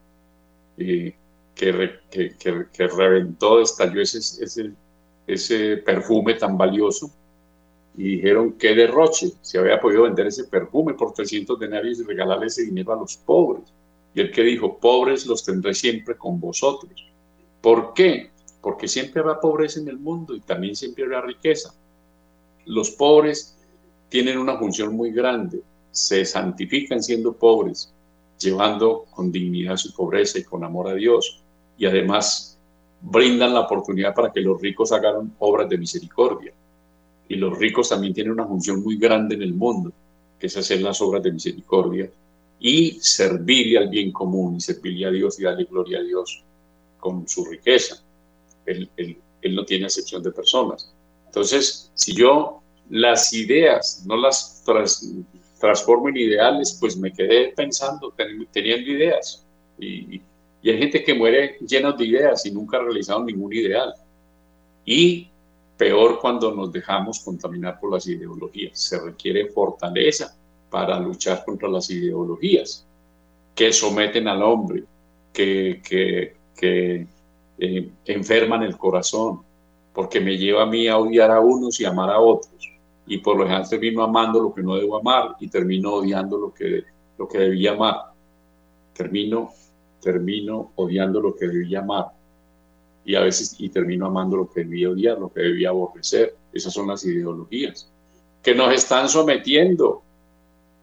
que, 0.76 1.14
que, 1.54 2.36
que, 2.38 2.86
reventó, 2.88 3.62
estalló 3.62 4.02
ese, 4.02 4.18
ese, 4.18 4.72
ese 5.26 5.76
perfume 5.78 6.34
tan 6.34 6.58
valioso 6.58 7.10
y 7.96 8.16
dijeron 8.16 8.52
qué 8.52 8.74
derroche, 8.74 9.32
se 9.40 9.58
había 9.58 9.80
podido 9.80 10.02
vender 10.02 10.26
ese 10.26 10.44
perfume 10.44 10.94
por 10.94 11.12
300 11.12 11.58
denarios 11.58 11.98
y 11.98 12.04
regalarle 12.04 12.46
ese 12.46 12.64
dinero 12.64 12.92
a 12.92 12.96
los 12.96 13.16
pobres. 13.16 13.72
Y 14.14 14.20
el 14.20 14.30
que 14.30 14.42
dijo, 14.42 14.78
pobres 14.78 15.26
los 15.26 15.44
tendré 15.44 15.74
siempre 15.74 16.16
con 16.16 16.38
vosotros. 16.38 17.06
¿Por 17.60 17.94
qué? 17.94 18.30
Porque 18.60 18.86
siempre 18.86 19.20
habrá 19.20 19.40
pobreza 19.40 19.80
en 19.80 19.88
el 19.88 19.98
mundo 19.98 20.34
y 20.34 20.40
también 20.40 20.76
siempre 20.76 21.04
habrá 21.04 21.22
riqueza. 21.22 21.74
Los 22.66 22.90
pobres 22.90 23.56
tienen 24.10 24.38
una 24.38 24.58
función 24.58 24.94
muy 24.94 25.10
grande, 25.12 25.62
se 25.90 26.24
santifican 26.24 27.02
siendo 27.02 27.32
pobres, 27.32 27.92
llevando 28.38 29.06
con 29.10 29.32
dignidad 29.32 29.76
su 29.76 29.94
pobreza 29.94 30.38
y 30.38 30.44
con 30.44 30.64
amor 30.64 30.88
a 30.88 30.94
Dios. 30.94 31.42
Y 31.78 31.86
además 31.86 32.58
brindan 33.00 33.54
la 33.54 33.60
oportunidad 33.60 34.14
para 34.14 34.32
que 34.32 34.40
los 34.40 34.60
ricos 34.60 34.92
hagan 34.92 35.34
obras 35.38 35.68
de 35.68 35.78
misericordia. 35.78 36.52
Y 37.28 37.36
los 37.36 37.58
ricos 37.58 37.88
también 37.88 38.14
tienen 38.14 38.32
una 38.32 38.46
función 38.46 38.82
muy 38.82 38.96
grande 38.96 39.34
en 39.34 39.42
el 39.42 39.54
mundo, 39.54 39.92
que 40.38 40.46
es 40.46 40.56
hacer 40.56 40.80
las 40.80 41.00
obras 41.00 41.22
de 41.22 41.32
misericordia 41.32 42.10
y 42.58 42.98
servirle 43.00 43.78
al 43.78 43.88
bien 43.88 44.12
común 44.12 44.56
y 44.56 44.60
servirle 44.60 45.06
a 45.06 45.10
Dios 45.10 45.38
y 45.38 45.44
darle 45.44 45.64
gloria 45.64 45.98
a 45.98 46.02
Dios 46.02 46.42
con 46.98 47.28
su 47.28 47.44
riqueza. 47.44 48.02
Él, 48.64 48.88
no 49.50 49.64
tiene 49.64 49.86
acepción 49.86 50.22
de 50.24 50.32
personas. 50.32 50.92
Entonces, 51.26 51.90
si 51.94 52.14
yo 52.14 52.60
las 52.90 53.32
ideas 53.32 54.02
no 54.06 54.16
las 54.16 54.64
transformo 55.60 56.08
en 56.08 56.16
ideales, 56.16 56.76
pues 56.80 56.96
me 56.96 57.12
quedé 57.12 57.52
pensando, 57.54 58.12
teniendo 58.52 58.90
ideas. 58.90 59.44
Y, 59.78 60.20
y 60.62 60.70
hay 60.70 60.78
gente 60.78 61.04
que 61.04 61.14
muere 61.14 61.58
llena 61.60 61.92
de 61.92 62.04
ideas 62.04 62.44
y 62.44 62.50
nunca 62.50 62.78
ha 62.78 62.82
realizado 62.82 63.24
ningún 63.24 63.52
ideal. 63.52 63.94
Y 64.84 65.28
peor 65.76 66.18
cuando 66.20 66.54
nos 66.54 66.72
dejamos 66.72 67.20
contaminar 67.20 67.78
por 67.78 67.92
las 67.92 68.06
ideologías. 68.06 68.78
Se 68.78 69.00
requiere 69.00 69.48
fortaleza 69.48 70.34
para 70.70 70.98
luchar 70.98 71.44
contra 71.44 71.68
las 71.68 71.90
ideologías 71.90 72.86
que 73.54 73.72
someten 73.72 74.28
al 74.28 74.42
hombre, 74.42 74.84
que, 75.32 75.80
que, 76.54 77.06
eh, 77.58 77.90
enferman 78.04 78.62
el 78.62 78.76
corazón, 78.76 79.40
porque 79.94 80.20
me 80.20 80.36
lleva 80.36 80.62
a 80.62 80.66
mí 80.66 80.88
a 80.88 80.98
odiar 80.98 81.30
a 81.30 81.40
unos 81.40 81.80
y 81.80 81.86
amar 81.86 82.10
a 82.10 82.20
otros. 82.20 82.52
Y 83.06 83.18
por 83.18 83.36
lo 83.36 83.44
general 83.44 83.68
termino 83.68 84.02
amando 84.02 84.42
lo 84.42 84.52
que 84.52 84.62
no 84.62 84.76
debo 84.76 84.96
amar 84.96 85.36
y 85.40 85.48
termino 85.48 85.94
odiando 85.94 86.36
lo 86.36 86.52
que, 86.52 86.84
lo 87.16 87.26
que 87.26 87.38
debía 87.38 87.72
amar. 87.72 87.96
Termino, 88.92 89.50
termino 90.02 90.72
odiando 90.74 91.20
lo 91.20 91.34
que 91.34 91.46
debía 91.46 91.80
amar. 91.80 92.08
Y 93.06 93.14
a 93.14 93.20
veces 93.20 93.56
y 93.58 93.70
termino 93.70 94.06
amando 94.06 94.36
lo 94.36 94.50
que 94.50 94.64
debía 94.64 94.90
odiar, 94.90 95.18
lo 95.18 95.32
que 95.32 95.40
debía 95.40 95.70
aborrecer. 95.70 96.36
Esas 96.52 96.74
son 96.74 96.88
las 96.88 97.04
ideologías 97.04 97.88
que 98.46 98.54
nos 98.54 98.72
están 98.72 99.08
sometiendo 99.08 100.04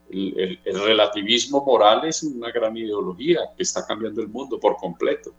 el, 0.10 0.60
relativismo 0.66 1.64
moral 1.64 2.06
es 2.06 2.22
una 2.22 2.52
gran 2.52 2.76
ideología 2.76 3.40
que 3.56 3.64
está 3.64 3.86
cambiando 3.86 4.22
el 4.22 4.28
mundo 4.28 4.60
por 4.60 4.76
completo. 4.76 5.32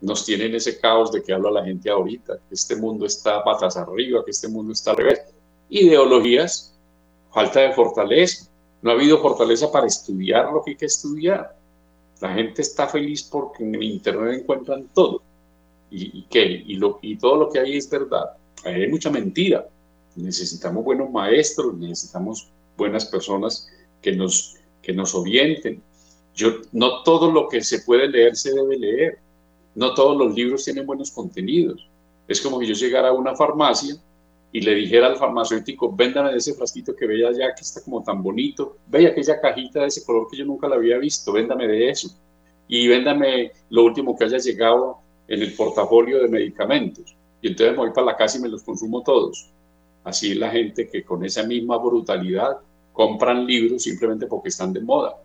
Nos 0.00 0.24
tienen 0.24 0.54
ese 0.54 0.80
caos 0.80 1.12
de 1.12 1.22
que 1.22 1.30
habla 1.30 1.50
la 1.50 1.64
gente 1.66 1.90
ahorita, 1.90 2.38
que 2.48 2.54
este 2.54 2.74
mundo 2.74 3.04
está 3.04 3.44
patas 3.44 3.76
arriba, 3.76 4.24
que 4.24 4.30
este 4.30 4.48
mundo 4.48 4.72
está 4.72 4.92
al 4.92 4.96
revés. 4.96 5.20
Ideologías, 5.68 6.74
falta 7.34 7.60
de 7.60 7.72
fortaleza. 7.74 8.48
No 8.80 8.90
ha 8.90 8.94
habido 8.94 9.20
fortaleza 9.20 9.70
para 9.70 9.86
estudiar 9.86 10.50
lo 10.50 10.62
que 10.64 10.70
hay 10.70 10.76
que 10.78 10.86
estudiar. 10.86 11.54
La 12.22 12.32
gente 12.32 12.62
está 12.62 12.88
feliz 12.88 13.24
porque 13.24 13.62
en 13.62 13.82
Internet 13.82 14.40
encuentran 14.40 14.88
todo. 14.94 15.20
¿Y, 15.90 16.22
qué? 16.24 16.44
Y, 16.66 16.76
lo, 16.76 16.98
y 17.02 17.16
todo 17.16 17.36
lo 17.36 17.50
que 17.50 17.60
hay 17.60 17.76
es 17.76 17.88
verdad. 17.88 18.32
Hay 18.64 18.88
mucha 18.88 19.10
mentira. 19.10 19.66
Necesitamos 20.16 20.84
buenos 20.84 21.10
maestros, 21.10 21.74
necesitamos 21.74 22.48
buenas 22.76 23.06
personas 23.06 23.68
que 24.02 24.12
nos, 24.12 24.56
que 24.82 24.92
nos 24.92 25.14
orienten. 25.14 25.82
Yo, 26.34 26.60
no 26.72 27.02
todo 27.02 27.30
lo 27.30 27.48
que 27.48 27.62
se 27.62 27.80
puede 27.80 28.08
leer 28.08 28.36
se 28.36 28.52
debe 28.52 28.76
leer. 28.78 29.18
No 29.74 29.94
todos 29.94 30.16
los 30.16 30.34
libros 30.34 30.64
tienen 30.64 30.86
buenos 30.86 31.10
contenidos. 31.10 31.86
Es 32.26 32.40
como 32.40 32.58
que 32.58 32.66
yo 32.66 32.74
llegara 32.74 33.08
a 33.08 33.12
una 33.12 33.34
farmacia 33.34 33.96
y 34.52 34.60
le 34.60 34.74
dijera 34.74 35.08
al 35.08 35.16
farmacéutico, 35.16 35.94
véndame 35.94 36.34
ese 36.34 36.54
frasquito 36.54 36.96
que 36.96 37.06
veía 37.06 37.28
allá, 37.28 37.54
que 37.54 37.62
está 37.62 37.82
como 37.82 38.02
tan 38.02 38.22
bonito, 38.22 38.76
veía 38.86 39.10
aquella 39.10 39.40
cajita 39.40 39.80
de 39.80 39.88
ese 39.88 40.04
color 40.04 40.26
que 40.30 40.36
yo 40.36 40.44
nunca 40.44 40.68
la 40.68 40.76
había 40.76 40.98
visto, 40.98 41.32
véndame 41.32 41.66
de 41.66 41.90
eso. 41.90 42.08
Y 42.66 42.88
véndame 42.88 43.52
lo 43.70 43.84
último 43.84 44.16
que 44.16 44.24
haya 44.24 44.38
llegado 44.38 44.98
en 45.28 45.42
el 45.42 45.54
portafolio 45.54 46.20
de 46.20 46.28
medicamentos. 46.28 47.14
Y 47.40 47.48
entonces 47.48 47.76
me 47.76 47.84
voy 47.84 47.92
para 47.92 48.06
la 48.06 48.16
casa 48.16 48.38
y 48.38 48.40
me 48.40 48.48
los 48.48 48.62
consumo 48.62 49.02
todos. 49.02 49.50
Así 50.04 50.34
la 50.34 50.50
gente 50.50 50.88
que 50.88 51.04
con 51.04 51.24
esa 51.24 51.42
misma 51.44 51.76
brutalidad 51.76 52.58
compran 52.92 53.46
libros 53.46 53.82
simplemente 53.82 54.26
porque 54.26 54.48
están 54.48 54.72
de 54.72 54.80
moda. 54.80 55.16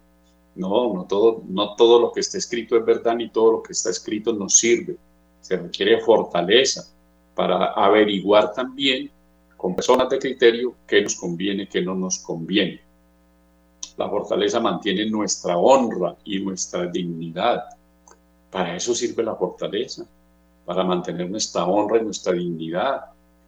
No, 0.55 0.93
no 0.93 1.05
todo, 1.05 1.41
no 1.47 1.75
todo 1.75 1.99
lo 1.99 2.11
que 2.11 2.19
está 2.19 2.37
escrito 2.37 2.77
es 2.77 2.85
verdad 2.85 3.15
ni 3.15 3.29
todo 3.29 3.53
lo 3.53 3.63
que 3.63 3.71
está 3.71 3.89
escrito 3.89 4.33
nos 4.33 4.55
sirve. 4.57 4.97
Se 5.41 5.57
requiere 5.57 5.99
fortaleza 6.01 6.85
para 7.33 7.73
averiguar 7.73 8.53
también 8.53 9.09
con 9.57 9.75
personas 9.75 10.09
de 10.09 10.19
criterio 10.19 10.75
qué 10.85 11.01
nos 11.01 11.15
conviene, 11.15 11.67
qué 11.67 11.81
no 11.81 11.95
nos 11.95 12.19
conviene. 12.19 12.81
La 13.97 14.09
fortaleza 14.09 14.59
mantiene 14.59 15.09
nuestra 15.09 15.57
honra 15.57 16.15
y 16.25 16.39
nuestra 16.39 16.87
dignidad. 16.87 17.63
Para 18.53 18.75
eso 18.75 18.93
sirve 18.93 19.23
la 19.23 19.33
fortaleza, 19.33 20.05
para 20.63 20.83
mantener 20.83 21.27
nuestra 21.27 21.65
honra 21.65 21.97
y 21.97 22.03
nuestra 22.03 22.33
dignidad. 22.33 23.05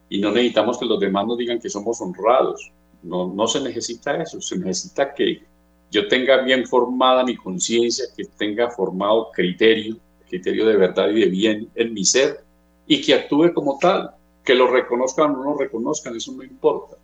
Y 0.09 0.19
no 0.19 0.31
necesitamos 0.31 0.79
que 0.79 0.85
los 0.85 0.99
demás 0.99 1.27
nos 1.27 1.37
digan 1.37 1.59
que 1.59 1.69
somos 1.69 2.01
honrados. 2.01 2.71
No, 3.03 3.27
no 3.27 3.47
se 3.47 3.61
necesita 3.61 4.19
eso, 4.19 4.41
se 4.41 4.57
necesita 4.57 5.13
que 5.13 5.43
yo 5.91 6.07
tenga 6.07 6.41
bien 6.41 6.65
formada 6.65 7.23
mi 7.23 7.35
conciencia, 7.35 8.05
que 8.17 8.25
tenga 8.25 8.71
formado 8.71 9.29
criterio, 9.31 9.95
criterio 10.27 10.65
de 10.65 10.75
verdad 10.75 11.09
y 11.09 11.19
de 11.19 11.27
bien 11.27 11.69
en 11.75 11.93
mi 11.93 12.03
ser 12.03 12.43
y 12.87 12.99
que 12.99 13.13
actúe 13.13 13.53
como 13.53 13.77
tal. 13.79 14.09
Que 14.43 14.55
lo 14.55 14.67
reconozcan 14.67 15.31
o 15.31 15.37
no 15.37 15.43
lo 15.51 15.57
reconozcan, 15.57 16.15
eso 16.15 16.31
no 16.31 16.43
importa. 16.43 16.97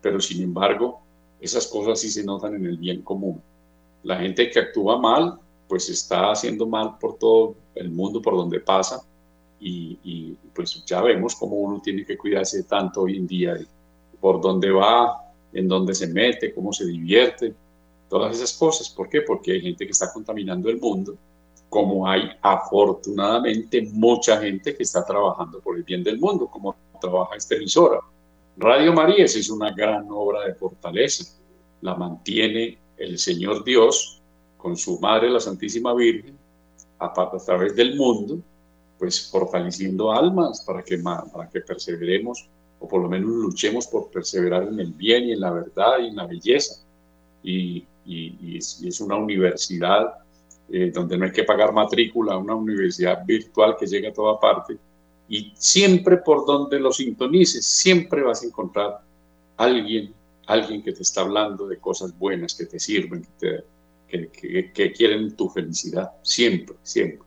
Pero 0.00 0.20
sin 0.20 0.40
embargo, 0.40 1.00
esas 1.40 1.66
cosas 1.66 1.98
sí 1.98 2.10
se 2.10 2.22
notan 2.22 2.54
en 2.54 2.66
el 2.66 2.78
bien 2.78 3.02
común. 3.02 3.42
La 4.04 4.18
gente 4.18 4.50
que 4.50 4.60
actúa 4.60 5.00
mal, 5.00 5.40
pues 5.68 5.88
está 5.88 6.30
haciendo 6.30 6.66
mal 6.66 6.98
por 6.98 7.18
todo 7.18 7.54
el 7.74 7.90
mundo 7.90 8.20
por 8.20 8.36
donde 8.36 8.60
pasa 8.60 9.02
y, 9.60 10.36
pues 10.54 10.84
ya 10.84 11.00
vemos 11.00 11.34
cómo 11.34 11.56
uno 11.56 11.80
tiene 11.80 12.04
que 12.04 12.18
cuidarse 12.18 12.62
tanto 12.64 13.02
hoy 13.02 13.16
en 13.16 13.26
día 13.26 13.56
por 14.20 14.40
dónde 14.40 14.70
va, 14.70 15.20
en 15.52 15.66
dónde 15.66 15.94
se 15.94 16.06
mete, 16.06 16.54
cómo 16.54 16.72
se 16.72 16.86
divierte, 16.86 17.54
todas 18.08 18.36
esas 18.36 18.52
cosas. 18.52 18.88
¿Por 18.90 19.08
qué? 19.08 19.22
Porque 19.22 19.52
hay 19.52 19.62
gente 19.62 19.84
que 19.84 19.92
está 19.92 20.12
contaminando 20.12 20.68
el 20.68 20.78
mundo, 20.78 21.16
como 21.68 22.06
hay 22.06 22.30
afortunadamente 22.42 23.82
mucha 23.92 24.40
gente 24.40 24.76
que 24.76 24.82
está 24.82 25.04
trabajando 25.04 25.60
por 25.60 25.76
el 25.76 25.82
bien 25.82 26.04
del 26.04 26.18
mundo, 26.18 26.46
como 26.46 26.76
trabaja 27.00 27.36
esta 27.36 27.56
emisora. 27.56 28.00
Radio 28.56 28.92
María 28.92 29.24
es 29.24 29.50
una 29.50 29.72
gran 29.72 30.06
obra 30.10 30.44
de 30.46 30.54
fortaleza, 30.54 31.24
la 31.80 31.94
mantiene 31.94 32.78
el 32.96 33.18
Señor 33.18 33.64
Dios 33.64 34.22
con 34.64 34.78
su 34.78 34.98
Madre 34.98 35.28
la 35.28 35.40
Santísima 35.40 35.92
Virgen 35.92 36.38
a, 36.98 37.08
a 37.08 37.38
través 37.44 37.76
del 37.76 37.96
mundo, 37.96 38.38
pues 38.98 39.30
fortaleciendo 39.30 40.10
almas 40.10 40.64
para 40.66 40.82
que, 40.82 40.96
para 40.96 41.50
que 41.50 41.60
perseveremos 41.60 42.48
o 42.80 42.88
por 42.88 43.02
lo 43.02 43.08
menos 43.10 43.28
luchemos 43.28 43.86
por 43.86 44.10
perseverar 44.10 44.62
en 44.62 44.80
el 44.80 44.90
bien 44.92 45.24
y 45.24 45.32
en 45.32 45.40
la 45.40 45.50
verdad 45.50 45.98
y 46.00 46.06
en 46.06 46.16
la 46.16 46.26
belleza. 46.26 46.80
Y, 47.42 47.84
es, 48.06 49.00
una 49.02 49.16
universidad 49.16 50.14
eh, 50.70 50.90
donde 50.94 51.18
no 51.18 51.26
hay 51.26 51.32
que 51.32 51.44
pagar 51.44 51.74
matrícula, 51.74 52.38
una 52.38 52.54
universidad 52.54 53.22
virtual 53.26 53.76
que 53.78 53.86
llega 53.86 54.08
a 54.08 54.14
toda 54.14 54.40
parte. 54.40 54.78
Y 55.28 55.52
siempre 55.56 56.16
por 56.16 56.46
donde 56.46 56.80
lo 56.80 56.90
sintonices, 56.90 57.66
siempre 57.66 58.22
vas 58.22 58.42
a 58.42 58.46
encontrar 58.46 59.02
alguien, 59.58 60.14
alguien 60.46 60.82
que 60.82 60.94
te 60.94 61.02
está 61.02 61.20
hablando 61.20 61.68
de 61.68 61.76
cosas 61.76 62.18
buenas, 62.18 62.54
que 62.54 62.64
te 62.64 62.80
sirven, 62.80 63.26
que, 63.38 63.73
que 64.08 64.92
quieren 64.96 65.34
tu 65.36 65.48
felicidad, 65.48 66.10
siempre, 66.22 66.76
siempre. 66.82 67.26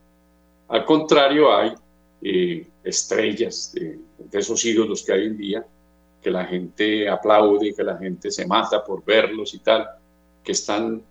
Al 0.68 0.84
contrario, 0.84 1.54
hay 1.54 1.72
eh, 2.20 2.66
estrellas 2.84 3.72
de, 3.72 3.98
esos 4.32 4.64
ídolos 4.64 5.02
que 5.02 5.12
hay 5.12 5.26
en 5.26 5.36
día, 5.36 5.66
que 6.20 6.30
la 6.30 6.44
gente 6.44 7.08
aplaude, 7.08 7.74
que 7.74 7.84
la 7.84 7.96
gente 7.96 8.30
se 8.30 8.46
mata 8.46 8.84
por 8.84 9.04
verlos 9.04 9.54
y 9.54 9.60
tal, 9.60 9.88
que 10.42 10.52
están 10.52 11.02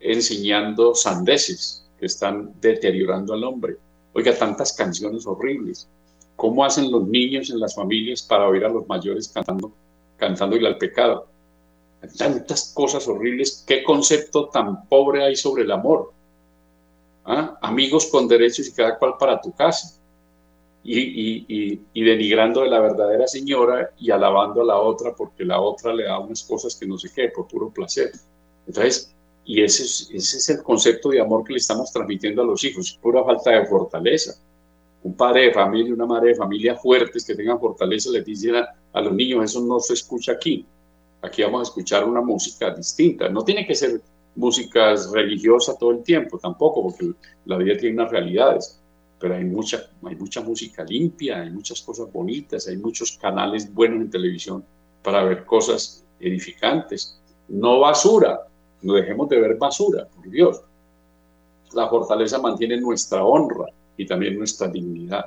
enseñando 0.00 0.94
sandeces, 0.94 1.86
que 1.98 2.06
están 2.06 2.52
deteriorando 2.60 3.34
al 3.34 3.44
hombre. 3.44 3.76
Oiga, 4.12 4.36
tantas 4.36 4.72
canciones 4.72 5.26
horribles. 5.26 5.88
¿Cómo 6.36 6.64
hacen 6.64 6.90
los 6.90 7.06
niños 7.06 7.50
en 7.50 7.60
las 7.60 7.74
familias 7.74 8.22
para 8.22 8.48
oír 8.48 8.64
a 8.64 8.68
los 8.68 8.86
mayores 8.86 9.28
cantando, 9.28 9.72
cantando 10.16 10.56
al 10.56 10.78
pecado? 10.78 11.26
Tantas 12.18 12.72
cosas 12.74 13.06
horribles. 13.06 13.64
¿Qué 13.66 13.82
concepto 13.82 14.48
tan 14.48 14.88
pobre 14.88 15.24
hay 15.24 15.36
sobre 15.36 15.62
el 15.62 15.70
amor? 15.70 16.12
¿Ah? 17.24 17.58
Amigos 17.62 18.06
con 18.06 18.26
derechos 18.26 18.66
y 18.66 18.72
cada 18.72 18.98
cual 18.98 19.14
para 19.18 19.40
tu 19.40 19.52
casa 19.52 20.02
y, 20.84 21.80
denigrando 21.94 22.62
de 22.62 22.68
la 22.68 22.80
verdadera 22.80 23.26
señora 23.26 23.90
y 23.98 24.10
alabando 24.10 24.62
a 24.62 24.64
la 24.64 24.78
otra 24.78 25.14
porque 25.14 25.44
la 25.44 25.60
otra 25.60 25.94
le 25.94 26.04
da 26.04 26.18
unas 26.18 26.42
cosas 26.42 26.74
que 26.74 26.86
no 26.86 26.98
sé 26.98 27.10
qué, 27.14 27.28
por 27.28 27.46
puro 27.46 27.70
placer. 27.70 28.12
Entonces, 28.66 29.14
y 29.44 29.62
ese 29.62 29.84
es, 29.84 30.10
ese 30.12 30.36
es 30.38 30.48
el 30.50 30.62
concepto 30.62 31.10
de 31.10 31.20
amor 31.20 31.44
que 31.44 31.52
le 31.52 31.58
estamos 31.58 31.92
transmitiendo 31.92 32.42
a 32.42 32.44
los 32.44 32.62
hijos, 32.64 32.98
pura 33.00 33.24
falta 33.24 33.50
de 33.50 33.66
fortaleza. 33.66 34.34
Un 35.04 35.14
padre 35.14 35.46
de 35.46 35.52
familia, 35.52 35.88
y 35.88 35.92
una 35.92 36.06
madre 36.06 36.28
de 36.28 36.34
familia 36.36 36.76
fuertes 36.76 37.24
que 37.24 37.34
tengan 37.34 37.58
fortaleza 37.58 38.10
les 38.10 38.24
dicen 38.24 38.56
a, 38.56 39.00
los 39.00 39.12
niños, 39.12 39.44
eso 39.44 39.60
no 39.60 39.80
se 39.80 39.94
escucha 39.94 40.32
aquí. 40.32 40.64
Aquí 41.22 41.42
vamos 41.42 41.60
a 41.60 41.70
escuchar 41.70 42.04
una 42.04 42.20
música 42.20 42.74
distinta. 42.74 43.28
No 43.28 43.44
tiene 43.44 43.66
que 43.66 43.74
ser 43.74 44.00
música 44.34 44.94
religiosa 45.12 45.76
todo 45.78 45.92
el 45.92 46.02
tiempo, 46.02 46.38
tampoco, 46.38 46.82
porque 46.82 47.12
la 47.44 47.56
vida 47.56 47.76
tiene 47.76 48.00
unas 48.00 48.10
realidades 48.10 48.82
pero 49.22 49.36
hay 49.36 49.44
mucha, 49.44 49.88
hay 50.04 50.16
mucha 50.16 50.40
música 50.40 50.82
limpia, 50.82 51.42
hay 51.42 51.50
muchas 51.50 51.80
cosas 51.80 52.12
bonitas, 52.12 52.66
hay 52.66 52.76
muchos 52.76 53.12
canales 53.12 53.72
buenos 53.72 54.00
en 54.00 54.10
televisión 54.10 54.64
para 55.00 55.22
ver 55.22 55.44
cosas 55.44 56.04
edificantes. 56.18 57.20
No 57.46 57.78
basura, 57.78 58.48
no 58.82 58.94
dejemos 58.94 59.28
de 59.28 59.40
ver 59.40 59.54
basura, 59.58 60.08
por 60.08 60.28
Dios. 60.28 60.60
La 61.72 61.88
fortaleza 61.88 62.40
mantiene 62.40 62.80
nuestra 62.80 63.24
honra 63.24 63.66
y 63.96 64.06
también 64.06 64.38
nuestra 64.38 64.66
dignidad. 64.66 65.24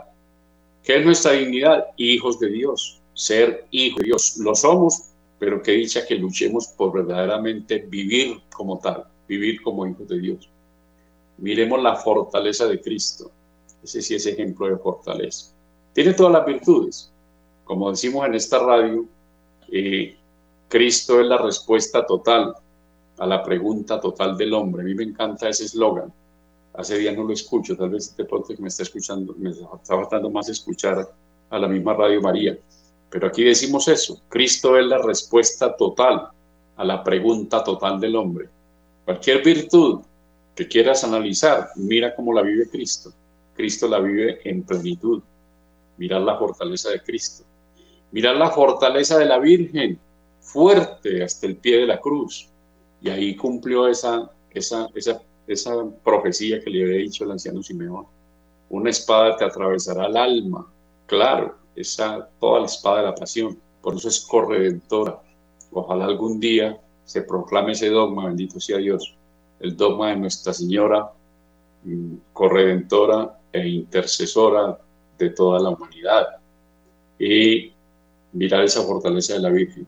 ¿Qué 0.84 0.98
es 0.98 1.06
nuestra 1.06 1.32
dignidad? 1.32 1.86
Hijos 1.96 2.38
de 2.42 2.50
Dios, 2.50 3.00
ser 3.14 3.66
hijos 3.72 4.00
de 4.00 4.08
Dios. 4.08 4.38
Lo 4.40 4.56
somos, 4.56 5.04
pero 5.46 5.62
que 5.62 5.74
dicha 5.74 6.04
que 6.08 6.16
luchemos 6.16 6.70
por 6.70 6.92
verdaderamente 6.92 7.78
vivir 7.78 8.42
como 8.52 8.80
tal, 8.80 9.04
vivir 9.28 9.62
como 9.62 9.86
hijos 9.86 10.08
de 10.08 10.20
Dios. 10.20 10.50
Miremos 11.38 11.84
la 11.84 11.96
fortaleza 11.98 12.66
de 12.66 12.82
Cristo. 12.82 13.30
Ese 13.84 14.02
sí 14.02 14.16
es 14.16 14.26
ejemplo 14.26 14.68
de 14.68 14.78
fortaleza. 14.78 15.54
Tiene 15.94 16.16
todas 16.16 16.34
las 16.34 16.48
virtudes. 16.48 17.12
Como 17.64 17.92
decimos 17.92 18.26
en 18.26 18.34
esta 18.34 18.58
radio, 18.58 19.06
eh, 19.72 20.18
Cristo 20.68 21.22
es 21.22 21.28
la 21.28 21.38
respuesta 21.38 22.04
total 22.08 22.56
a 23.20 23.28
la 23.28 23.44
pregunta 23.44 24.02
total 24.02 24.36
del 24.36 24.52
hombre. 24.52 24.82
A 24.82 24.86
mí 24.86 24.96
me 24.96 25.04
encanta 25.04 25.48
ese 25.48 25.66
eslogan. 25.66 26.12
Hace 26.74 26.98
días 26.98 27.16
no 27.16 27.24
lo 27.24 27.34
escucho, 27.34 27.78
tal 27.78 27.92
vez 27.92 28.18
de 28.18 28.26
pronto 28.26 28.48
que 28.48 28.62
me 28.64 28.70
está 28.70 28.82
escuchando, 28.82 29.36
me 29.38 29.52
está 29.52 29.68
faltando 29.86 30.28
más 30.32 30.50
escuchar 30.50 31.08
a 31.52 31.60
la 31.60 31.68
misma 31.68 31.94
Radio 31.94 32.20
María. 32.20 32.58
Pero 33.16 33.28
aquí 33.28 33.46
decimos 33.46 33.88
eso, 33.88 34.20
Cristo 34.28 34.78
es 34.78 34.86
la 34.88 34.98
respuesta 34.98 35.74
total 35.74 36.28
a 36.76 36.84
la 36.84 37.02
pregunta 37.02 37.64
total 37.64 37.98
del 37.98 38.18
hombre. 38.18 38.50
Cualquier 39.06 39.42
virtud 39.42 40.02
que 40.54 40.68
quieras 40.68 41.06
analizar, 41.06 41.70
mira 41.78 42.14
cómo 42.14 42.34
la 42.34 42.42
vive 42.42 42.70
Cristo. 42.70 43.14
Cristo 43.56 43.88
la 43.88 44.00
vive 44.00 44.42
en 44.44 44.64
plenitud. 44.64 45.24
Mirar 45.96 46.24
la 46.24 46.38
fortaleza 46.38 46.90
de 46.90 47.02
Cristo. 47.04 47.46
Mirar 48.12 48.36
la 48.36 48.52
fortaleza 48.52 49.18
de 49.18 49.28
la 49.28 49.40
Virgen, 49.40 49.98
fuerte 50.42 51.24
hasta 51.24 51.48
el 51.48 51.56
pie 51.56 51.78
de 51.78 51.86
la 51.86 52.02
cruz. 52.02 52.50
Y 53.02 53.08
ahí 53.08 53.34
cumplió 53.38 53.88
esa, 53.88 54.30
esa, 54.50 54.90
esa, 54.94 55.22
esa 55.48 55.72
profecía 56.04 56.60
que 56.60 56.70
le 56.70 56.84
había 56.84 56.98
dicho 56.98 57.24
el 57.24 57.32
anciano 57.32 57.64
Simeón. 57.64 58.08
Una 58.68 58.90
espada 58.90 59.38
te 59.38 59.46
atravesará 59.46 60.08
el 60.08 60.18
alma. 60.18 60.68
Claro, 61.08 61.64
esa, 61.76 62.30
toda 62.40 62.62
la 62.62 62.66
espada 62.66 62.98
de 62.98 63.06
la 63.06 63.16
pasión. 63.16 63.58
Por 63.82 63.96
eso 63.96 64.08
es 64.08 64.22
corredentora. 64.22 65.22
Ojalá 65.72 66.06
algún 66.06 66.40
día 66.40 66.80
se 67.04 67.22
proclame 67.22 67.74
ese 67.74 67.90
dogma, 67.90 68.28
bendito 68.28 68.60
sea 68.60 68.78
Dios, 68.78 69.16
el 69.60 69.76
dogma 69.76 70.10
de 70.10 70.16
Nuestra 70.18 70.54
Señora 70.54 71.12
mm, 71.84 72.16
corredentora 72.34 73.38
e 73.52 73.68
intercesora 73.68 74.78
de 75.18 75.30
toda 75.30 75.60
la 75.60 75.70
humanidad. 75.70 76.28
Y 77.20 77.72
mirar 78.34 78.64
esa 78.64 78.84
fortaleza 78.84 79.34
de 79.34 79.40
la 79.40 79.50
Virgen. 79.50 79.88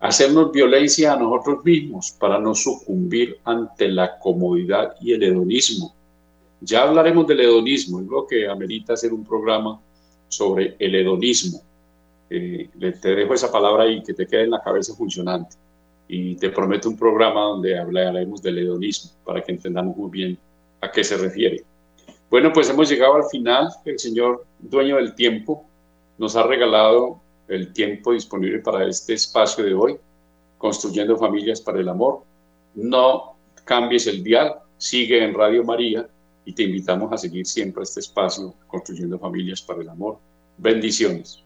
Hacernos 0.00 0.52
violencia 0.52 1.12
a 1.12 1.16
nosotros 1.16 1.64
mismos 1.64 2.12
para 2.18 2.38
no 2.38 2.54
sucumbir 2.54 3.38
ante 3.44 3.88
la 3.88 4.18
comodidad 4.18 4.94
y 5.00 5.12
el 5.12 5.22
hedonismo. 5.22 5.94
Ya 6.60 6.82
hablaremos 6.82 7.26
del 7.26 7.40
hedonismo, 7.40 8.00
es 8.00 8.06
lo 8.06 8.26
que 8.26 8.48
amerita 8.48 8.94
hacer 8.94 9.12
un 9.12 9.24
programa 9.24 9.80
sobre 10.36 10.76
el 10.78 10.94
hedonismo. 10.94 11.60
Eh, 12.30 12.68
te 13.00 13.14
dejo 13.14 13.34
esa 13.34 13.52
palabra 13.52 13.84
ahí 13.84 14.02
que 14.02 14.14
te 14.14 14.26
quede 14.26 14.44
en 14.44 14.50
la 14.50 14.62
cabeza 14.62 14.94
funcionante. 14.94 15.56
Y 16.08 16.36
te 16.36 16.50
prometo 16.50 16.88
un 16.88 16.98
programa 16.98 17.40
donde 17.42 17.78
hablaremos 17.78 18.42
del 18.42 18.58
hedonismo 18.58 19.12
para 19.24 19.42
que 19.42 19.52
entendamos 19.52 19.96
muy 19.96 20.10
bien 20.10 20.38
a 20.80 20.90
qué 20.90 21.02
se 21.02 21.16
refiere. 21.16 21.62
Bueno, 22.30 22.52
pues 22.52 22.68
hemos 22.68 22.88
llegado 22.88 23.14
al 23.14 23.24
final. 23.30 23.68
El 23.84 23.98
Señor, 23.98 24.44
dueño 24.58 24.96
del 24.96 25.14
tiempo, 25.14 25.64
nos 26.18 26.36
ha 26.36 26.42
regalado 26.42 27.20
el 27.48 27.72
tiempo 27.72 28.12
disponible 28.12 28.58
para 28.58 28.86
este 28.86 29.14
espacio 29.14 29.64
de 29.64 29.74
hoy, 29.74 29.96
construyendo 30.58 31.16
familias 31.16 31.60
para 31.60 31.80
el 31.80 31.88
amor. 31.88 32.22
No 32.74 33.36
cambies 33.64 34.06
el 34.06 34.22
dial, 34.22 34.56
sigue 34.78 35.22
en 35.24 35.34
Radio 35.34 35.64
María 35.64 36.06
y 36.44 36.52
te 36.54 36.64
invitamos 36.64 37.12
a 37.12 37.16
seguir 37.16 37.46
siempre 37.46 37.82
este 37.82 38.00
espacio, 38.00 38.54
construyendo 38.66 39.18
familias 39.18 39.62
para 39.62 39.82
el 39.82 39.88
amor. 39.88 40.18
Bendiciones. 40.58 41.42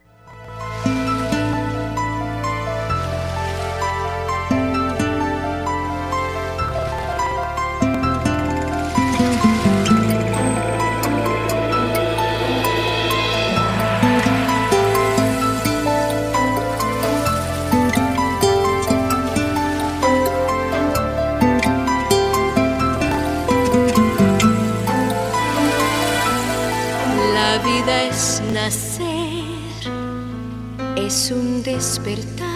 Es 31.09 31.31
un 31.31 31.63
despertar, 31.63 32.47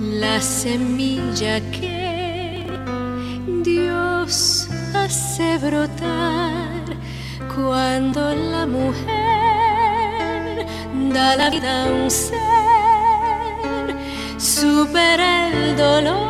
la 0.00 0.40
semilla 0.40 1.60
que 1.70 2.66
Dios 3.62 4.68
hace 4.94 5.58
brotar 5.58 6.82
cuando 7.54 8.34
la 8.34 8.66
mujer 8.66 9.06
da 11.12 11.36
la 11.36 11.50
vida 11.50 11.84
a 11.84 11.86
un 11.86 12.10
ser, 12.10 12.40
supera 14.38 15.48
el 15.48 15.76
dolor, 15.76 16.22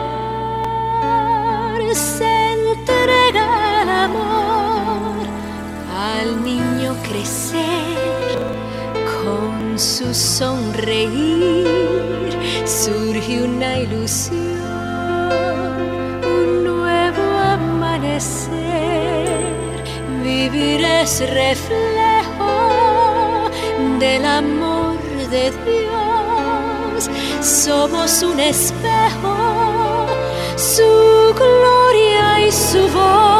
crecer 7.12 8.38
con 9.22 9.78
su 9.78 10.14
sonreír. 10.14 11.66
Surge 12.64 13.42
una 13.42 13.78
ilusión, 13.78 14.38
un 16.24 16.64
nuevo 16.64 17.22
amanecer. 17.54 18.48
Vivir 20.24 20.84
es 20.84 21.20
reflejo 21.20 22.52
del 23.98 24.24
amor 24.24 24.98
de 25.30 25.52
Dios. 25.66 27.10
Somos 27.40 28.22
un 28.22 28.40
espejo, 28.40 29.36
su 30.56 31.34
gloria 31.34 32.46
y 32.46 32.52
su 32.52 32.88
voz. 32.88 33.31